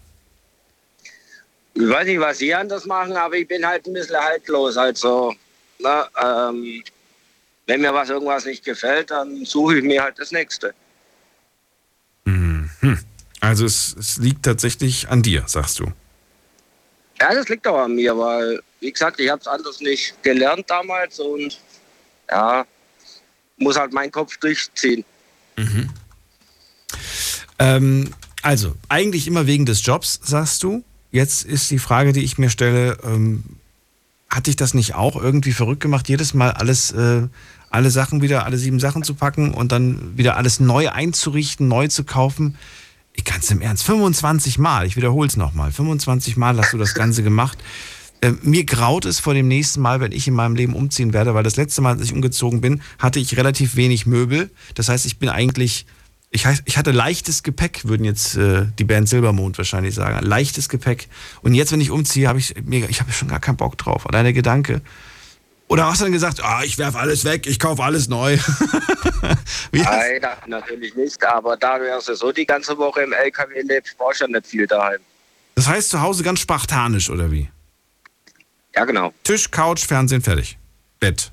[1.75, 4.77] Ich weiß nicht, was Sie anders machen, aber ich bin halt ein bisschen haltlos.
[4.77, 5.35] Also,
[5.79, 6.83] na, ähm,
[7.67, 10.75] wenn mir was irgendwas nicht gefällt, dann suche ich mir halt das nächste.
[13.41, 15.93] Also es, es liegt tatsächlich an dir, sagst du.
[17.21, 20.69] Ja, das liegt auch an mir, weil, wie gesagt, ich habe es anders nicht gelernt
[20.69, 21.61] damals und
[22.31, 22.67] ja,
[23.59, 25.05] muss halt meinen Kopf durchziehen.
[27.59, 30.83] Ähm, also, eigentlich immer wegen des Jobs, sagst du.
[31.11, 33.45] Jetzt ist die Frage, die ich mir stelle, ähm,
[34.35, 37.29] hat dich das nicht auch irgendwie verrückt gemacht, jedes Mal alles, äh,
[37.71, 41.89] alle Sachen wieder, alle sieben Sachen zu packen und dann wieder alles neu einzurichten, neu
[41.89, 42.57] zu kaufen?
[43.13, 46.95] Ich kann im Ernst, 25 Mal, ich wiederhole es nochmal, 25 Mal hast du das
[46.95, 47.59] Ganze gemacht.
[48.21, 51.35] Äh, mir graut es vor dem nächsten Mal, wenn ich in meinem Leben umziehen werde,
[51.35, 54.51] weil das letzte Mal, als ich umgezogen bin, hatte ich relativ wenig Möbel.
[54.75, 55.87] Das heißt, ich bin eigentlich,
[56.35, 60.25] ich, heiß- ich hatte leichtes Gepäck, würden jetzt äh, die Band Silbermond wahrscheinlich sagen.
[60.27, 61.09] Leichtes Gepäck.
[61.43, 64.07] Und jetzt, wenn ich umziehe, habe ich mir, ich habe schon gar keinen Bock drauf.
[64.09, 64.81] Allein der Gedanke.
[65.69, 68.37] Oder hast du dann gesagt, ah, ich werfe alles weg, ich kaufe alles neu?
[69.73, 74.29] Nein, natürlich nicht, aber da wir so die ganze Woche im LKW lebst, du ja
[74.29, 74.99] nicht viel daheim.
[75.55, 77.49] das heißt zu Hause ganz spartanisch, oder wie?
[78.75, 79.13] Ja, genau.
[79.23, 80.59] Tisch, Couch, Fernsehen, fertig.
[81.01, 81.31] Bett.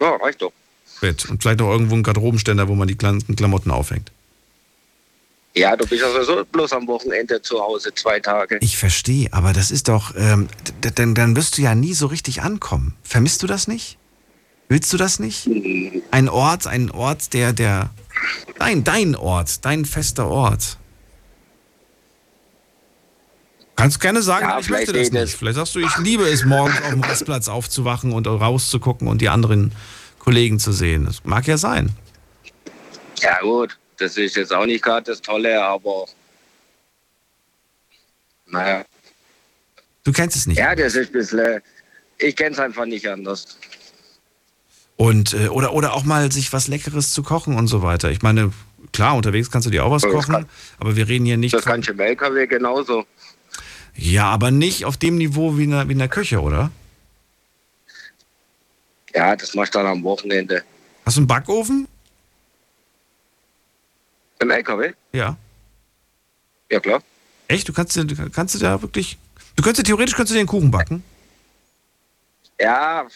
[0.00, 0.52] Ja, reicht doch.
[1.00, 1.28] Bett.
[1.28, 4.10] Und vielleicht noch irgendwo ein Garderobenständer, wo man die ganzen Klamotten aufhängt.
[5.54, 8.58] Ja, du bist sowieso bloß am Wochenende zu Hause, zwei Tage.
[8.60, 10.48] Ich verstehe, aber das ist doch, ähm,
[10.94, 12.94] dann, dann wirst du ja nie so richtig ankommen.
[13.02, 13.98] Vermisst du das nicht?
[14.68, 15.48] Willst du das nicht?
[16.12, 17.90] Ein Ort, ein Ort, der, der,
[18.60, 20.78] dein, dein Ort, dein fester Ort.
[23.74, 25.14] Kannst gerne sagen, Ja, ich möchte das nicht.
[25.14, 25.34] das.
[25.34, 29.28] Vielleicht sagst du, ich liebe es, morgens auf dem Rastplatz aufzuwachen und rauszugucken und die
[29.30, 29.72] anderen
[30.20, 31.06] Kollegen zu sehen.
[31.06, 31.90] Das mag ja sein.
[33.20, 36.06] Ja, gut, das ist jetzt auch nicht gerade das Tolle, aber
[38.46, 38.84] naja.
[40.04, 40.58] Du kennst es nicht.
[40.58, 41.60] Ja, das ist ein bisschen,
[42.18, 43.58] ich kenne es einfach nicht anders.
[44.96, 48.10] Und, äh, oder, oder auch mal sich was Leckeres zu kochen und so weiter.
[48.10, 48.52] Ich meine,
[48.92, 50.48] klar, unterwegs kannst du dir auch was Das kochen, kann-
[50.78, 51.54] aber wir reden hier nicht.
[51.54, 53.06] Das kann ich im LKW genauso.
[53.94, 56.70] Ja, aber nicht auf dem Niveau wie in der, wie in der Küche, oder?
[59.14, 60.62] Ja, das machst du dann am Wochenende.
[61.04, 61.88] Hast du einen Backofen?
[64.40, 64.92] Im LKW?
[65.12, 65.36] Ja.
[66.70, 67.02] Ja, klar.
[67.48, 67.68] Echt?
[67.68, 67.98] Du kannst,
[68.32, 69.18] kannst du da wirklich.
[69.56, 71.02] Du könntest theoretisch könntest du einen Kuchen backen.
[72.58, 73.06] Ja,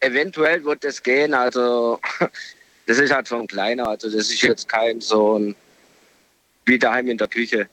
[0.00, 1.34] eventuell wird es gehen.
[1.34, 2.00] Also,
[2.86, 3.88] das ist halt schon kleiner.
[3.88, 5.54] Also, das ist jetzt kein so ein
[6.66, 7.68] wie daheim in der Küche.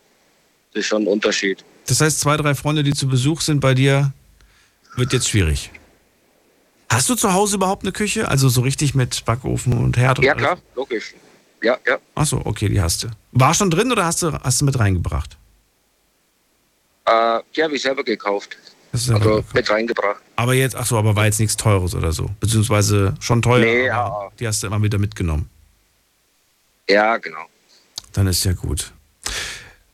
[0.74, 1.64] Das ist schon ein Unterschied.
[1.88, 4.14] Das heißt, zwei, drei Freunde, die zu Besuch sind bei dir,
[4.96, 5.72] wird jetzt schwierig.
[6.90, 8.28] Hast du zu Hause überhaupt eine Küche?
[8.28, 10.20] Also so richtig mit Backofen und Herd?
[10.20, 11.14] Ja, klar, logisch.
[11.62, 11.98] Ja, ja.
[12.16, 13.08] Achso, okay, die hast du.
[13.32, 15.38] War schon drin oder hast du, hast du mit reingebracht?
[17.06, 18.58] Äh, die habe ich selber gekauft.
[18.94, 19.54] Selber Also gekauft.
[19.56, 20.22] mit reingebracht.
[20.36, 22.30] Aber jetzt, ach so, aber war jetzt nichts Teures oder so.
[22.40, 25.50] Beziehungsweise schon teuer, Nee, aber die hast du immer wieder mitgenommen.
[26.90, 27.46] Ja, genau.
[28.14, 28.94] Dann ist ja gut.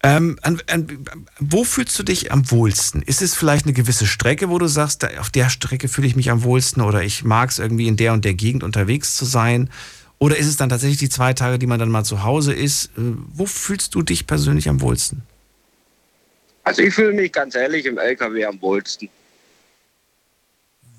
[0.06, 1.06] Ähm, an, an,
[1.40, 3.02] wo fühlst du dich am wohlsten?
[3.03, 6.15] Ist es vielleicht eine gewisse Strecke, wo du sagst, da, auf der Strecke fühle ich
[6.18, 9.23] mich am wohlsten oder ich mag es irgendwie in der und der Gegend unterwegs zu
[9.23, 9.69] sein?
[10.24, 12.86] Oder ist es dann tatsächlich die zwei Tage, die man dann mal zu Hause ist?
[12.98, 15.22] Äh, wo fühlst du dich persönlich am wohlsten?
[16.64, 19.10] Also ich fühle mich ganz ehrlich im LKW am wohlsten.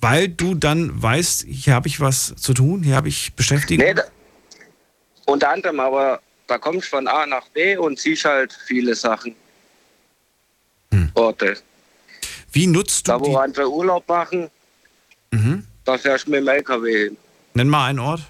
[0.03, 3.83] Weil du dann weißt, hier habe ich was zu tun, hier habe ich Beschäftigung.
[3.83, 4.03] Nee, da,
[5.25, 9.35] unter anderem, aber da kommst du von A nach B und siehst halt viele Sachen.
[11.15, 11.57] Orte.
[12.53, 14.51] Wie nutzt du Da, wo andere Urlaub machen,
[15.31, 15.65] Mhm.
[15.87, 17.17] da fährst du mit dem LKW hin.
[17.55, 18.21] Nenn mal einen Ort.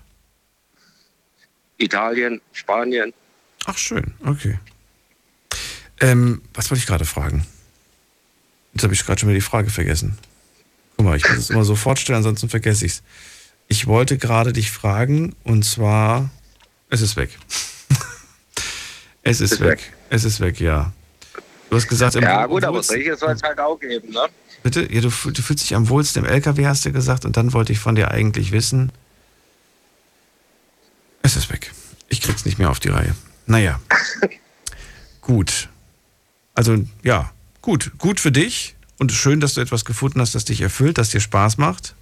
[1.78, 3.12] Italien, Spanien.
[3.66, 4.58] Ach, schön, okay.
[6.00, 7.46] Ähm, was wollte ich gerade fragen?
[8.74, 10.18] Jetzt habe ich gerade schon wieder die Frage vergessen.
[10.96, 13.02] Guck mal, ich muss es immer sofort stellen, ansonsten vergesse ich es.
[13.68, 16.30] Ich wollte gerade dich fragen, und zwar,
[16.90, 17.30] es ist weg.
[19.22, 19.70] es ist, Ist weg.
[19.70, 19.92] weg.
[20.10, 20.92] Es ist weg, ja.
[21.70, 24.26] Du hast gesagt, im Ja gut, aber solche soll es halt auch geben, ne?
[24.62, 24.92] Bitte?
[24.92, 27.72] Ja, du, du fühlst dich am wohlsten im LKW, hast du gesagt, und dann wollte
[27.72, 28.92] ich von dir eigentlich wissen.
[31.24, 31.72] Es ist weg.
[32.10, 33.14] Ich krieg's nicht mehr auf die Reihe.
[33.46, 33.80] Naja.
[35.22, 35.70] gut.
[36.54, 37.32] Also, ja,
[37.62, 37.92] gut.
[37.96, 38.76] Gut für dich.
[38.98, 41.94] Und schön, dass du etwas gefunden hast, das dich erfüllt, das dir Spaß macht.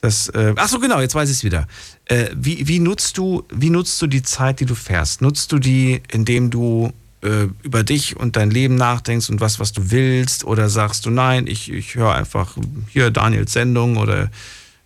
[0.00, 1.68] Das, äh, ach so, genau, jetzt weiß ich es wieder.
[2.06, 5.20] Äh, wie, wie, nutzt du, wie nutzt du die Zeit, die du fährst?
[5.20, 6.90] Nutzt du die, indem du
[7.20, 10.44] äh, über dich und dein Leben nachdenkst und was, was du willst?
[10.44, 12.56] Oder sagst du, nein, ich, ich höre einfach
[12.88, 14.30] hier Daniels Sendung oder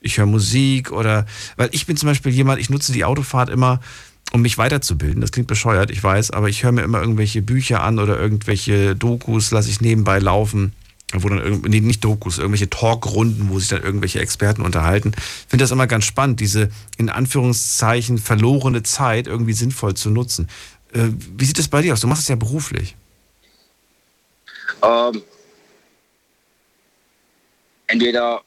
[0.07, 1.27] ich höre Musik oder,
[1.57, 3.81] weil ich bin zum Beispiel jemand, ich nutze die Autofahrt immer,
[4.33, 5.21] um mich weiterzubilden.
[5.21, 8.97] Das klingt bescheuert, ich weiß, aber ich höre mir immer irgendwelche Bücher an oder irgendwelche
[8.97, 10.73] Dokus, lasse ich nebenbei laufen
[11.13, 15.13] wo dann irgend- nee, nicht Dokus, irgendwelche Talkrunden, wo sich dann irgendwelche Experten unterhalten.
[15.17, 20.49] Ich finde das immer ganz spannend, diese in Anführungszeichen verlorene Zeit irgendwie sinnvoll zu nutzen.
[20.93, 22.01] Äh, wie sieht es bei dir aus?
[22.01, 22.97] Du machst es ja beruflich.
[24.83, 25.23] Ähm,
[27.87, 28.43] entweder,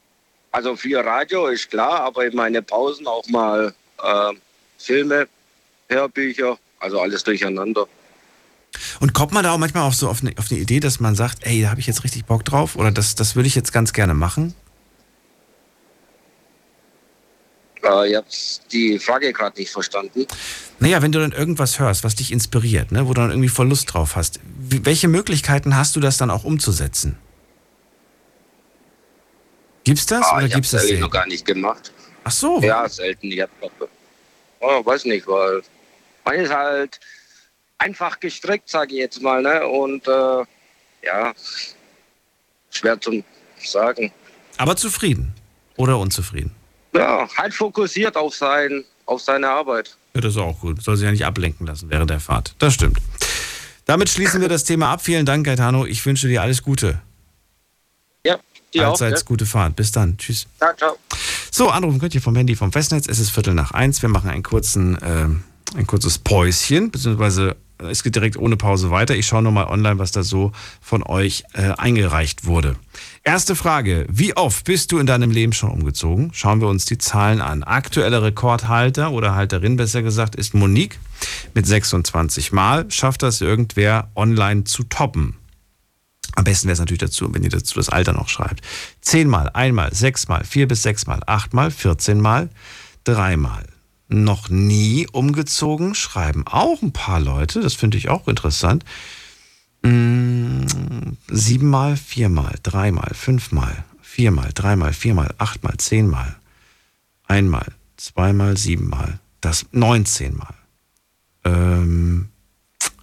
[0.52, 3.72] also für Radio ist klar, aber in meine Pausen auch mal
[4.02, 4.32] äh,
[4.78, 5.28] Filme,
[5.88, 7.86] Hörbücher, also alles durcheinander.
[9.00, 11.14] Und kommt man da auch manchmal auf so auf eine, auf eine Idee, dass man
[11.14, 13.72] sagt, ey, da habe ich jetzt richtig Bock drauf oder das, das würde ich jetzt
[13.72, 14.54] ganz gerne machen?
[17.82, 18.26] Äh, ich habe
[18.72, 20.26] die Frage gerade nicht verstanden.
[20.78, 23.68] Naja, wenn du dann irgendwas hörst, was dich inspiriert, ne, wo du dann irgendwie voll
[23.68, 27.16] Lust drauf hast, welche Möglichkeiten hast du das dann auch umzusetzen?
[29.84, 31.00] Gibt's das Ah, oder ich gibt's habe das selten?
[31.02, 31.92] noch gar nicht gemacht.
[32.24, 32.60] Ach so.
[32.60, 33.30] Ja, selten.
[33.30, 33.50] Ich hab,
[34.60, 35.62] oh, weiß nicht, weil
[36.24, 37.00] man ist halt
[37.78, 39.66] einfach gestrickt, sage ich jetzt mal, ne?
[39.66, 40.44] Und äh,
[41.06, 41.32] ja,
[42.70, 43.24] schwer zum
[43.62, 44.12] sagen.
[44.58, 45.32] Aber zufrieden
[45.76, 46.54] oder unzufrieden?
[46.94, 49.96] Ja, halt fokussiert auf sein, auf seine Arbeit.
[50.14, 50.82] Ja, das ist auch gut.
[50.82, 52.54] Soll sich ja nicht ablenken lassen während der Fahrt.
[52.58, 52.98] Das stimmt.
[53.86, 55.02] Damit schließen wir das Thema ab.
[55.02, 55.86] Vielen Dank, Gaetano.
[55.86, 57.00] Ich wünsche dir alles Gute.
[58.72, 58.92] Ja, dir auch.
[58.92, 59.26] Allseits Ne?
[59.26, 59.76] gute Fahrt.
[59.76, 60.16] Bis dann.
[60.18, 60.46] Tschüss.
[60.58, 60.96] Ciao, ciao.
[61.50, 63.06] So, anrufen könnt ihr vom Handy vom Festnetz.
[63.08, 64.02] Es ist Viertel nach eins.
[64.02, 65.42] Wir machen einen kurzen, ähm,
[65.76, 69.14] ein kurzes Päuschen, beziehungsweise äh, es geht direkt ohne Pause weiter.
[69.16, 72.76] Ich schaue nochmal online, was da so von euch äh, eingereicht wurde.
[73.24, 74.06] Erste Frage.
[74.08, 76.30] Wie oft bist du in deinem Leben schon umgezogen?
[76.32, 77.62] Schauen wir uns die Zahlen an.
[77.64, 80.98] Aktueller Rekordhalter oder Halterin besser gesagt ist Monique
[81.54, 82.90] mit 26 Mal.
[82.90, 85.34] Schafft das irgendwer online zu toppen?
[86.36, 88.64] Am besten wäre es natürlich dazu, wenn ihr dazu das Alter noch schreibt.
[89.00, 92.50] Zehnmal, einmal, sechsmal, vier bis sechsmal, achtmal, 14 Mal,
[93.04, 93.64] dreimal.
[94.08, 98.84] Noch nie umgezogen, schreiben auch ein paar Leute, das finde ich auch interessant.
[99.82, 100.66] Mm,
[101.28, 106.36] Siebenmal, viermal, dreimal, fünfmal, viermal, dreimal, viermal, achtmal, zehnmal,
[107.26, 107.66] einmal,
[107.96, 110.54] zweimal, siebenmal, das 19 Mal.
[111.44, 112.28] Ähm,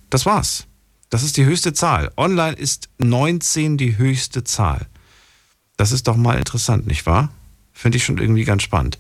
[0.09, 0.67] das war's.
[1.09, 2.11] Das ist die höchste Zahl.
[2.17, 4.88] Online ist 19 die höchste Zahl.
[5.77, 7.29] Das ist doch mal interessant, nicht wahr?
[7.71, 8.97] Finde ich schon irgendwie ganz spannend.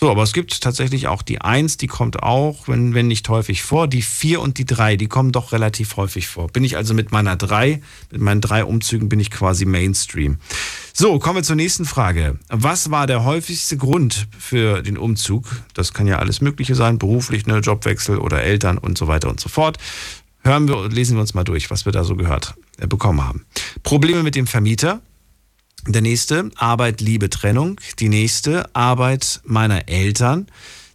[0.00, 3.62] So, aber es gibt tatsächlich auch die 1, die kommt auch, wenn, wenn nicht häufig
[3.62, 3.88] vor.
[3.88, 6.46] Die 4 und die 3, die kommen doch relativ häufig vor.
[6.46, 7.82] Bin ich also mit meiner 3,
[8.12, 10.36] mit meinen drei Umzügen bin ich quasi Mainstream.
[10.92, 12.38] So, kommen wir zur nächsten Frage.
[12.48, 15.46] Was war der häufigste Grund für den Umzug?
[15.74, 19.40] Das kann ja alles Mögliche sein, beruflich, ne, Jobwechsel oder Eltern und so weiter und
[19.40, 19.78] so fort.
[20.48, 23.22] Hören wir und lesen wir uns mal durch, was wir da so gehört äh, bekommen
[23.22, 23.44] haben.
[23.82, 25.02] Probleme mit dem Vermieter.
[25.86, 27.78] Der nächste, Arbeit, Liebe, Trennung.
[27.98, 30.46] Die nächste, Arbeit meiner Eltern.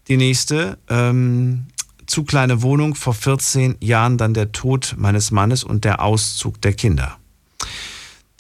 [0.07, 1.67] Die nächste, ähm,
[2.07, 6.73] zu kleine Wohnung, vor 14 Jahren dann der Tod meines Mannes und der Auszug der
[6.73, 7.19] Kinder.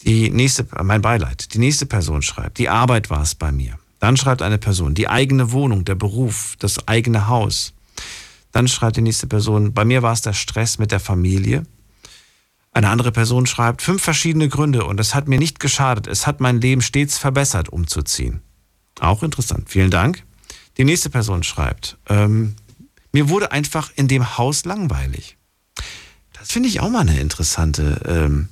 [0.05, 1.53] Die nächste, mein Beileid.
[1.53, 3.77] Die nächste Person schreibt, die Arbeit war es bei mir.
[3.99, 7.73] Dann schreibt eine Person, die eigene Wohnung, der Beruf, das eigene Haus.
[8.53, 11.63] Dann schreibt die nächste Person, bei mir war es der Stress mit der Familie.
[12.71, 16.07] Eine andere Person schreibt, fünf verschiedene Gründe und es hat mir nicht geschadet.
[16.07, 18.41] Es hat mein Leben stets verbessert, umzuziehen.
[18.99, 19.69] Auch interessant.
[19.69, 20.23] Vielen Dank.
[20.77, 22.55] Die nächste Person schreibt, ähm,
[23.11, 25.37] mir wurde einfach in dem Haus langweilig.
[26.33, 28.49] Das finde ich auch mal eine interessante, ähm,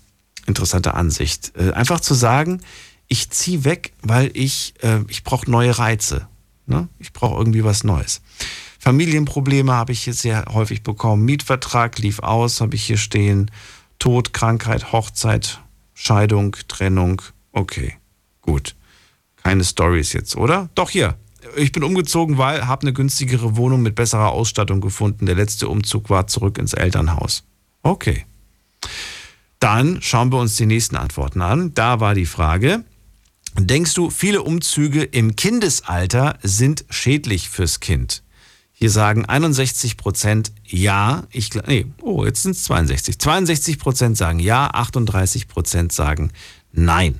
[0.47, 1.53] interessante Ansicht.
[1.55, 2.61] Äh, einfach zu sagen,
[3.07, 6.27] ich ziehe weg, weil ich, äh, ich brauche neue Reize.
[6.65, 6.87] Ne?
[6.99, 8.21] Ich brauche irgendwie was Neues.
[8.81, 11.23] Familienprobleme habe ich hier sehr häufig bekommen.
[11.23, 13.51] Mietvertrag lief aus, habe ich hier stehen.
[13.99, 15.61] Tod, Krankheit, Hochzeit,
[15.93, 17.21] Scheidung, Trennung.
[17.51, 17.93] Okay,
[18.41, 18.75] gut.
[19.35, 20.71] Keine Stories jetzt, oder?
[20.73, 21.15] Doch hier.
[21.55, 25.27] ich bin umgezogen, weil habe eine günstigere Wohnung mit besserer Ausstattung gefunden.
[25.27, 27.43] Der letzte Umzug war zurück ins Elternhaus.
[27.83, 28.25] Okay.
[29.59, 31.75] Dann schauen wir uns die nächsten Antworten an.
[31.75, 32.83] Da war die Frage,
[33.59, 38.23] denkst du, viele Umzüge im Kindesalter sind schädlich fürs Kind?
[38.81, 41.27] Hier sagen 61 Prozent ja.
[41.29, 43.19] Ich, nee, oh, jetzt sind es 62.
[43.19, 46.31] 62 Prozent sagen ja, 38 Prozent sagen
[46.71, 47.19] nein.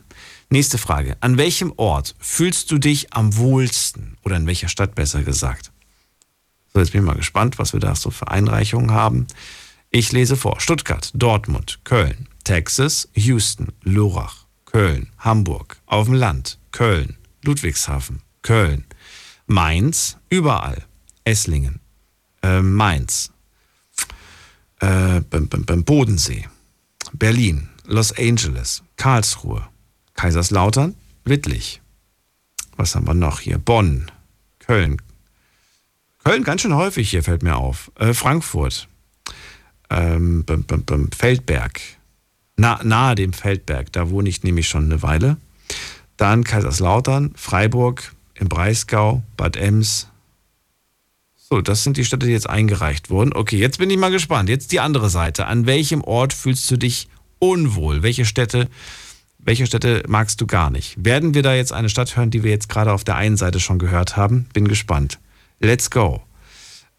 [0.49, 1.17] Nächste Frage.
[1.19, 4.17] An welchem Ort fühlst du dich am wohlsten?
[4.23, 5.71] Oder in welcher Stadt besser gesagt?
[6.73, 9.27] So, jetzt bin ich mal gespannt, was wir da so für Einreichungen haben.
[9.91, 10.59] Ich lese vor.
[10.59, 18.85] Stuttgart, Dortmund, Köln, Texas, Houston, Lorach, Köln, Hamburg, auf dem Land, Köln, Ludwigshafen, Köln,
[19.45, 20.87] Mainz, überall.
[21.23, 21.79] Esslingen,
[22.41, 23.31] äh, Mainz,
[24.79, 26.47] äh, Bodensee,
[27.13, 29.67] Berlin, Los Angeles, Karlsruhe,
[30.15, 31.81] Kaiserslautern, Wittlich.
[32.77, 33.59] Was haben wir noch hier?
[33.59, 34.09] Bonn,
[34.59, 35.01] Köln.
[36.23, 37.91] Köln ganz schön häufig hier, fällt mir auf.
[37.95, 38.87] Äh, Frankfurt,
[39.89, 40.45] ähm,
[41.15, 41.79] Feldberg,
[42.57, 45.37] Na, nahe dem Feldberg, da wohne ich nämlich schon eine Weile.
[46.17, 50.07] Dann Kaiserslautern, Freiburg, im Breisgau, Bad Ems,
[51.51, 53.33] so, das sind die Städte, die jetzt eingereicht wurden.
[53.33, 54.47] Okay, jetzt bin ich mal gespannt.
[54.47, 55.47] Jetzt die andere Seite.
[55.47, 57.09] An welchem Ort fühlst du dich
[57.39, 58.03] unwohl?
[58.03, 58.69] Welche Städte,
[59.37, 60.95] welche Städte magst du gar nicht?
[61.03, 63.59] Werden wir da jetzt eine Stadt hören, die wir jetzt gerade auf der einen Seite
[63.59, 64.47] schon gehört haben?
[64.53, 65.19] Bin gespannt.
[65.59, 66.23] Let's go.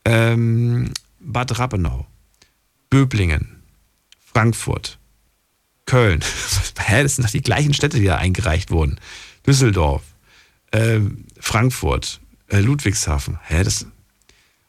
[0.04, 2.06] Ähm, Bad Rappenau,
[2.90, 3.62] Böblingen,
[4.34, 4.98] Frankfurt,
[5.86, 6.20] Köln.
[6.78, 9.00] Hä, das sind doch die gleichen Städte, die da eingereicht wurden.
[9.46, 10.02] Düsseldorf,
[10.72, 13.38] ähm, Frankfurt, äh, Ludwigshafen.
[13.44, 13.86] Hä, das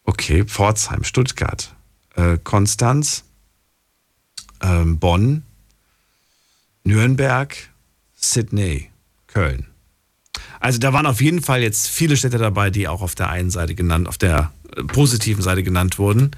[0.06, 1.74] Okay, Pforzheim, Stuttgart,
[2.16, 3.24] äh, Konstanz,
[4.60, 5.44] äh, Bonn,
[6.84, 7.56] Nürnberg,
[8.16, 8.90] Sydney,
[9.28, 9.68] Köln.
[10.60, 13.52] Also da waren auf jeden Fall jetzt viele Städte dabei, die auch auf der einen
[13.52, 16.32] Seite genannt, auf der äh, positiven Seite genannt wurden.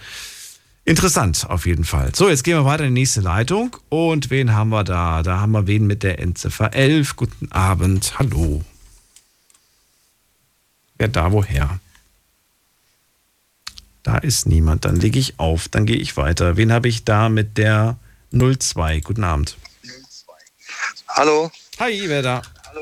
[0.84, 2.14] Interessant auf jeden Fall.
[2.14, 3.76] So, jetzt gehen wir weiter in die nächste Leitung.
[3.90, 5.24] Und wen haben wir da?
[5.24, 7.16] Da haben wir wen mit der Endziffer 11.
[7.16, 8.20] Guten Abend.
[8.20, 8.64] Hallo.
[10.98, 11.80] Wer da woher?
[14.06, 14.86] Da ist niemand.
[14.86, 15.68] Dann lege ich auf.
[15.68, 16.58] Dann gehe ich weiter.
[16.58, 17.98] Wen habe ich da mit der
[18.32, 19.00] 02?
[19.00, 19.58] Guten Abend.
[21.08, 21.52] Hallo.
[21.80, 22.44] Hi, wer da?
[22.68, 22.82] Hallo.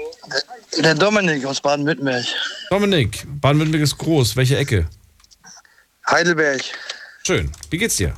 [0.83, 2.25] Der Dominik aus Baden-Württemberg.
[2.69, 4.35] Dominik, Baden-Württemberg ist groß.
[4.35, 4.89] Welche Ecke?
[6.09, 6.61] Heidelberg.
[7.25, 7.49] Schön.
[7.69, 8.13] Wie geht's dir?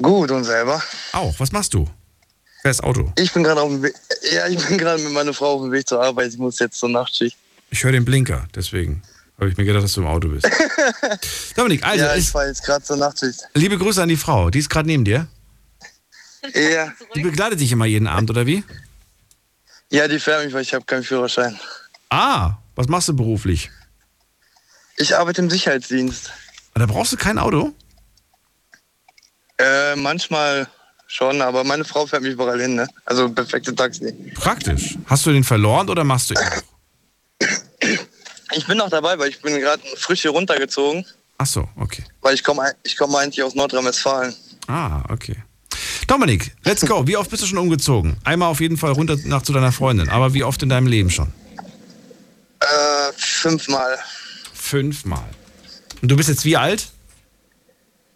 [0.00, 0.82] Gut und selber?
[1.12, 1.38] Auch.
[1.38, 1.86] Was machst du?
[2.62, 3.12] Fährst Auto?
[3.18, 3.94] Ich bin gerade auf dem Weg.
[4.32, 6.32] Ja, ich bin gerade mit meiner Frau auf dem Weg zur Arbeit.
[6.32, 7.36] Ich muss jetzt zur Nachtschicht.
[7.68, 9.02] Ich höre den Blinker, deswegen.
[9.38, 10.48] Habe ich mir gedacht, dass du im Auto bist.
[11.56, 12.04] Dominik, also.
[12.04, 13.40] Ja, ich fahre jetzt gerade zur Nachtschicht.
[13.54, 14.50] Liebe Grüße an die Frau.
[14.50, 15.26] Die ist gerade neben dir.
[16.54, 16.92] Ja.
[17.14, 18.62] Die begleitet dich immer jeden Abend, oder wie?
[19.90, 21.58] Ja, die fährt mich, weil ich habe keinen Führerschein.
[22.10, 23.70] Ah, was machst du beruflich?
[24.96, 26.30] Ich arbeite im Sicherheitsdienst.
[26.74, 27.72] Und da brauchst du kein Auto?
[29.58, 30.68] Äh, manchmal
[31.06, 32.88] schon, aber meine Frau fährt mich überall hin, ne?
[33.04, 34.12] Also perfekte Taxi.
[34.34, 34.96] Praktisch.
[35.06, 36.73] Hast du den verloren oder machst du ihn noch?
[38.56, 41.04] Ich bin noch dabei, weil ich bin gerade frisch hier runtergezogen.
[41.38, 42.04] Ach so, okay.
[42.20, 44.34] Weil ich komme ich komm eigentlich aus Nordrhein-Westfalen.
[44.68, 45.36] Ah, okay.
[46.06, 47.06] Dominik, let's go.
[47.06, 48.16] Wie oft bist du schon umgezogen?
[48.24, 51.10] Einmal auf jeden Fall runter nach zu deiner Freundin, aber wie oft in deinem Leben
[51.10, 51.32] schon?
[52.60, 53.98] Äh, fünfmal.
[54.52, 55.28] Fünfmal.
[56.00, 56.88] Und du bist jetzt wie alt?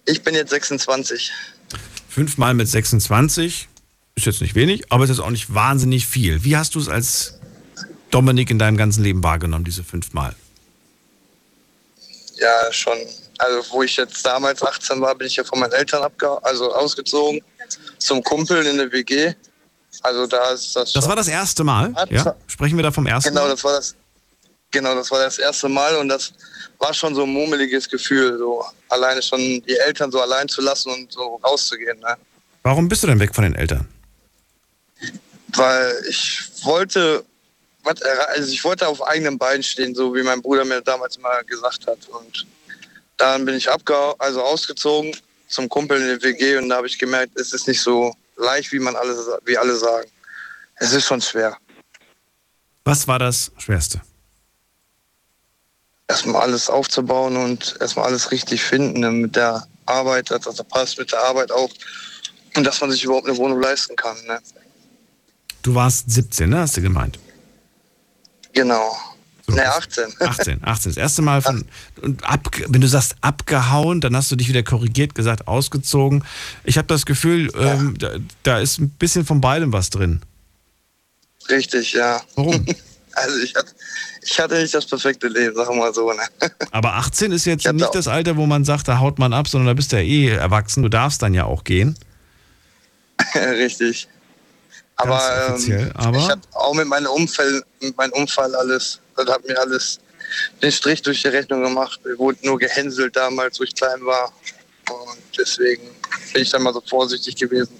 [0.07, 1.33] Ich bin jetzt 26.
[2.09, 3.69] Fünfmal mit 26
[4.15, 6.45] ist jetzt nicht wenig, aber es ist auch nicht wahnsinnig viel.
[6.45, 7.38] Wie hast du es als
[8.11, 10.35] Dominik in deinem ganzen Leben wahrgenommen, diese fünfmal?
[12.37, 12.97] Ja, schon.
[13.39, 16.73] Also, wo ich jetzt damals 18 war, bin ich ja von meinen Eltern abge also
[16.75, 17.41] ausgezogen
[17.99, 19.35] zum Kumpel in der WG.
[20.03, 20.93] Also, da ist das.
[20.93, 21.95] Das war das erste Mal?
[22.11, 22.35] Ja?
[22.47, 23.51] Sprechen wir da vom ersten genau, Mal?
[23.51, 23.95] Das war das,
[24.71, 26.33] genau, das war das erste Mal und das
[26.79, 30.91] war schon so ein mummeliges Gefühl, so alleine schon die Eltern so allein zu lassen
[30.91, 31.99] und so rauszugehen.
[32.01, 32.17] Ne?
[32.63, 33.89] Warum bist du denn weg von den Eltern?
[35.55, 37.25] Weil ich wollte
[37.89, 41.87] also ich wollte auf eigenen Beinen stehen, so wie mein Bruder mir damals mal gesagt
[41.87, 41.99] hat.
[42.09, 42.47] Und
[43.17, 45.17] dann bin ich abge also ausgezogen
[45.49, 48.71] zum Kumpel in der WG und da habe ich gemerkt, es ist nicht so leicht,
[48.73, 50.09] wie man alle, wie alle sagen.
[50.77, 51.57] Es ist schon schwer.
[52.85, 54.01] Was war das Schwerste?
[56.07, 60.99] Erstmal alles aufzubauen und erstmal alles richtig finden ne, mit der Arbeit, dass das passt
[60.99, 61.71] mit der Arbeit auch
[62.57, 64.17] und dass man sich überhaupt eine Wohnung leisten kann.
[64.27, 64.39] Ne?
[65.63, 66.61] Du warst 17, ne?
[66.61, 67.19] Hast du gemeint?
[68.59, 68.97] Genau.
[69.47, 70.05] So, ne, 18.
[70.19, 70.91] 18, 18.
[70.91, 71.65] Das erste Mal von.
[72.03, 76.25] Und ab, wenn du sagst abgehauen, dann hast du dich wieder korrigiert, gesagt ausgezogen.
[76.65, 77.75] Ich habe das Gefühl, ja.
[77.75, 78.11] ähm, da,
[78.43, 80.23] da, ist ein bisschen von beidem was drin.
[81.49, 82.21] Richtig, ja.
[82.35, 82.67] Warum?
[83.15, 83.73] Also ich hatte,
[84.23, 86.13] ich hatte nicht das perfekte Leben, sagen wir mal so.
[86.13, 86.23] Ne?
[86.71, 89.67] Aber 18 ist jetzt nicht das Alter, wo man sagt, da haut man ab, sondern
[89.67, 90.85] da bist du ja eh erwachsen.
[90.85, 91.99] Du darfst dann ja auch gehen.
[93.35, 94.07] Richtig.
[94.99, 99.47] Aber, ähm, aber ich hatte auch mit meinem Unfall, mit meinem Unfall alles, das hat
[99.47, 100.01] mir alles
[100.61, 102.01] den Strich durch die Rechnung gemacht.
[102.05, 104.33] Wir wurden nur gehänselt damals, wo ich klein war.
[104.91, 105.83] Und deswegen
[106.33, 107.79] bin ich dann mal so vorsichtig gewesen.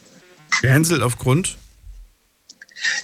[0.63, 1.57] Gehänselt aufgrund?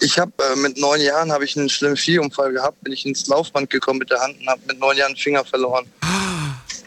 [0.01, 3.27] Ich habe äh, mit neun Jahren habe ich einen schlimmen Skiunfall gehabt, bin ich ins
[3.27, 5.87] Laufband gekommen mit der Hand und habe mit neun Jahren einen Finger verloren.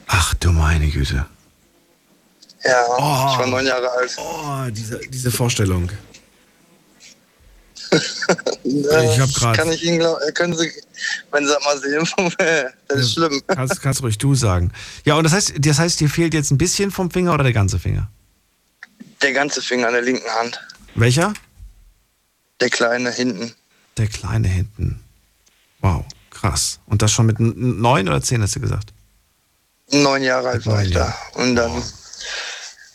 [0.08, 1.26] Ach du meine Güte.
[2.64, 3.32] Ja, Oh.
[3.34, 4.16] ich war neun Jahre alt.
[4.18, 5.90] Oh, diese, diese Vorstellung.
[8.64, 10.72] Ich hab grad- Kann ich Ihnen glauben, können Sie,
[11.32, 12.36] wenn Sie das mal sehen,
[12.88, 13.42] das ist schlimm.
[13.48, 14.72] Kannst, kannst ruhig du sagen.
[15.06, 17.54] Ja, und das heißt, das heißt, dir fehlt jetzt ein bisschen vom Finger oder der
[17.54, 18.10] ganze Finger?
[19.22, 20.60] Der ganze Finger an der linken Hand.
[20.96, 21.34] Welcher?
[22.60, 23.54] Der kleine hinten.
[23.98, 25.00] Der kleine hinten.
[25.82, 26.80] Wow, krass.
[26.88, 28.94] Und das schon mit neun oder zehn, hast du gesagt?
[29.92, 31.16] Neun Jahre alt war ich da.
[31.36, 31.72] Und dann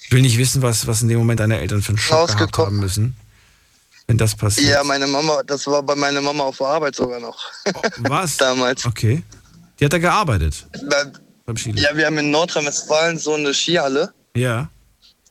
[0.04, 2.58] Ich will nicht wissen, was, was in dem Moment deine Eltern für einen Schock gehabt
[2.58, 3.16] haben müssen,
[4.12, 4.68] wenn das passiert.
[4.68, 7.38] Ja, meine Mama, das war bei meiner Mama auf der Arbeit sogar noch.
[8.00, 8.36] Was?
[8.46, 8.84] Damals.
[8.84, 9.22] Okay.
[9.80, 11.12] Die hat da gearbeitet Beim-
[11.46, 11.82] beim Skilift.
[11.82, 14.68] Ja, wir haben in Nordrhein-Westfalen so eine Skihalle, Ja,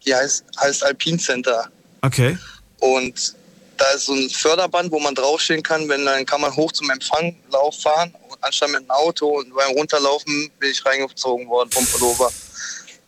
[0.04, 1.70] die heißt, heißt Alpin Center.
[2.02, 2.38] okay.
[2.80, 3.36] Und
[3.78, 6.90] da ist so ein Förderband, wo man draufstehen kann, wenn dann kann man hoch zum
[6.90, 11.86] Empfanglauf fahren, und anstatt mit einem Auto und beim Runterlaufen bin ich reingezogen worden vom
[11.86, 12.32] Pullover.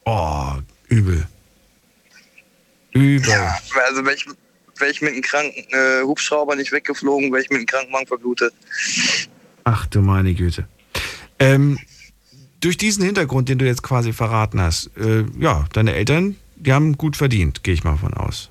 [0.06, 0.52] Oh,
[0.88, 1.28] übel.
[2.92, 3.28] Übel.
[3.28, 4.26] Ja, also wäre ich,
[4.84, 8.54] wär ich mit einem kranken äh, Hubschrauber nicht weggeflogen, wäre ich mit einem Krankenwagen verblutet.
[9.64, 10.68] Ach du meine Güte.
[11.40, 11.80] Ähm,
[12.60, 16.98] durch diesen Hintergrund, den du jetzt quasi verraten hast, äh, ja, deine Eltern, die haben
[16.98, 18.50] gut verdient, gehe ich mal von aus.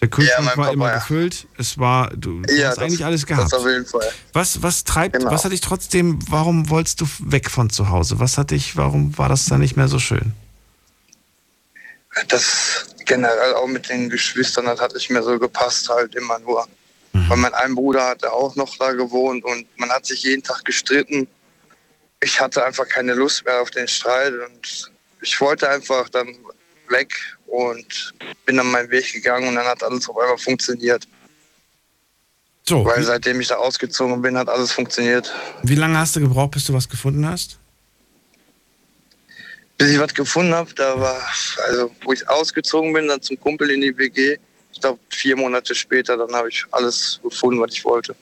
[0.00, 0.94] Der Kühlschrank mein war Papa, immer ja.
[0.98, 3.52] gefüllt, es war, du, du Ja, hast das- eigentlich alles gehabt.
[3.52, 4.08] Das auf jeden Fall.
[4.32, 5.32] Was, was treibt, Genau.
[5.32, 8.20] was hat dich trotzdem, warum wolltest du weg von zu Hause?
[8.20, 10.32] Was hat dich, warum war das da nicht mehr so schön?
[12.28, 16.68] Das generell auch mit den Geschwistern, das hat nicht mehr so gepasst, halt immer nur.
[17.12, 20.64] Weil mein ein Bruder hatte auch noch da gewohnt und man hat sich jeden Tag
[20.64, 21.26] gestritten.
[22.20, 26.36] Ich hatte einfach keine Lust mehr auf den Streit und ich wollte einfach dann
[26.88, 27.12] weg
[27.46, 28.14] und
[28.46, 31.08] bin dann meinen Weg gegangen und dann hat alles auf einmal funktioniert.
[32.64, 35.34] So, Weil seitdem ich da ausgezogen bin, hat alles funktioniert.
[35.62, 37.58] wie lange hast du gebraucht, bis du was gefunden hast?
[39.78, 41.22] Bis ich was gefunden habe, da war,
[41.68, 44.36] also wo ich ausgezogen bin, dann zum Kumpel in die WG.
[44.72, 48.14] Ich glaube, vier Monate später, dann habe ich alles gefunden, was ich wollte.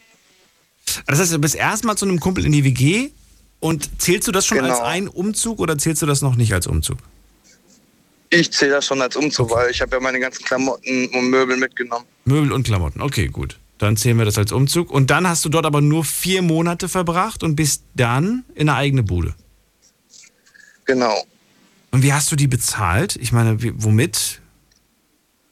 [1.06, 3.10] Das heißt, du bist erstmal zu einem Kumpel in die WG
[3.60, 4.70] und zählst du das schon Genau.
[4.70, 6.98] als einen Umzug oder zählst du das noch nicht als Umzug?
[8.30, 11.56] Ich zähle das schon als Umzug, weil ich habe ja meine ganzen Klamotten und Möbel
[11.56, 12.04] mitgenommen.
[12.24, 13.00] Möbel und Klamotten.
[13.00, 13.58] Okay, gut.
[13.78, 14.90] Dann zählen wir das als Umzug.
[14.90, 18.78] Und dann hast du dort aber nur vier Monate verbracht und bist dann in eine
[18.78, 19.34] eigene Bude.
[20.86, 21.24] Genau.
[21.90, 23.16] Und wie hast du die bezahlt?
[23.16, 24.40] Ich meine, wie, womit?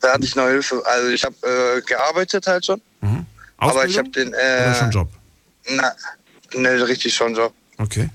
[0.01, 0.83] Da hatte ich noch Hilfe.
[0.85, 2.81] Also ich habe äh, gearbeitet halt schon.
[3.57, 4.33] Aber ich habe den...
[4.33, 5.09] Äh, Oder schon Job?
[5.71, 5.95] Na,
[6.55, 7.55] ne, richtig schon Job.
[7.79, 8.11] Okay.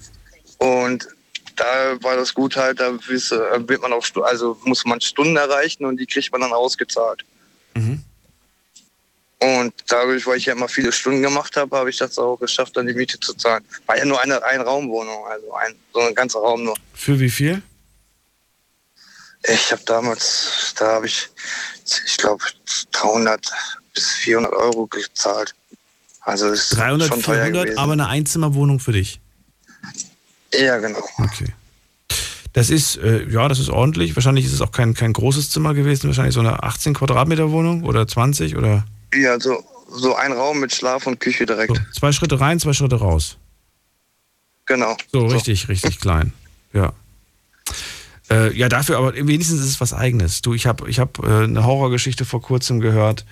[0.57, 1.07] Und
[1.55, 5.35] da war das gut halt, da äh, wird man auch, Stu- also muss man Stunden
[5.35, 7.25] erreichen und die kriegt man dann ausgezahlt.
[7.75, 8.03] Mhm.
[9.41, 12.75] Und dadurch, weil ich ja immer viele Stunden gemacht habe, habe ich das auch geschafft,
[12.75, 13.63] dann die Miete zu zahlen.
[13.85, 16.75] War ja nur eine Ein-Raumwohnung, also ein, so ein ganzer Raum nur.
[16.93, 17.61] Für wie viel?
[19.43, 21.29] Ich habe damals, da habe ich,
[22.05, 22.43] ich glaube,
[22.91, 23.51] 300
[23.93, 25.55] bis 400 Euro gezahlt.
[26.21, 27.79] Also ist 300, schon teuer 400, gewesen.
[27.79, 29.19] aber eine Einzimmerwohnung für dich.
[30.53, 31.03] Ja, genau.
[31.17, 31.53] Okay.
[32.53, 34.15] Das ist, äh, ja, das ist ordentlich.
[34.15, 36.07] Wahrscheinlich ist es auch kein, kein großes Zimmer gewesen.
[36.07, 40.73] Wahrscheinlich so eine 18 Quadratmeter Wohnung oder 20 oder Ja, so, so ein Raum mit
[40.73, 41.79] Schlaf und Küche direkt.
[41.93, 43.37] zwei Schritte rein, zwei Schritte raus.
[44.65, 44.97] Genau.
[45.11, 46.33] So, richtig, richtig klein.
[46.73, 46.93] Ja.
[48.29, 50.41] Äh, ja, dafür, aber wenigstens ist es was Eigenes.
[50.41, 53.25] Du, ich habe ich hab, äh, eine Horrorgeschichte vor kurzem gehört.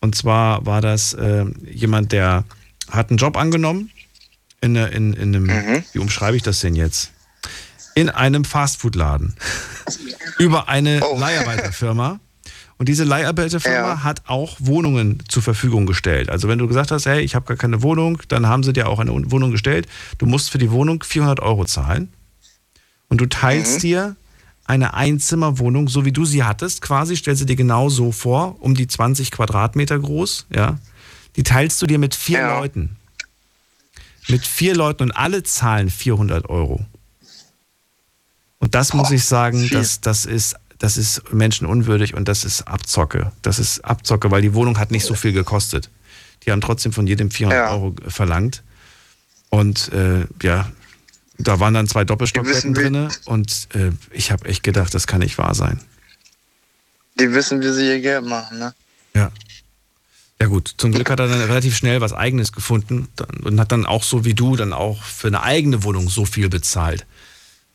[0.00, 2.44] Und zwar war das äh, jemand, der
[2.90, 3.90] hat einen Job angenommen.
[4.60, 5.48] In, in, in einem,
[5.92, 7.12] wie umschreibe ich das denn jetzt?
[7.94, 9.34] In einem Fastfood-Laden.
[10.38, 12.20] Über eine Leiharbeiterfirma.
[12.76, 16.30] Und diese Leiharbeiterfirma hat auch Wohnungen zur Verfügung gestellt.
[16.30, 18.88] Also wenn du gesagt hast, hey, ich habe gar keine Wohnung, dann haben sie dir
[18.88, 19.86] auch eine Wohnung gestellt.
[20.18, 22.12] Du musst für die Wohnung 400 Euro zahlen.
[23.08, 24.16] Und du teilst dir
[24.70, 28.76] eine Einzimmerwohnung, so wie du sie hattest, quasi, stellst du dir genau so vor, um
[28.76, 30.78] die 20 Quadratmeter groß, ja.
[31.34, 32.96] Die teilst du dir mit vier Leuten.
[34.28, 36.86] Mit vier Leuten und alle zahlen 400 Euro.
[38.60, 43.32] Und das muss ich sagen, das, das, ist, das ist menschenunwürdig und das ist Abzocke.
[43.42, 45.90] Das ist Abzocke, weil die Wohnung hat nicht so viel gekostet.
[46.44, 48.62] Die haben trotzdem von jedem 400 Euro verlangt.
[49.48, 50.70] Und äh, ja,
[51.42, 55.38] da waren dann zwei Doppelstockbetten drin und äh, ich habe echt gedacht, das kann nicht
[55.38, 55.80] wahr sein.
[57.18, 58.74] Die wissen, wie sie ihr Geld machen, ne?
[59.14, 59.30] Ja.
[60.40, 63.08] Ja gut, zum Glück hat er dann relativ schnell was Eigenes gefunden
[63.44, 66.48] und hat dann auch so wie du dann auch für eine eigene Wohnung so viel
[66.48, 67.04] bezahlt.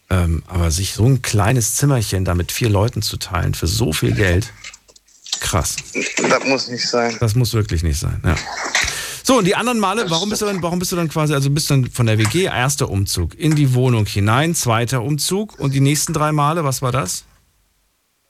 [0.09, 3.93] Ähm, aber sich so ein kleines Zimmerchen da mit vier Leuten zu teilen für so
[3.93, 4.51] viel Geld,
[5.39, 5.75] krass.
[6.27, 7.15] Das muss nicht sein.
[7.19, 8.35] Das muss wirklich nicht sein, ja.
[9.27, 11.49] So, und die anderen Male, warum bist du dann, warum bist du dann quasi, also
[11.49, 15.73] bist du dann von der WG, erster Umzug, in die Wohnung hinein, zweiter Umzug und
[15.73, 17.23] die nächsten drei Male, was war das?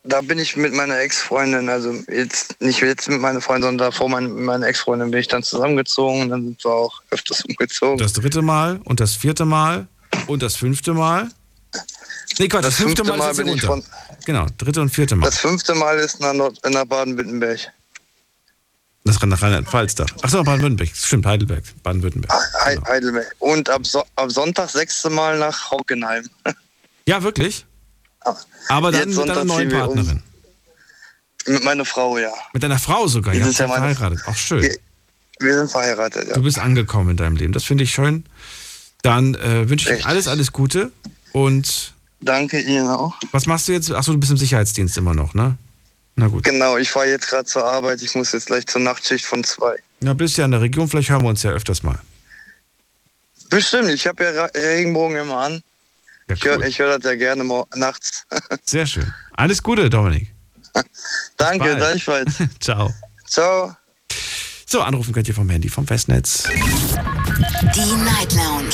[0.05, 4.07] Da bin ich mit meiner Ex-Freundin, also jetzt nicht jetzt mit meiner Freundin, sondern davor
[4.07, 7.97] mein, mit meiner Ex-Freundin bin ich dann zusammengezogen und dann sind wir auch öfters umgezogen.
[7.97, 9.89] Das dritte Mal und das vierte Mal
[10.27, 11.29] und das fünfte Mal?
[12.39, 13.89] Nee, Quatsch, das, Das fünfte fünfte Mal, Mal ist bin ich runter.
[14.25, 15.25] Genau, dritte und vierte Mal.
[15.25, 17.73] Das fünfte Mal ist Nord in der Baden-Württemberg.
[19.05, 20.05] Das nach Rheinland-Pfalz da.
[20.23, 20.89] Achso, Baden-Württemberg.
[20.93, 21.63] Stimmt, Heidelberg.
[21.83, 22.33] Baden-Württemberg.
[22.65, 23.35] He Heidelberg.
[23.37, 26.27] Und ab, so ab Sonntag sechste Mal nach Hockenheim.
[27.07, 27.67] Ja, wirklich?
[28.67, 29.93] Aber dann Jetzt mit deiner neuen wir um.
[29.95, 30.23] Partnerin.
[31.45, 32.31] Mit meiner Frau, ja.
[32.51, 33.33] Mit deiner Frau sogar.
[33.33, 34.21] Wir Ihr sind ja ja verheiratet.
[34.25, 34.63] Auch schön.
[34.63, 34.75] Wir,
[35.37, 36.33] wir sind verheiratet, ja.
[36.33, 37.53] Du bist angekommen in deinem Leben.
[37.53, 38.25] Das finde ich schön.
[39.03, 40.91] Dann äh, wünsche ich dir alles, alles Gute.
[41.31, 43.13] Und Danke Ihnen auch.
[43.31, 43.91] was machst du jetzt?
[43.91, 45.59] Achso, du bist im Sicherheitsdienst immer noch, ne?
[46.15, 46.43] Na gut.
[46.43, 48.01] Genau, ich fahre jetzt gerade zur Arbeit.
[48.01, 49.77] Ich muss jetzt gleich zur Nachtschicht von zwei.
[49.99, 50.87] Na, bist ja in der Region.
[50.87, 51.99] Vielleicht hören wir uns ja öfters mal.
[53.49, 55.61] Bestimmt, ich habe ja Ra- Regenbogen immer an.
[56.27, 56.43] Ja, Ich
[56.79, 57.43] höre hör das ja gerne
[57.75, 58.25] nachts.
[58.65, 59.13] Sehr schön.
[59.33, 60.33] Alles Gute, Dominik.
[61.37, 62.33] Danke, gleichfalls.
[62.59, 62.93] Ciao.
[63.27, 63.75] Ciao.
[64.65, 66.43] So, anrufen könnt ihr vom Handy, vom Festnetz.
[66.47, 68.73] Die Night Lounge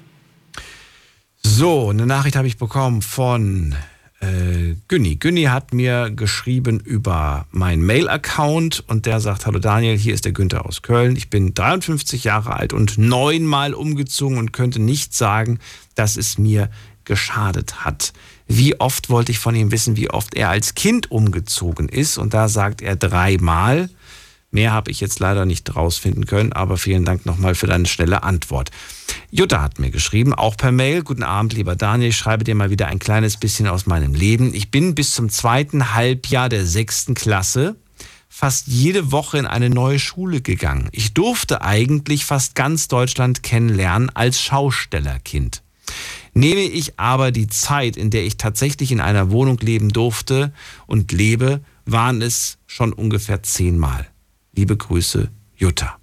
[1.50, 3.74] So, eine Nachricht habe ich bekommen von
[4.20, 5.16] äh, Günni.
[5.16, 10.34] Günni hat mir geschrieben über meinen Mail-Account und der sagt, hallo Daniel, hier ist der
[10.34, 11.16] Günther aus Köln.
[11.16, 15.60] Ich bin 53 Jahre alt und neunmal umgezogen und könnte nicht sagen,
[15.96, 16.70] dass es mir
[17.06, 18.12] geschadet hat.
[18.48, 22.34] Wie oft wollte ich von ihm wissen, wie oft er als Kind umgezogen ist und
[22.34, 23.90] da sagt er dreimal.
[24.52, 28.24] Mehr habe ich jetzt leider nicht rausfinden können, aber vielen Dank nochmal für deine schnelle
[28.24, 28.72] Antwort.
[29.30, 31.04] Jutta hat mir geschrieben, auch per Mail.
[31.04, 32.10] Guten Abend, lieber Daniel.
[32.10, 34.54] Ich schreibe dir mal wieder ein kleines bisschen aus meinem Leben.
[34.54, 37.76] Ich bin bis zum zweiten Halbjahr der sechsten Klasse
[38.30, 40.90] fast jede Woche in eine neue Schule gegangen.
[40.92, 45.64] Ich durfte eigentlich fast ganz Deutschland kennenlernen als Schaustellerkind.
[46.34, 50.54] Nehme ich aber die Zeit, in der ich tatsächlich in einer Wohnung leben durfte
[50.86, 54.08] und lebe, waren es schon ungefähr zehnmal.
[54.58, 56.00] Liebe Grüße, Jutta.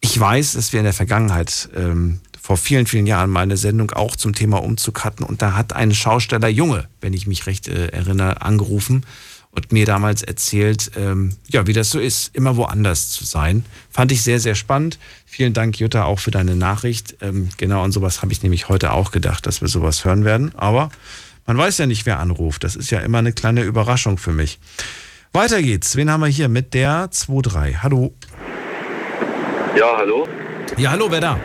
[0.00, 3.90] Ich weiß, dass wir in der Vergangenheit ähm, vor vielen, vielen Jahren mal eine Sendung
[3.90, 7.66] auch zum Thema Umzug hatten und da hat ein Schausteller Junge, wenn ich mich recht
[7.66, 9.04] äh, erinnere, angerufen
[9.50, 13.64] und mir damals erzählt, ähm, ja, wie das so ist, immer woanders zu sein.
[13.90, 15.00] Fand ich sehr, sehr spannend.
[15.26, 17.16] Vielen Dank, Jutta, auch für deine Nachricht.
[17.20, 20.54] Ähm, genau an sowas habe ich nämlich heute auch gedacht, dass wir sowas hören werden.
[20.54, 20.90] Aber
[21.46, 22.62] man weiß ja nicht, wer anruft.
[22.62, 24.60] Das ist ja immer eine kleine Überraschung für mich.
[25.32, 25.96] Weiter geht's.
[25.96, 27.76] Wen haben wir hier mit der 2-3?
[27.84, 28.12] Hallo.
[29.76, 30.26] Ja, hallo?
[30.76, 31.38] Ja, hallo, wer da?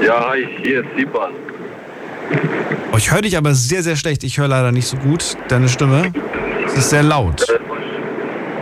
[0.00, 1.32] Ja, hi, hier ist Sipan.
[2.92, 4.22] Oh, ich höre dich aber sehr, sehr schlecht.
[4.22, 6.12] Ich höre leider nicht so gut deine Stimme.
[6.66, 7.48] Es ist sehr laut.
[7.48, 7.58] Äh,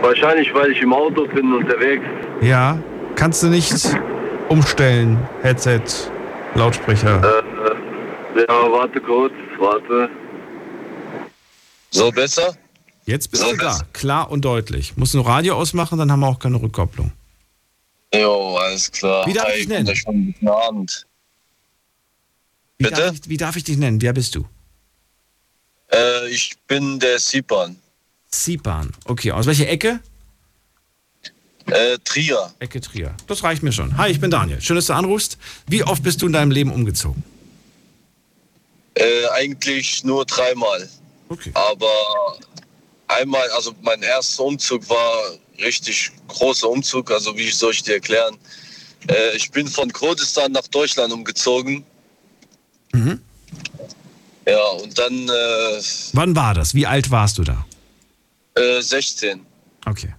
[0.01, 2.05] wahrscheinlich, weil ich im Auto bin unterwegs.
[2.41, 2.79] Ja,
[3.17, 3.75] kannst du nicht
[4.49, 5.19] umstellen?
[5.43, 5.83] Headset,
[6.55, 7.23] Lautsprecher.
[7.23, 10.09] Äh, ja, warte kurz, warte.
[11.91, 12.55] So besser?
[13.09, 13.81] Jetzt bist du da.
[13.95, 14.99] Klar und deutlich.
[14.99, 17.11] Muss nur Radio ausmachen, dann haben wir auch keine Rückkopplung.
[18.15, 19.27] Jo, alles klar.
[19.27, 20.35] Wie darf Hi, ich dich nennen?
[20.35, 21.07] Guten Abend.
[22.77, 22.97] Wie Bitte?
[23.01, 24.03] Darf ich, wie darf ich dich nennen?
[24.03, 24.47] Wer bist du?
[25.91, 27.77] Äh, ich bin der Sipan.
[28.31, 28.93] Sipan.
[29.07, 30.01] Okay, aus welcher Ecke?
[31.65, 32.53] Äh, Trier.
[32.59, 33.15] Ecke Trier.
[33.27, 33.97] Das reicht mir schon.
[33.97, 34.61] Hi, ich bin Daniel.
[34.61, 35.39] Schön, dass du anrufst.
[35.67, 37.25] Wie oft bist du in deinem Leben umgezogen?
[38.93, 40.87] Äh, eigentlich nur dreimal.
[41.31, 41.53] Okay.
[41.55, 41.89] Aber
[43.21, 47.11] einmal, also mein erster Umzug war richtig großer Umzug.
[47.11, 48.37] Also wie soll ich dir erklären?
[49.09, 51.85] Äh, ich bin von Kurdistan nach Deutschland umgezogen.
[52.93, 53.21] Mhm.
[54.47, 55.83] Ja, und dann äh,
[56.15, 56.75] Wann war das?
[56.75, 57.67] Wie alt warst du da?
[58.57, 59.45] äh, 16.
[59.87, 60.15] Okay.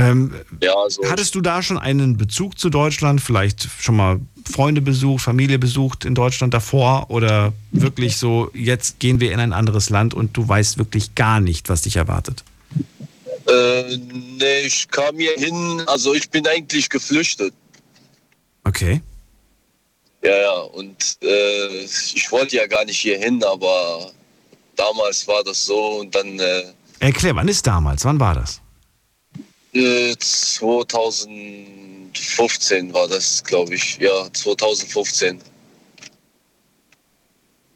[0.00, 3.20] Ähm, Ja, also hattest du da schon einen Bezug zu Deutschland?
[3.20, 4.20] Vielleicht schon mal
[4.50, 7.10] Freunde besucht, Familie besucht in Deutschland davor?
[7.10, 11.40] Oder wirklich so, jetzt gehen wir in ein anderes Land und du weißt wirklich gar
[11.40, 12.44] nicht, was dich erwartet?
[13.46, 13.96] Äh,
[14.38, 17.52] nee, ich kam hier hin, also ich bin eigentlich geflüchtet.
[18.64, 19.00] Okay.
[20.22, 24.10] Ja, ja, und äh, ich wollte ja gar nicht hier hin, aber
[24.76, 26.64] damals war das so und dann äh,
[27.00, 28.04] Erklär, wann ist damals?
[28.04, 28.59] Wann war das?
[29.72, 33.96] Äh, 2015 war das, glaube ich.
[33.98, 35.40] Ja, 2015.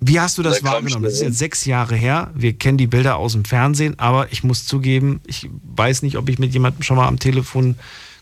[0.07, 1.05] Wie hast du das Da wahrgenommen?
[1.05, 2.31] Das ist jetzt sechs Jahre her.
[2.35, 6.29] Wir kennen die Bilder aus dem Fernsehen, aber ich muss zugeben, ich weiß nicht, ob
[6.29, 7.77] ich mit jemandem schon mal am Telefon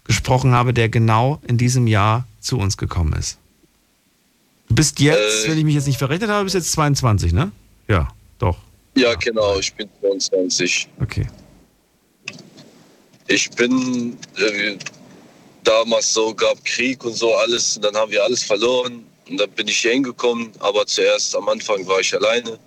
[0.04, 3.38] gesprochen habe, der genau in diesem Jahr zu uns gekommen ist.
[4.68, 7.50] Du bist jetzt, Äh, wenn ich mich jetzt nicht verrechnet habe, bist jetzt 22, ne?
[7.88, 8.08] Ja,
[8.38, 8.58] doch.
[8.94, 10.88] Ja, genau, ich bin 22.
[11.00, 11.26] Okay.
[13.28, 14.76] Ich bin äh,
[15.64, 19.06] damals so, gab Krieg und so alles, und dann haben wir alles verloren.
[19.28, 22.58] Und dann bin ich hier hingekommen, aber zuerst am Anfang war ich alleine.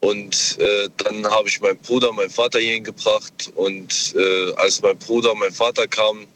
[0.00, 3.50] Und äh, dann habe ich meinen Bruder, meinen Vater hier hingebracht.
[3.56, 6.26] Und äh, als mein Bruder und mein Vater kamen,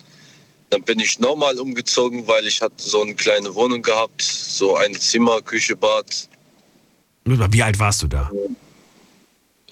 [0.70, 4.92] dann bin ich nochmal umgezogen, weil ich hatte so eine kleine Wohnung gehabt, so ein
[4.94, 6.28] Zimmer, Küche, Bad.
[7.24, 8.30] Wie alt warst du da?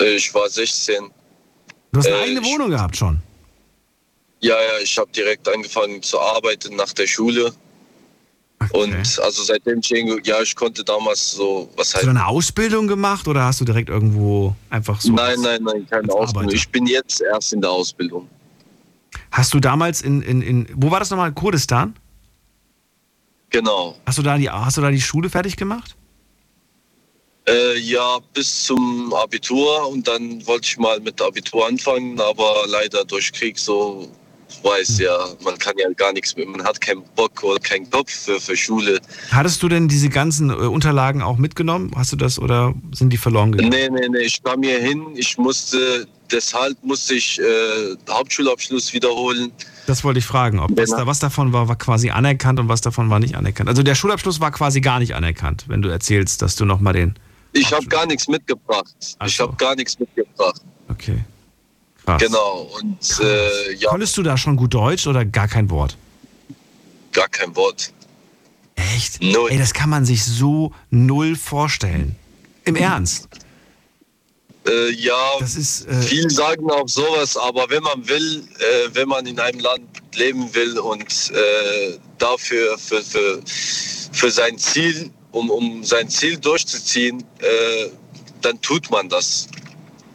[0.01, 1.10] Äh, ich war 16.
[1.93, 3.20] Du hast eine Äh, eigene ich- Wohnung gehabt schon.
[4.43, 7.52] Ja, ja, ich habe direkt angefangen zu arbeiten nach der Schule.
[8.70, 9.90] Und also seitdem ich
[10.24, 12.05] ja, ich konnte damals so, was Hast halt.
[12.06, 15.12] du eine Ausbildung gemacht oder hast du direkt irgendwo einfach so.
[15.12, 16.43] nein, nein, nein, keine Ausbildung.
[16.43, 16.55] Arbeiter.
[16.55, 18.28] Ich bin jetzt erst in der Ausbildung.
[19.31, 21.32] Hast du damals in, in, in wo war das nochmal?
[21.32, 21.94] Kurdistan?
[23.51, 23.97] Genau.
[24.06, 25.97] Hast du da die, hast du da die Schule fertig gemacht?
[27.47, 33.05] Äh, ja, bis zum Abitur und dann wollte ich mal mit Abitur anfangen, aber leider
[33.05, 34.09] durch Krieg so,
[34.53, 37.89] ich weiß ja, man kann ja gar nichts mehr, man hat keinen Bock oder keinen
[37.91, 39.01] Kopf für, für Schule.
[39.31, 41.91] Hattest du denn diese ganzen äh, Unterlagen auch mitgenommen?
[41.97, 43.70] Hast du das oder sind die verloren gegangen?
[43.70, 47.43] Nee, nee, nee, ich kam hier hin, ich musste, deshalb musste ich äh,
[48.09, 49.53] Hauptschulabschluss wiederholen.
[49.87, 52.81] Das wollte ich fragen, ob was, da, was davon war, war quasi anerkannt und was
[52.81, 53.69] davon war nicht anerkannt.
[53.69, 57.15] Also der Schulabschluss war quasi gar nicht anerkannt, wenn du erzählst, dass du nochmal den.
[57.53, 58.95] Ich habe gar nichts mitgebracht.
[59.27, 60.62] Ich habe gar nichts mitgebracht.
[60.89, 61.19] Okay.
[62.19, 62.23] Krass.
[62.23, 65.97] Genau, und äh, ja, Konntest du da schon gut Deutsch oder gar kein Wort?
[67.13, 67.93] gar kein Wort.
[68.75, 69.23] Echt?
[69.23, 69.51] Null.
[69.51, 72.17] Ey, das kann man sich so null vorstellen.
[72.65, 73.29] Im Ernst.
[74.67, 79.09] Äh, ja, das ist, äh, viele sagen auch sowas, aber wenn man will, äh, wenn
[79.09, 79.83] man in einem Land
[80.15, 87.25] leben will und äh, dafür für, für, für sein Ziel, um, um sein Ziel durchzuziehen,
[87.41, 87.89] äh,
[88.41, 89.49] dann tut man das.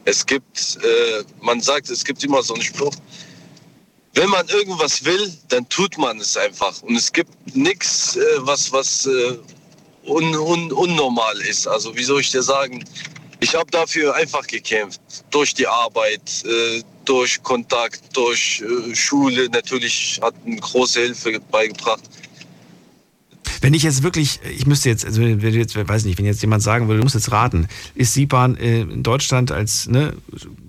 [0.07, 2.93] Es gibt, äh, man sagt, es gibt immer so einen Spruch,
[4.13, 6.81] wenn man irgendwas will, dann tut man es einfach.
[6.83, 9.37] Und es gibt nichts, äh, was, was äh,
[10.05, 11.67] un, un, unnormal ist.
[11.67, 12.85] Also wie soll ich dir sagen?
[13.41, 15.01] Ich habe dafür einfach gekämpft.
[15.29, 19.49] Durch die Arbeit, äh, durch Kontakt, durch äh, Schule.
[19.49, 22.05] Natürlich hat eine große Hilfe beigebracht.
[23.61, 26.63] Wenn ich jetzt wirklich, ich müsste jetzt, also wenn jetzt, weiß nicht, wenn jetzt jemand
[26.63, 30.13] sagen würde, du musst jetzt raten, ist Sipan äh, in Deutschland als, ne,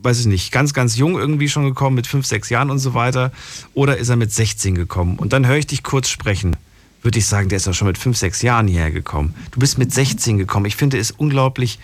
[0.03, 2.95] weiß ich nicht, ganz, ganz jung irgendwie schon gekommen, mit fünf, sechs Jahren und so
[2.95, 3.33] weiter,
[3.75, 5.19] oder ist er mit 16 gekommen?
[5.19, 6.57] Und dann höre ich dich kurz sprechen,
[7.03, 9.35] würde ich sagen, der ist doch schon mit fünf, sechs Jahren hierher gekommen.
[9.51, 10.67] Du bist mit 16 gekommen.
[10.67, 11.79] Ich finde es unglaublich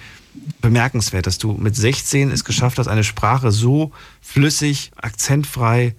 [0.61, 5.95] bemerkenswert, dass du mit 16 es geschafft hast, eine Sprache so flüssig, akzentfrei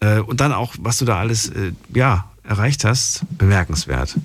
[0.00, 4.16] äh, und dann auch, was du da alles, äh, ja, erreicht hast, bemerkenswert.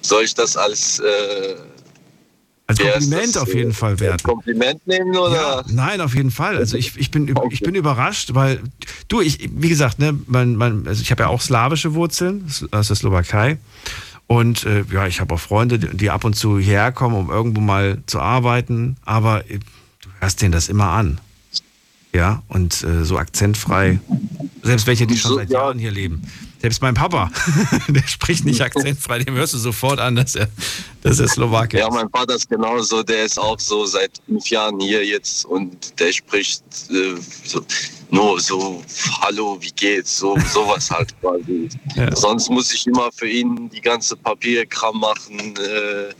[0.00, 1.56] Soll ich das als, äh,
[2.68, 4.22] Als Kompliment das, auf jeden Fall werten.
[4.22, 5.34] Kompliment nehmen oder?
[5.34, 6.56] Ja, nein, auf jeden Fall.
[6.56, 8.60] Also ich, ich, bin, über- ich bin überrascht, weil
[9.08, 12.86] du, ich, wie gesagt, ne, mein, mein, also ich habe ja auch slawische Wurzeln aus
[12.86, 13.58] der Slowakei.
[14.28, 17.30] Und äh, ja, ich habe auch Freunde, die die ab und zu hierher kommen, um
[17.30, 18.96] irgendwo mal zu arbeiten.
[19.04, 21.20] Aber äh, du hörst denen das immer an.
[22.14, 23.98] Ja, und äh, so akzentfrei.
[24.62, 26.22] Selbst welche, die schon seit Jahren hier leben.
[26.60, 27.30] Selbst mein Papa,
[27.88, 30.48] der spricht nicht akzentfrei, dem hörst du sofort an, dass er,
[31.02, 31.94] dass er Slowake Ja, ist.
[31.94, 36.12] mein Vater ist genauso, der ist auch so seit fünf Jahren hier jetzt und der
[36.12, 37.14] spricht äh,
[37.44, 37.64] so,
[38.10, 38.84] nur so,
[39.22, 41.68] hallo, wie geht's, so sowas halt quasi.
[41.96, 42.14] Ja.
[42.14, 45.56] Sonst muss ich immer für ihn die ganze Papierkram machen.
[45.56, 46.14] Äh,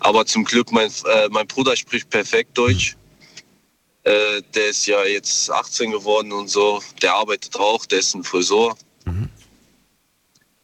[0.00, 2.96] aber zum Glück, mein, äh, mein Bruder spricht perfekt Deutsch.
[4.08, 6.82] Äh, der ist ja jetzt 18 geworden und so.
[7.02, 8.74] Der arbeitet auch, der ist ein Friseur.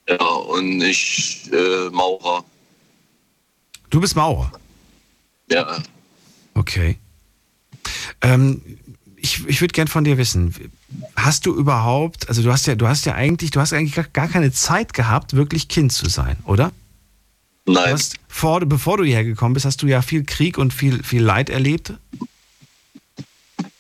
[0.09, 2.45] Ja, und ich äh, Maurer.
[3.91, 4.51] Du bist Maurer.
[5.51, 5.79] Ja.
[6.55, 6.99] Okay.
[8.23, 8.63] Ähm,
[9.17, 10.55] ich ich würde gern von dir wissen,
[11.17, 14.05] hast du überhaupt, also du hast ja, du hast ja eigentlich, du hast eigentlich gar-
[14.13, 16.73] gar keine Zeit gehabt, wirklich Kind zu sein, oder?
[17.67, 17.85] Nein.
[17.85, 21.03] Du hast vor, bevor du hierher gekommen bist, hast du ja viel Krieg und viel,
[21.03, 21.95] viel Leid erlebt.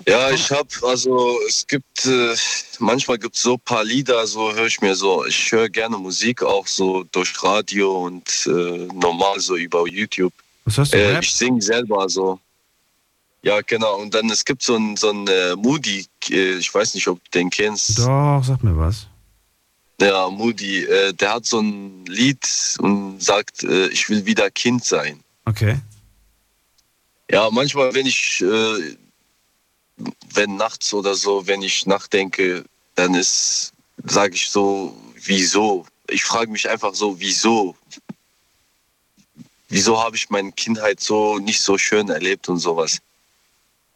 [0.07, 2.35] Ja, ich habe, also es gibt, äh,
[2.79, 5.97] manchmal gibt es so ein paar Lieder, so höre ich mir so, ich höre gerne
[5.97, 10.33] Musik auch so durch Radio und äh, normal so über YouTube.
[10.65, 10.99] Was hörst du?
[10.99, 12.39] Äh, ich singe selber so.
[13.43, 13.97] Ja, genau.
[13.99, 17.23] Und dann es gibt so einen so einen, äh, Moody, äh, ich weiß nicht, ob
[17.25, 17.99] du den kennst.
[17.99, 19.07] Doch, sag mir was.
[20.01, 22.47] Ja, Moody, äh, der hat so ein Lied
[22.79, 25.21] und sagt, ich will wieder Kind sein.
[25.45, 25.79] Okay.
[27.31, 28.45] Ja, manchmal, wenn ich,
[30.35, 32.65] wenn nachts oder so, wenn ich nachdenke,
[32.95, 33.73] dann ist,
[34.05, 35.87] sage ich so, wieso?
[36.09, 37.77] Ich frage mich einfach so, wieso?
[39.69, 42.99] Wieso habe ich meine Kindheit so nicht so schön erlebt und sowas?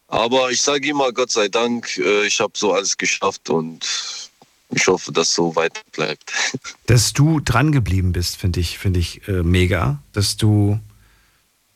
[0.07, 3.85] Aber ich sage immer, Gott sei Dank, äh, ich habe so alles geschafft und
[4.71, 6.31] ich hoffe, dass so weit bleibt.
[6.85, 10.01] Dass du dran geblieben bist, finde ich, finde ich äh, mega.
[10.13, 10.79] Dass du,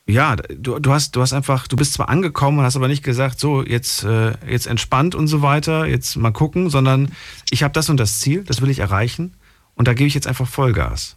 [0.05, 3.03] ja, du, du hast, du hast einfach, du bist zwar angekommen und hast aber nicht
[3.03, 7.15] gesagt, so, jetzt, äh, jetzt entspannt und so weiter, jetzt mal gucken, sondern
[7.51, 9.35] ich habe das und das Ziel, das will ich erreichen
[9.75, 11.15] und da gebe ich jetzt einfach Vollgas.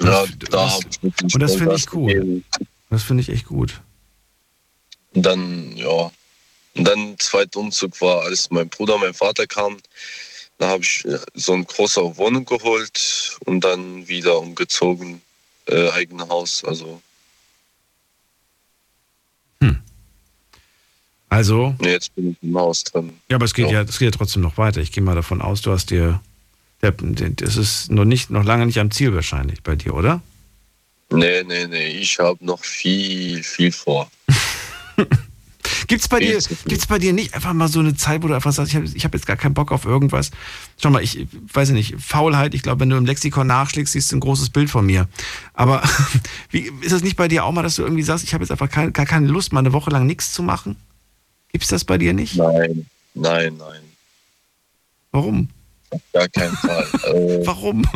[0.00, 2.12] Ja, das, da habe ich wirklich Und das finde ich cool.
[2.12, 2.44] gegeben.
[2.90, 3.80] Das finde ich echt gut.
[5.14, 6.10] Und dann, ja.
[6.76, 9.78] Und dann zweiter Umzug war, als mein Bruder, mein Vater kam,
[10.58, 15.20] da habe ich äh, so eine große Wohnung geholt und dann wieder umgezogen,
[15.66, 16.64] äh, eigenes Haus.
[16.64, 17.00] Also
[21.28, 23.12] Also, nee, jetzt bin ich im Haus drin.
[23.28, 24.80] ja, aber es geht ja, es geht ja trotzdem noch weiter.
[24.80, 26.20] Ich gehe mal davon aus, du hast dir,
[26.80, 30.22] das ist noch nicht, noch lange nicht am Ziel wahrscheinlich bei dir, oder?
[31.10, 34.10] Nee, nee, nee, ich habe noch viel, viel vor.
[35.86, 38.52] Gibt's bei dir, gibt's bei dir nicht einfach mal so eine Zeit, wo du einfach
[38.52, 40.30] sagst, ich habe hab jetzt gar keinen Bock auf irgendwas?
[40.80, 44.12] Schau mal, ich weiß ja nicht, Faulheit, ich glaube, wenn du im Lexikon nachschlägst, siehst
[44.12, 45.08] du ein großes Bild von mir.
[45.52, 45.82] Aber
[46.50, 48.50] wie, ist das nicht bei dir auch mal, dass du irgendwie sagst, ich habe jetzt
[48.50, 50.76] einfach kein, gar keine Lust, mal eine Woche lang nichts zu machen?
[51.52, 52.36] Gibt's das bei dir nicht?
[52.36, 53.80] Nein, nein, nein.
[55.12, 55.48] Warum?
[55.90, 56.86] Auf gar keinen Fall.
[57.04, 57.86] äh, Warum?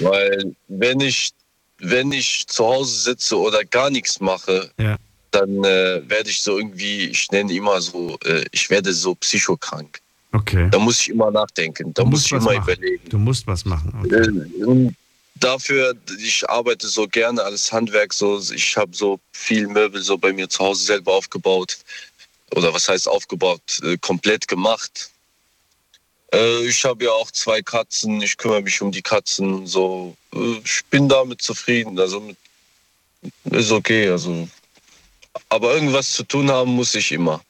[0.00, 1.30] Weil wenn ich,
[1.78, 4.96] wenn ich zu Hause sitze oder gar nichts mache, Ja.
[5.36, 10.00] Dann äh, werde ich so irgendwie, ich nenne immer so, äh, ich werde so psychokrank.
[10.32, 10.68] Okay.
[10.70, 12.62] Da muss ich immer nachdenken, da muss ich immer machen.
[12.62, 13.08] überlegen.
[13.08, 13.92] Du musst was machen.
[14.04, 14.14] Okay.
[14.14, 14.96] Äh, und
[15.34, 20.32] dafür, ich arbeite so gerne als Handwerk, so ich habe so viel Möbel so bei
[20.32, 21.78] mir zu Hause selber aufgebaut.
[22.54, 23.80] Oder was heißt aufgebaut?
[23.82, 25.10] Äh, komplett gemacht.
[26.32, 29.66] Äh, ich habe ja auch zwei Katzen, ich kümmere mich um die Katzen.
[29.66, 30.16] So,
[30.64, 31.98] ich bin damit zufrieden.
[31.98, 32.36] Also mit,
[33.50, 34.08] ist okay.
[34.08, 34.48] Also,
[35.48, 37.40] aber irgendwas zu tun haben muss ich immer.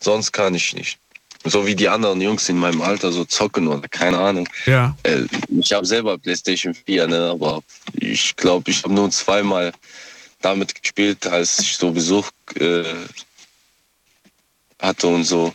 [0.00, 0.98] Sonst kann ich nicht.
[1.44, 4.48] So wie die anderen Jungs in meinem Alter so zocken oder keine Ahnung.
[4.66, 4.96] Ja.
[5.04, 7.62] Äh, ich habe selber PlayStation 4, ne, aber
[7.94, 9.72] ich glaube, ich habe nur zweimal
[10.40, 12.84] damit gespielt, als ich so Besuch äh,
[14.80, 15.52] hatte und so.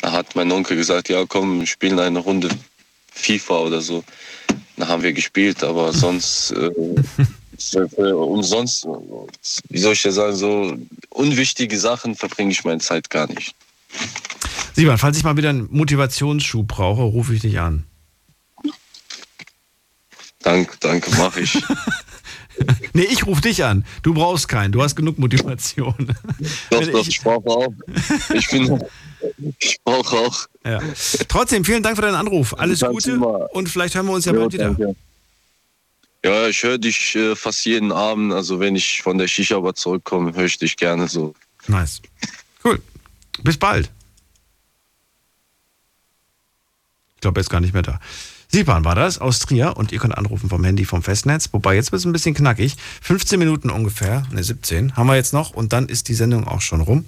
[0.00, 2.48] Da hat mein Onkel gesagt, ja komm, wir spielen eine Runde
[3.12, 4.04] FIFA oder so.
[4.76, 6.70] Da haben wir gespielt, aber sonst äh,
[7.58, 8.86] für, für umsonst,
[9.68, 10.76] wie soll ich ja sagen, so
[11.10, 13.54] unwichtige Sachen verbringe ich meine Zeit gar nicht.
[14.74, 17.84] Simon, falls ich mal wieder einen Motivationsschub brauche, rufe ich dich an.
[20.40, 21.62] Danke, danke, mache ich.
[22.92, 23.84] Nee, ich rufe dich an.
[24.02, 24.72] Du brauchst keinen.
[24.72, 25.94] Du hast genug Motivation.
[26.70, 27.72] Doch, doch, ich brauche auch.
[28.34, 28.82] Ich bin,
[29.60, 30.46] ich brauche auch.
[30.64, 30.80] Ja.
[31.28, 32.58] Trotzdem, vielen Dank für deinen Anruf.
[32.58, 34.74] Alles Gute und vielleicht hören wir uns ja bald wieder.
[34.74, 34.96] danke.
[36.24, 38.32] Ja, ich höre dich äh, fast jeden Abend.
[38.32, 41.34] Also wenn ich von der Shisha-Bar zurückkomme, höre ich dich gerne so.
[41.68, 42.02] Nice.
[42.64, 42.82] Cool.
[43.42, 43.90] Bis bald.
[47.14, 48.00] Ich glaube, er ist gar nicht mehr da.
[48.50, 51.50] Sipan war das aus Trier und ihr könnt anrufen vom Handy vom Festnetz.
[51.52, 52.76] Wobei jetzt wird es ein bisschen knackig.
[53.02, 56.62] 15 Minuten ungefähr, ne 17 haben wir jetzt noch und dann ist die Sendung auch
[56.62, 57.04] schon rum.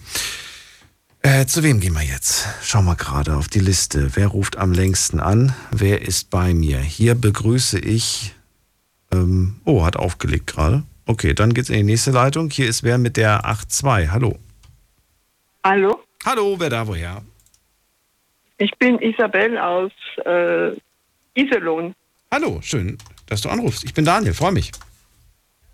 [1.23, 2.47] Äh, zu wem gehen wir jetzt?
[2.62, 4.11] Schauen wir gerade auf die Liste.
[4.15, 5.55] Wer ruft am längsten an?
[5.70, 6.78] Wer ist bei mir?
[6.78, 8.35] Hier begrüße ich.
[9.12, 10.85] Ähm, oh, hat aufgelegt gerade.
[11.07, 12.51] Okay, dann geht's in die nächste Leitung.
[12.51, 14.11] Hier ist wer mit der 82.
[14.11, 14.39] Hallo.
[15.65, 17.23] Hallo, Hallo, wer da woher?
[18.59, 19.91] ich bin Isabel aus
[20.24, 20.73] äh,
[21.35, 21.95] Iserlohn.
[22.31, 23.85] Hallo, schön, dass du anrufst.
[23.85, 24.70] Ich bin Daniel, freue mich.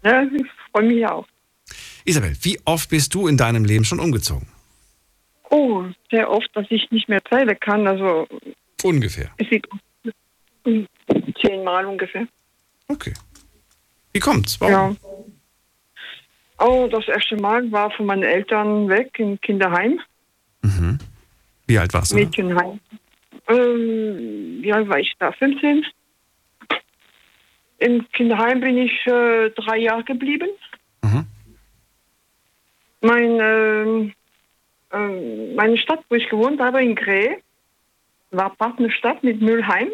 [0.05, 1.27] Ja, ich freue mich auch.
[2.05, 4.47] Isabel, wie oft bist du in deinem Leben schon umgezogen?
[5.51, 7.87] Oh, sehr oft, dass ich nicht mehr zählen kann.
[7.87, 8.27] Also
[8.83, 9.31] Ungefähr.
[9.39, 9.67] es sieht
[10.65, 10.87] hm,
[11.41, 12.27] zehnmal ungefähr.
[12.89, 13.15] Okay.
[14.17, 14.59] Wie kommt's?
[14.63, 14.97] Warum?
[16.59, 16.67] Ja.
[16.67, 20.01] Oh, das erste Mal war von meinen Eltern weg im Kinderheim,
[20.63, 20.99] Mhm.
[21.67, 22.17] Wie alt warst du?
[22.17, 22.81] Mädchenheim.
[23.49, 25.33] Ähm, wie alt war ich da?
[25.33, 25.85] 15.
[27.79, 30.49] Im Kinderheim bin ich äh, drei Jahre geblieben.
[31.03, 31.27] Mhm.
[33.03, 34.13] Mein, ähm,
[34.93, 37.37] ähm, meine Stadt, wo ich gewohnt habe, in Gree,
[38.31, 39.91] war Partnerstadt mit Mülheim.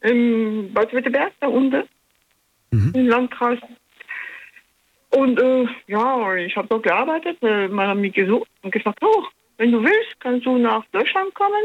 [0.00, 1.84] Im Baden-Württemberg, da unten,
[2.70, 3.58] im Landkreis.
[5.10, 7.40] Und äh, ja, ich habe dort gearbeitet.
[7.42, 9.24] Man hat mich gesucht und gesagt, oh,
[9.56, 11.64] wenn du willst, kannst du nach Deutschland kommen.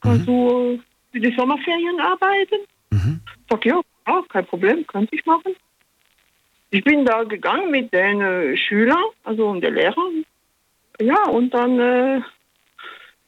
[0.00, 0.80] Kannst du
[1.12, 2.60] für die Sommerferien arbeiten.
[2.90, 5.54] Ich sag, ja, ja, kein Problem, kann ich machen.
[6.70, 10.10] Ich bin da gegangen mit den äh, Schülern, also und der Lehrer.
[11.00, 12.20] Ja, und dann äh,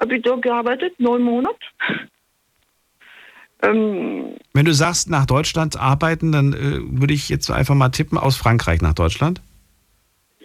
[0.00, 1.58] habe ich dort gearbeitet, neun Monate.
[3.62, 8.18] Ähm, Wenn du sagst, nach Deutschland arbeiten, dann äh, würde ich jetzt einfach mal tippen,
[8.18, 9.40] aus Frankreich nach Deutschland.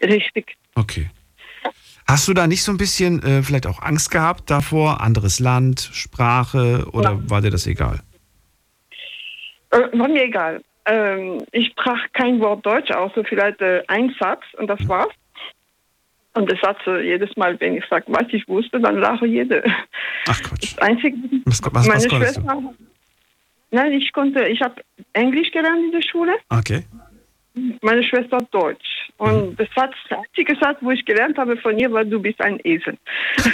[0.01, 0.55] richtig.
[0.75, 1.09] Okay.
[2.07, 5.01] Hast du da nicht so ein bisschen äh, vielleicht auch Angst gehabt davor?
[5.01, 7.99] Anderes Land, Sprache oder war dir das egal?
[9.71, 10.61] Äh, war mir egal.
[10.85, 15.11] Ähm, ich sprach kein Wort Deutsch, außer vielleicht äh, ein Satz und das war's.
[16.33, 19.63] Und der Satz, äh, jedes Mal, wenn ich sage, was ich wusste, dann lache jede.
[20.29, 20.75] Ach Quatsch.
[20.75, 22.73] Das Einzige, Was, was, was meine konntest du?
[23.71, 24.81] Nein, ich konnte, ich habe
[25.13, 26.35] Englisch gelernt in der Schule.
[26.49, 26.85] Okay.
[27.81, 29.09] Meine Schwester hat Deutsch.
[29.17, 32.39] Und der Satz, der einzige Satz, wo ich gelernt habe von ihr, war, du bist
[32.39, 32.97] ein Esel.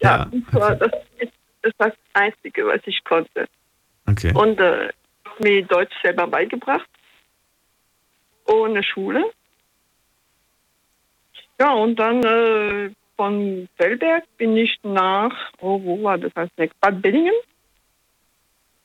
[0.00, 1.32] ja, das, war, das, ist,
[1.62, 3.48] das war das Einzige, was ich konnte.
[4.06, 4.32] Okay.
[4.34, 4.90] Und äh,
[5.40, 6.88] mir Deutsch selber beigebracht.
[8.46, 9.24] Ohne Schule.
[11.58, 12.90] Ja, und dann äh,
[13.20, 16.80] von Fellberg bin ich nach, oh, wo war das als nächstes?
[16.80, 17.34] Bad Billingen.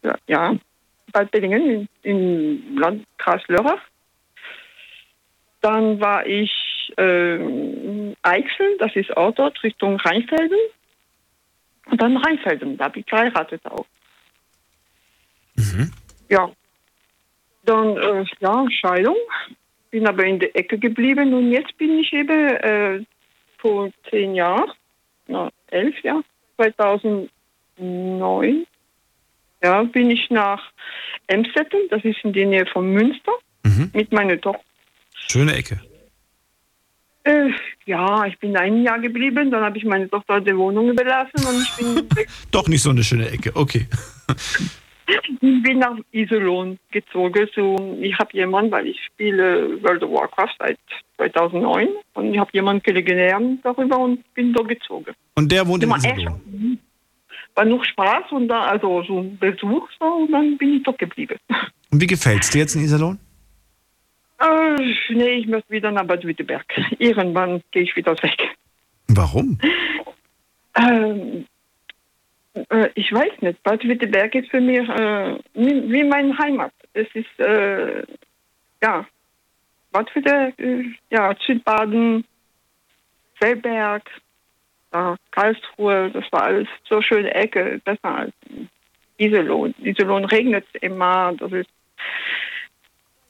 [0.04, 0.58] Ja, ja
[1.14, 3.80] Bad Billingen im, Landkreis Lörrach.
[5.62, 6.52] Dann war ich
[6.98, 10.60] äh, Eichsel, das ist auch dort, Richtung Rheinfelden.
[11.86, 13.86] Und dann Rheinfelden, da habe ich geheiratet auch.
[16.28, 16.52] Ja.
[17.64, 19.16] Dann, äh, ja, Scheidung.
[19.92, 23.06] Bin aber in der Ecke geblieben und jetzt bin ich eben äh,
[23.66, 24.70] vor zehn Jahren,
[25.28, 26.24] na, elf Jahre,
[26.58, 28.68] 2009,
[29.64, 30.62] ja, bin ich nach
[31.26, 33.32] Emstetten, das ist in der Nähe von Münster,
[33.94, 34.62] mit meiner Tochter.
[35.16, 35.82] Schöne Ecke.
[37.24, 37.50] Äh,
[37.88, 41.64] ja, ich bin ein Jahr geblieben, dann habe ich meine Tochter die Wohnung überlassen und
[41.64, 43.52] ich bin, weg, Doch nicht so eine schöne Ecke.
[43.56, 43.88] Okay.
[45.08, 47.48] Ich bin nach Iserlohn gezogen.
[47.56, 50.80] So, ich habe jemanden, weil ich spiele World of Warcraft seit
[51.18, 55.14] 2009 und ich habe jemanden kennengelernt darüber und bin da gezogen.
[55.36, 56.80] Und der wohnt in Iserlohn.
[57.54, 60.98] War noch Spaß und da, also so ein Besuch so, und dann bin ich doch
[60.98, 61.38] geblieben.
[61.92, 63.18] Und wie gefällt's dir jetzt in Iserlohn?
[64.40, 66.66] Äh, nee, ich möchte wieder nach Bad Wittenberg.
[67.00, 68.38] Irgendwann gehe ich wieder weg.
[69.08, 69.58] Warum?
[70.76, 71.46] Ähm,
[72.70, 73.62] äh, ich weiß nicht.
[73.64, 76.74] Bad Wittenberg ist für mich äh, wie, wie meine Heimat.
[76.94, 78.04] Es ist, äh,
[78.82, 79.06] ja,
[79.92, 82.26] Bad Wittenberg, äh, ja, Südbaden,
[83.36, 84.10] Fellberg,
[84.94, 88.34] ja, Karlsruhe, das war alles so schöne Ecke, besser als
[89.18, 89.76] Iserlohn.
[89.80, 91.70] Iserlohn regnet immer, das ist,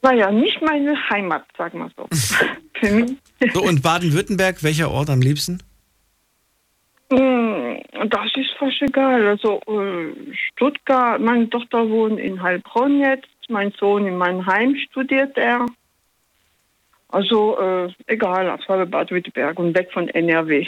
[0.02, 2.08] naja, nicht meine Heimat, sagen wir so.
[3.54, 5.62] So, und Baden-Württemberg, welcher Ort am liebsten?
[7.12, 9.28] Hm, Das ist fast egal.
[9.28, 15.66] Also äh, Stuttgart, meine Tochter wohnt in Heilbronn jetzt, mein Sohn in Mannheim studiert er.
[17.10, 20.66] Also äh, egal, Hauptsache Bad Wittenberg und weg von NRW.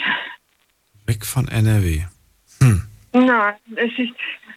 [1.06, 2.02] Weg von NRW.
[3.12, 4.12] Nein, es ist,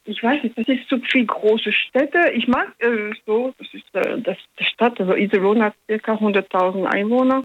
[0.05, 2.31] ich weiß nicht, das ist zu viel große Städte.
[2.33, 6.13] Ich mag äh, so, das ist äh, das, die Stadt, also Iserlohn hat ca.
[6.13, 7.43] 100.000 Einwohner.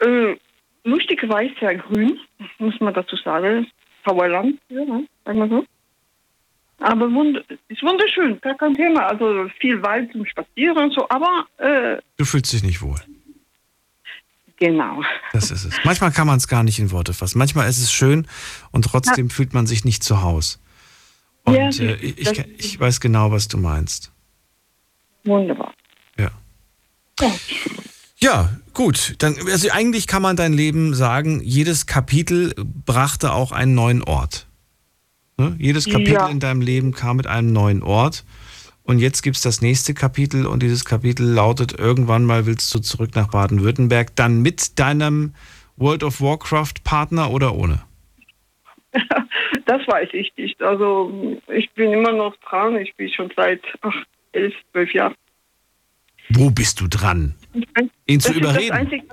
[0.00, 0.36] Äh,
[0.84, 2.18] lustigerweise sehr grün,
[2.58, 3.66] muss man dazu sagen.
[4.04, 4.84] Sauerland, ja,
[5.24, 5.64] sagen wir so.
[6.80, 7.38] Aber wund
[7.68, 9.06] ist wunderschön, gar kein Thema.
[9.06, 12.98] Also viel Wald zum Spazieren und so, aber äh, Du fühlst dich nicht wohl.
[14.56, 15.02] genau.
[15.32, 15.78] Das ist es.
[15.84, 17.38] Manchmal kann man es gar nicht in Worte fassen.
[17.38, 18.26] Manchmal ist es schön
[18.72, 20.60] und trotzdem fühlt man sich nicht zu Haus.
[21.44, 24.10] Und Ja, äh, ich, ich, ich weiß genau, was du meinst.
[25.24, 25.72] Wunderbar.
[26.18, 26.30] Ja.
[27.20, 27.30] Ja,
[28.72, 29.14] gut.
[29.18, 34.46] Dann, also eigentlich kann man dein Leben sagen, jedes Kapitel brachte auch einen neuen Ort.
[35.38, 35.56] Ne?
[35.58, 36.28] Jedes Kapitel Ja.
[36.28, 38.24] in deinem Leben kam mit einem neuen Ort.
[38.84, 42.80] Und jetzt gibt es das nächste Kapitel und dieses Kapitel lautet, irgendwann mal willst du
[42.80, 45.34] zurück nach Baden-Württemberg, dann mit deinem
[45.76, 47.82] World of Warcraft-Partner oder ohne?
[49.64, 50.60] Das weiß ich nicht.
[50.60, 52.76] Also ich bin immer noch dran.
[52.76, 53.94] Ich bin schon seit ach,
[54.32, 55.14] elf, zwölf Jahren.
[56.30, 57.34] Wo bist du dran?
[58.06, 58.72] Ihn zu Das das überreden?
[58.72, 59.04] Einzige,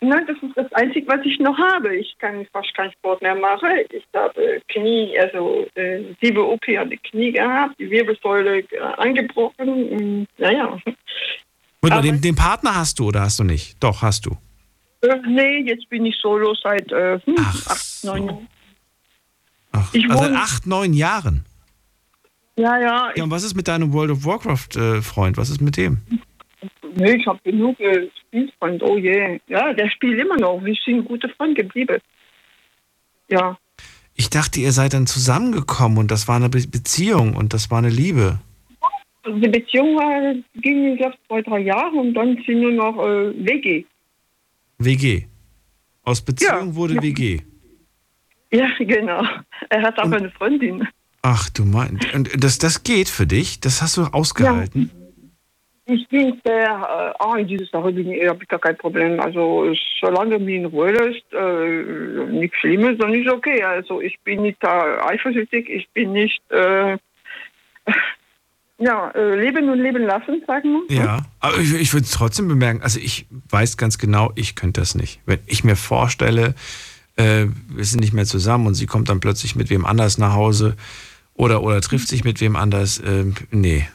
[0.00, 1.96] nein, das ist das Einzige, was ich noch habe.
[1.96, 3.68] Ich kann fast keinen Sport mehr machen.
[3.90, 10.26] Ich habe Knie, also äh, sieben OP an die Knie gehabt, die Wirbelsäule äh, angebrochen.
[10.38, 10.78] Naja.
[11.82, 13.76] Oder den, den Partner hast du oder hast du nicht?
[13.82, 14.36] Doch, hast du.
[15.02, 18.48] Äh, nee, jetzt bin ich solo seit äh, hm, acht, neun Jahren.
[19.72, 21.44] Ach, Ich also wohne- acht, neun Jahren.
[22.58, 23.10] Ja, ja.
[23.14, 25.36] Ja, und was ist mit deinem World of Warcraft-Freund?
[25.36, 25.98] was ist mit dem?
[26.96, 28.82] Nee, ich habe genug äh, Spielfreund.
[28.82, 29.38] Oh je.
[29.48, 30.64] Ja, der spielt immer noch.
[30.64, 31.98] Wir sind gute Freunde geblieben.
[33.28, 33.58] Ja.
[34.14, 37.78] Ich dachte, ihr seid dann zusammengekommen und das war eine Be Beziehung und das war
[37.78, 38.38] eine Liebe.
[39.26, 43.32] Die Beziehung war, ging, ich glaube, zwei, drei Jahre und dann sind nur noch äh,
[43.44, 43.84] WG.
[44.78, 45.26] WG.
[46.02, 47.02] Aus Beziehung wurde ja.
[47.02, 47.40] WG.
[48.52, 49.22] Ja, genau.
[49.68, 50.86] Er hat aber eine Freundin.
[51.20, 52.14] Ach du meinst.
[52.14, 53.60] Und das, das geht für dich?
[53.60, 54.90] Das hast du ausgehalten?
[55.88, 59.20] Ich bin sehr, äh, ah, in dieser Sache bin ich, habe ich gar kein Problem.
[59.20, 63.62] Also, solange mir in Ruhe lässt, äh, nichts Schlimmes, dann ist okay.
[63.62, 66.98] Also, ich bin nicht da eifersüchtig, ich bin nicht, äh,
[68.78, 70.96] ja, äh, leben und leben lassen, sagen wir.
[70.96, 74.80] Ja, aber ich, ich würde es trotzdem bemerken, also ich weiß ganz genau, ich könnte
[74.80, 75.20] das nicht.
[75.24, 76.56] Wenn ich mir vorstelle,
[77.14, 80.34] äh, wir sind nicht mehr zusammen und sie kommt dann plötzlich mit wem anders nach
[80.34, 80.76] Hause
[81.34, 83.86] oder, oder trifft sich mit wem anders, äh, nee.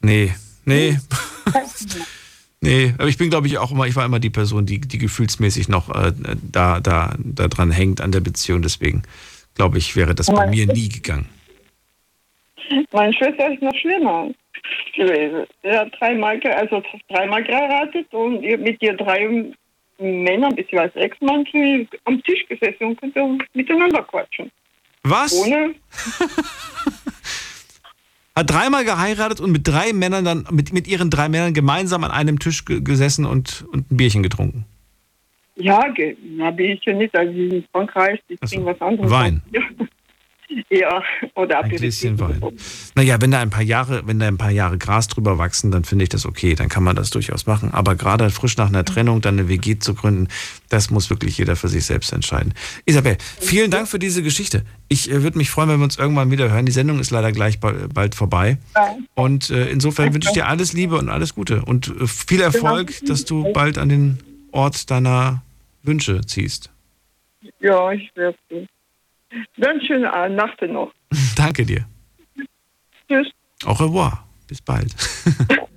[0.00, 0.32] Nee,
[0.68, 0.98] nee.
[2.60, 4.98] nee, aber ich bin, glaube ich, auch immer, ich war immer die Person, die, die
[4.98, 6.12] gefühlsmäßig noch äh,
[6.42, 8.62] da, da, da dran hängt an der Beziehung.
[8.62, 9.02] Deswegen
[9.54, 11.28] glaube ich, wäre das bei mir nie gegangen.
[12.92, 14.30] Meine Schwester ist noch schlimmer
[14.94, 15.46] gewesen.
[15.62, 19.52] Sie hat dreimal, also dreimal geheiratet und mit ihr drei
[19.98, 21.46] Männern, beziehungsweise Ex-Mann,
[22.04, 24.50] am Tisch gesessen und konnte miteinander quatschen.
[25.02, 25.32] Was?
[25.32, 25.74] Ohne,
[28.38, 32.10] Hat dreimal geheiratet und mit drei Männern dann, mit, mit ihren drei Männern gemeinsam an
[32.10, 34.64] einem Tisch ge gesessen und, und ein Bierchen getrunken.
[35.56, 38.80] ja, ge- na, bin ich ja nicht, also die sind in Frankreich, die trinken was
[38.80, 39.10] anderes.
[39.10, 39.42] Wein.
[39.52, 39.62] Ja,
[41.34, 41.70] oder Ein.
[41.70, 42.40] Gläschen Wein.
[42.94, 45.84] Naja, wenn da ein paar Jahre, wenn da ein paar Jahre Gras drüber wachsen, dann
[45.84, 47.72] finde ich das okay, dann kann man das durchaus machen.
[47.72, 50.28] Aber gerade frisch nach einer Trennung dann eine WG zu gründen,
[50.68, 52.54] das muss wirklich jeder für sich selbst entscheiden.
[52.84, 54.64] Isabel, vielen Dank für diese Geschichte.
[54.88, 56.66] Ich äh, würde mich freuen, wenn wir uns irgendwann wieder hören.
[56.66, 58.58] Die Sendung ist leider gleich ba- bald vorbei.
[59.14, 62.92] Und äh, insofern wünsche ich dir alles Liebe und alles Gute und äh, viel Erfolg,
[63.06, 64.18] dass du bald an den
[64.52, 65.42] Ort deiner
[65.82, 66.70] Wünsche ziehst.
[67.60, 68.66] Ja, ich werde so.
[69.56, 70.92] Dann schöne Nacht noch.
[71.36, 71.86] Danke dir.
[73.08, 73.28] Tschüss.
[73.64, 74.26] Au revoir.
[74.46, 74.94] Bis bald.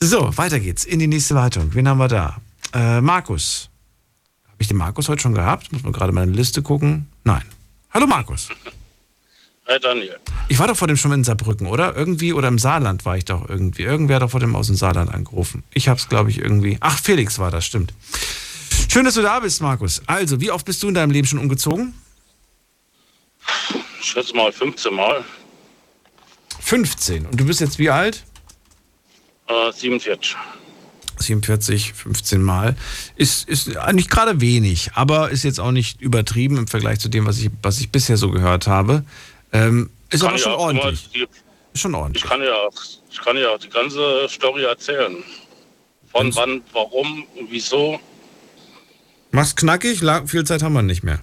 [0.00, 1.74] So, weiter geht's in die nächste Leitung.
[1.74, 2.36] Wen haben wir da?
[2.72, 3.68] Äh, Markus.
[4.44, 5.72] Habe ich den Markus heute schon gehabt?
[5.72, 7.08] Muss man gerade mal in die Liste gucken.
[7.24, 7.42] Nein.
[7.90, 8.48] Hallo Markus.
[9.66, 10.18] Hi Daniel.
[10.48, 11.96] Ich war doch vor dem schon in Saarbrücken, oder?
[11.96, 13.82] Irgendwie, oder im Saarland war ich doch irgendwie.
[13.82, 15.64] Irgendwer hat doch vor dem aus dem Saarland angerufen.
[15.74, 16.76] Ich hab's, glaube ich, irgendwie.
[16.78, 17.92] Ach, Felix war das, stimmt.
[18.88, 20.00] Schön, dass du da bist, Markus.
[20.06, 21.92] Also, wie oft bist du in deinem Leben schon umgezogen?
[24.00, 25.24] Ich schätze mal 15 Mal.
[26.60, 27.26] 15.
[27.26, 28.24] Und du bist jetzt wie alt?
[29.48, 30.36] Äh, 47.
[31.18, 32.76] 47, 15 Mal.
[33.16, 37.26] Ist, ist nicht gerade wenig, aber ist jetzt auch nicht übertrieben im Vergleich zu dem,
[37.26, 39.04] was ich, was ich bisher so gehört habe.
[39.52, 41.10] Ähm, ist Kann aber ja schon auch immer ordentlich.
[41.10, 41.26] Die,
[41.72, 42.22] Ist schon ordentlich.
[42.22, 45.16] ich, kann ja, auch- ich kann ja die ganze Story erzählen.
[46.12, 48.00] Von wann, warum, und wieso.
[49.30, 51.20] Mach's knackig, viel Zeit haben wir nicht mehr.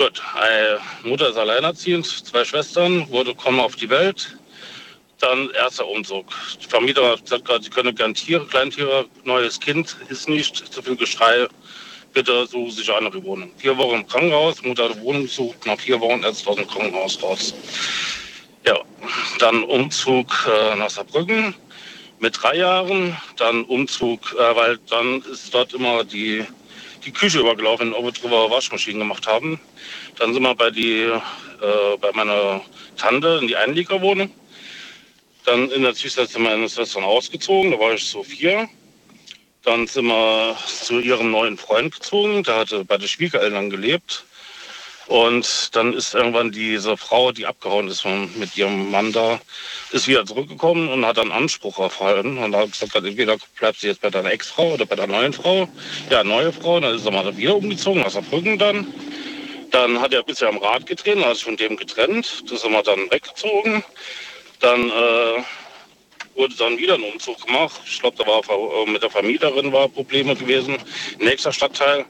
[0.00, 4.34] Gut, äh, Mutter ist alleinerziehend, zwei Schwestern, wurde kommen auf die Welt.
[5.18, 6.24] Dann erster Umzug.
[6.58, 10.96] Die Vermieter hat gesagt, sie können gern Tiere, Kleintiere, neues Kind ist nicht, zu viel
[10.96, 11.46] Geschrei.
[12.14, 13.50] Bitte suchen Sie sich eine andere Wohnung.
[13.58, 16.66] Vier Wochen im Krankenhaus, Mutter hat eine Wohnung gesucht, nach vier Wochen erst aus dem
[16.66, 17.52] Krankenhaus raus.
[18.64, 18.78] Ja,
[19.38, 21.54] dann Umzug äh, nach Saarbrücken
[22.20, 26.46] mit drei Jahren, dann Umzug, äh, weil dann ist dort immer die,
[27.04, 29.60] die Küche übergelaufen, ob wir drüber Waschmaschinen gemacht haben.
[30.18, 32.60] Dann sind wir bei, die, äh, bei meiner
[32.96, 34.30] Tante in die Einliegerwohnung.
[35.44, 38.68] Dann in der Zwischenzeit sind meine Schwestern ausgezogen, da war ich so vier.
[39.62, 44.24] Dann sind wir zu ihrem neuen Freund gezogen, der hatte bei den Schwiegereltern gelebt.
[45.10, 49.40] Und dann ist irgendwann diese Frau, die abgehauen ist von, mit ihrem Mann da,
[49.90, 52.38] ist wieder zurückgekommen und hat dann Anspruch erfahren.
[52.38, 55.68] Und hat gesagt, entweder bleibt sie jetzt bei deiner Ex-Frau oder bei der neuen Frau.
[56.10, 56.78] Ja, neue Frau.
[56.78, 58.86] Dann ist er mal wieder umgezogen, aus Saarbrücken dann.
[59.72, 62.44] Dann hat er bisher am Rad gedreht, hat sich von dem getrennt.
[62.48, 63.82] Das sind wir dann weggezogen.
[64.60, 65.42] Dann äh,
[66.36, 67.80] wurde dann wieder ein Umzug gemacht.
[67.84, 70.76] Ich glaube, da war äh, mit der Vermieterin war Probleme gewesen.
[71.18, 72.06] Nächster Stadtteil.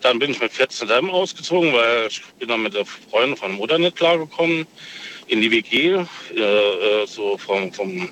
[0.00, 3.52] Dann bin ich mit 14 Dämmen ausgezogen, weil ich bin dann mit der Freundin von
[3.52, 4.66] Mutter nicht klargekommen.
[5.26, 6.04] In die WG,
[6.34, 8.08] äh, äh, so vom, vom,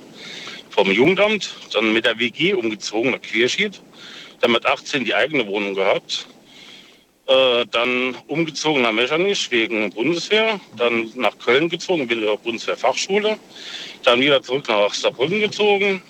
[0.70, 1.54] vom Jugendamt.
[1.72, 3.80] Dann mit der WG umgezogen nach Querschied.
[4.40, 6.26] Dann mit 18 die eigene Wohnung gehabt.
[7.26, 10.58] Äh, dann umgezogen nach Mechernich wegen Bundeswehr.
[10.76, 13.38] Dann nach Köln gezogen, wieder Bundeswehrfachschule.
[14.04, 16.02] Dann wieder zurück nach Saarbrücken gezogen.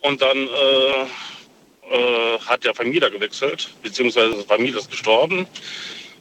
[0.00, 1.06] Und dann äh,
[1.90, 5.46] äh, hat der Vermieter gewechselt, beziehungsweise der Vermieter ist gestorben.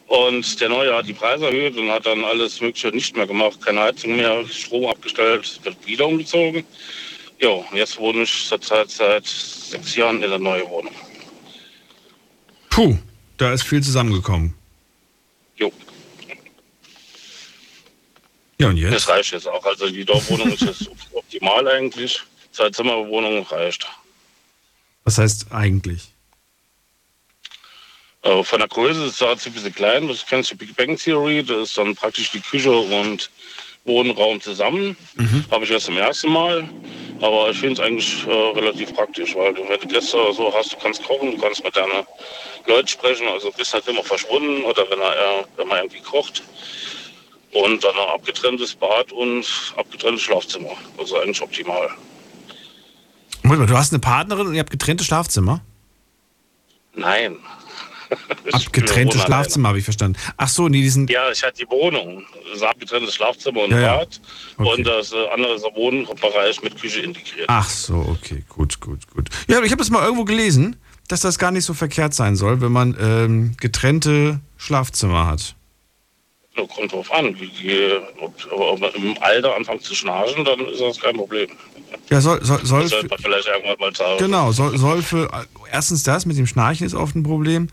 [0.08, 3.62] Und der Neue hat die Preise erhöht und hat dann alles Mögliche nicht mehr gemacht.
[3.64, 6.66] Keine Heizung mehr, Strom abgestellt, wird wieder umgezogen.
[7.40, 10.96] Jo, jetzt wohne ich zurzeit seit sechs Jahren in der neuen Wohnung.
[12.72, 12.98] Puh,
[13.38, 14.56] da ist viel zusammengekommen.
[15.56, 15.72] Jo.
[18.60, 18.94] Ja, und jetzt?
[18.94, 19.64] Das reicht jetzt auch.
[19.64, 22.20] Also die Dorfwohnung ist jetzt optimal eigentlich.
[22.52, 23.88] Zwei Zimmerwohnung reicht.
[25.10, 26.14] Was heißt eigentlich?
[28.22, 30.08] Äh, von der Größe ist es ein bisschen klein.
[30.08, 31.44] Das kennst du Big Bang Theory.
[31.44, 33.32] Das ist dann praktisch die Küche und
[33.86, 34.96] Wohnraum zusammen.
[35.50, 36.70] Habe ich jetzt zum ersten Mal.
[37.22, 40.54] Aber ich finde es eigentlich äh, relativ praktisch, weil du, wenn du Gäste oder so
[40.54, 42.06] hast, du kannst kochen, du kannst mit deinen
[42.68, 43.28] Leuten sprechen.
[43.30, 46.44] Also bist halt immer verschwunden oder wenn, er, äh, wenn man irgendwie kocht.
[47.54, 50.78] Und dann ein abgetrenntes Bad und abgetrenntes Schlafzimmer.
[51.00, 51.90] Also eigentlich optimal.
[53.44, 55.62] Du hast eine Partnerin und ihr habt getrennte Schlafzimmer?
[56.96, 57.38] Nein.
[58.52, 60.18] Abgetrennte wohne Schlafzimmer, habe ich verstanden.
[60.38, 61.10] Ach so, nee, die sind.
[61.10, 62.24] Ja, ich hatte die Wohnung.
[62.46, 63.98] Das ist ein abgetrenntes Schlafzimmer und Ja, ja.
[63.98, 64.22] Bad.
[64.58, 67.46] Und das äh, andere ist der Wohnbereich mit Küche integriert.
[67.48, 69.30] Ach so, okay, gut, gut, gut.
[69.48, 72.36] Ja, aber ich habe das mal irgendwo gelesen, dass das gar nicht so verkehrt sein
[72.36, 75.56] soll, wenn man ähm, getrennte Schlafzimmer hat.
[76.76, 77.40] Kommt drauf an.
[77.40, 81.50] Wie, ob, ob man im Alter anfängt zu schnarchen, dann ist das kein Problem.
[82.10, 84.18] Ja, soll, soll, soll das sollte man vielleicht irgendwann mal sagen.
[84.20, 85.30] Genau, soll, soll für
[85.72, 87.68] erstens das mit dem Schnarchen ist oft ein Problem,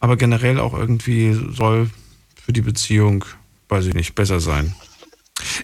[0.00, 1.90] aber generell auch irgendwie soll
[2.44, 3.24] für die Beziehung,
[3.68, 4.74] weiß ich nicht, besser sein.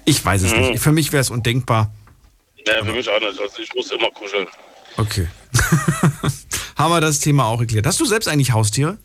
[0.04, 0.60] Ich weiß es Mhm.
[0.60, 0.80] nicht.
[0.82, 1.90] Für mich wäre es undenkbar.
[2.66, 3.38] Ja, für mich auch nicht.
[3.40, 4.46] Also ich muss immer kuscheln.
[4.96, 5.26] Okay.
[6.76, 7.86] Haben wir das Thema auch geklärt.
[7.86, 8.98] Hast du selbst eigentlich Haustiere?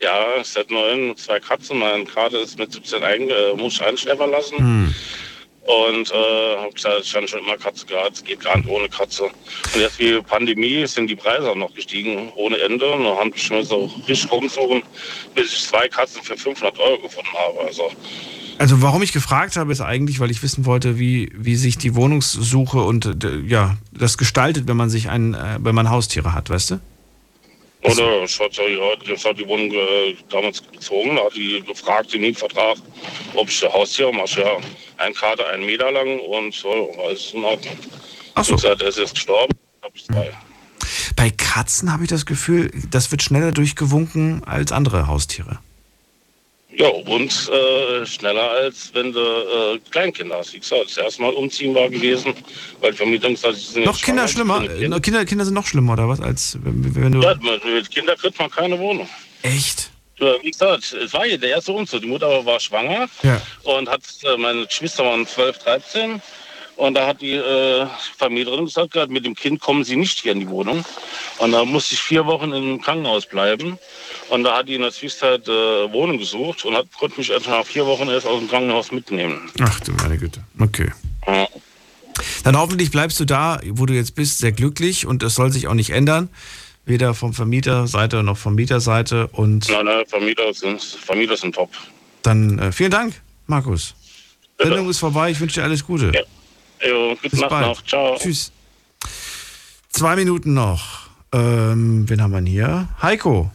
[0.00, 1.78] Ja, seit neun, zwei Katzen.
[1.78, 4.58] Mein Kater ist mit 17 ein, äh, muss ich einschläfern lassen.
[4.58, 4.94] Hm.
[5.64, 8.88] Und äh, hab gesagt, ich habe schon immer Katze gehabt, es geht gar nicht ohne
[8.88, 9.24] Katze.
[9.24, 12.90] Und jetzt wie Pandemie sind die Preise auch noch gestiegen, ohne Ende.
[12.90, 14.82] Und dann haben ich schon so richtig rumsuchen,
[15.34, 17.60] bis ich zwei Katzen für 500 Euro gefunden habe.
[17.66, 17.90] Also
[18.58, 21.94] Also warum ich gefragt habe, ist eigentlich, weil ich wissen wollte, wie, wie sich die
[21.94, 26.50] Wohnungssuche und äh, ja, das gestaltet, wenn man sich ein, äh, wenn man Haustiere hat,
[26.50, 26.80] weißt du?
[27.84, 28.46] Oder ich ja,
[29.04, 32.76] jetzt hat die Wohnung äh, damals gezogen, da hat die gefragt im Mietvertrag,
[33.34, 34.40] ob ich ein Haustier mache.
[34.40, 34.56] Ja,
[34.98, 37.76] ein Kater einen Meter lang und so, alles in Ordnung.
[38.34, 38.52] Ach so.
[38.52, 39.52] Und seit er ist jetzt gestorben,
[39.82, 40.32] habe ich zwei.
[41.16, 45.58] Bei Katzen habe ich das Gefühl, das wird schneller durchgewunken als andere Haustiere.
[46.74, 50.54] Ja, und äh, schneller als wenn du äh, Kleinkinder hast.
[50.54, 52.32] Wie gesagt, das erste Mal umziehen war gewesen,
[52.80, 54.62] weil die Vermietung hat, sie sind Noch Kinder schlimmer?
[54.64, 56.20] Äh, Kinder, Kinder sind noch schlimmer, oder was?
[56.20, 57.20] Als wenn, du.
[57.20, 59.08] Ja, mit Kindern kriegt man keine Wohnung.
[59.42, 59.90] Echt?
[60.18, 62.00] Ja, Wie gesagt, es war hier der erste Umzug.
[62.00, 63.40] Die Mutter war schwanger Ja.
[63.64, 66.22] und hat, äh, meine Geschwister waren 12, 13.
[66.76, 67.86] Und da hat die äh,
[68.16, 70.84] Vermieterin gesagt, mit dem Kind kommen sie nicht hier in die Wohnung.
[71.38, 73.78] Und da musste ich vier Wochen im Krankenhaus bleiben.
[74.30, 77.46] Und da hat die in der Zwischenzeit äh, Wohnung gesucht und hat, konnte mich erst
[77.48, 79.50] nach vier Wochen erst aus dem Krankenhaus mitnehmen.
[79.60, 80.40] Ach du meine Güte.
[80.58, 80.90] Okay.
[81.26, 81.46] Ja.
[82.44, 85.66] Dann hoffentlich bleibst du da, wo du jetzt bist, sehr glücklich und es soll sich
[85.68, 86.28] auch nicht ändern.
[86.84, 89.28] Weder vom Vermieterseite noch vom Mieterseite.
[89.28, 91.70] Und Nein, nein, Vermieter sind, Vermieter sind top.
[92.22, 93.94] dann äh, vielen Dank, Markus.
[94.58, 96.12] Sendung ist vorbei, ich wünsche dir alles Gute.
[96.84, 97.66] Jo, gute Bis Nacht bald.
[97.66, 97.82] noch.
[97.84, 98.16] Ciao.
[98.18, 98.52] Tschüss.
[99.90, 101.08] Zwei Minuten noch.
[101.32, 102.88] Ähm, wen haben wir denn hier?
[103.00, 103.50] Heiko.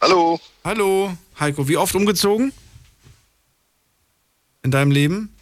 [0.00, 0.40] Hallo.
[0.64, 1.14] Hallo.
[1.38, 2.52] Heiko, wie oft umgezogen?
[4.62, 5.34] In deinem Leben?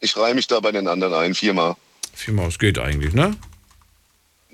[0.00, 1.76] Ich reihe mich da bei den anderen ein, viermal.
[2.14, 3.36] Viermal, es geht eigentlich, ne?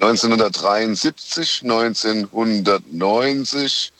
[0.01, 3.93] 1973, 1990,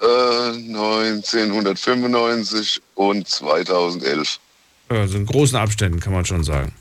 [0.00, 4.38] äh, 1995 und 2011.
[4.88, 6.72] Also in großen Abständen kann man schon sagen.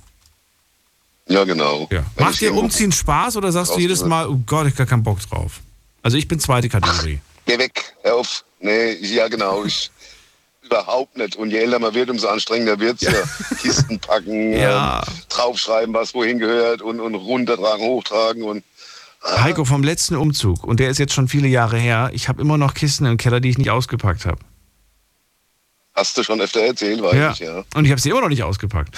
[1.28, 1.88] Ja, genau.
[1.92, 2.04] Ja.
[2.18, 5.04] Macht dir Umziehen Spaß oder sagst du jedes Mal, oh Gott, ich hab gar keinen
[5.04, 5.62] Bock drauf?
[6.02, 7.20] Also ich bin zweite Kategorie.
[7.46, 8.44] Geh weg, hör auf.
[8.60, 9.90] Nee, ja genau, ich
[10.64, 11.36] überhaupt nicht.
[11.38, 13.12] Und je älter man wird, umso anstrengender wird's ja.
[13.62, 15.02] Kisten packen, Ja.
[15.08, 18.64] ähm, draufschreiben, was wohin gehört und, und runtertragen, hochtragen und
[19.26, 22.58] Heiko, vom letzten Umzug, und der ist jetzt schon viele Jahre her, ich habe immer
[22.58, 24.40] noch Kisten im Keller, die ich nicht ausgepackt habe.
[25.94, 27.32] Hast du schon öfter erzählt, weiß Ja.
[27.32, 27.64] ich, ja.
[27.76, 28.96] Und ich habe sie immer noch nicht ausgepackt.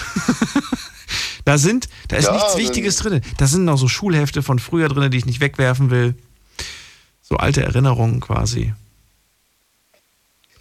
[1.44, 3.20] da sind, da ist Ja, nichts dann- Wichtiges drin.
[3.36, 6.14] Da sind noch so Schulhefte von früher drin, die ich nicht wegwerfen will.
[7.22, 8.72] So alte Erinnerungen quasi.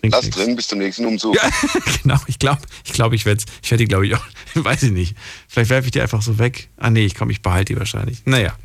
[0.02, 0.38] Bringt Lass nichts.
[0.38, 1.36] drin bis zum nächsten Umzug.
[1.36, 1.50] Ja,
[2.04, 2.20] genau.
[2.28, 4.26] Ich glaube, ich, glaub, ich werde ich werd die, glaube ich, auch,
[4.56, 5.16] weiß ich nicht.
[5.48, 6.70] Vielleicht werfe ich die einfach so weg.
[6.78, 8.24] Ah, nee, ich komme, ich behalte die wahrscheinlich.
[8.26, 8.56] Naja.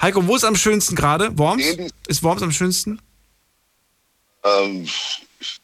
[0.00, 1.36] Heiko, wo ist am schönsten gerade?
[1.38, 1.64] Worms?
[2.08, 3.00] Ist Worms am schönsten?
[4.44, 4.86] Ähm,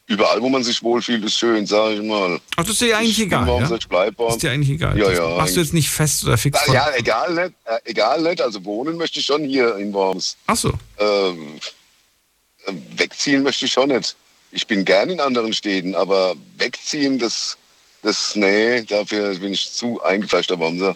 [0.06, 2.40] überall, wo man sich wohlfühlt, ist schön, sage ich mal.
[2.56, 3.46] Ach, das ist dir eigentlich Ich bin egal.
[3.46, 3.76] Worms, Ja?
[3.76, 4.20] ich bleib.
[4.20, 4.98] Ist dir eigentlich egal.
[4.98, 5.36] Ja, ja.
[5.36, 6.58] Machst du jetzt nicht fest oder fix?
[6.66, 8.40] Na, ja, egal nicht, äh, egal nicht.
[8.40, 10.36] Also wohnen möchte ich schon hier in Worms.
[10.46, 10.72] Ach so.
[10.98, 11.58] Ähm,
[12.66, 14.16] ähm, wegziehen möchte ich schon nicht.
[14.50, 17.56] Ich bin gern in anderen Städten, aber wegziehen, das,
[18.02, 20.94] das, nee, dafür bin ich zu eingefleischter Bomse.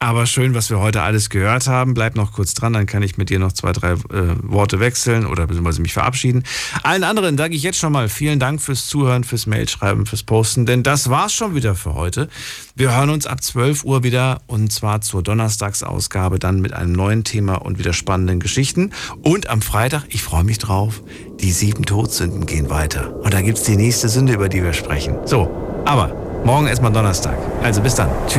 [0.00, 1.92] Aber schön, was wir heute alles gehört haben.
[1.92, 5.26] Bleib noch kurz dran, dann kann ich mit dir noch zwei, drei äh, Worte wechseln
[5.26, 6.44] oder beziehungsweise mich verabschieden.
[6.84, 10.66] Allen anderen sage ich jetzt schon mal vielen Dank fürs Zuhören, fürs Mailschreiben, fürs Posten,
[10.66, 12.28] denn das war's schon wieder für heute.
[12.76, 17.24] Wir hören uns ab 12 Uhr wieder und zwar zur Donnerstagsausgabe dann mit einem neuen
[17.24, 18.92] Thema und wieder spannenden Geschichten.
[19.22, 21.02] Und am Freitag, ich freue mich drauf,
[21.40, 23.16] die sieben Todsünden gehen weiter.
[23.16, 25.16] Und da gibt's die nächste Sünde, über die wir sprechen.
[25.24, 26.14] So, aber
[26.44, 27.36] morgen erstmal Donnerstag.
[27.64, 28.10] Also bis dann.
[28.28, 28.36] Tschüss.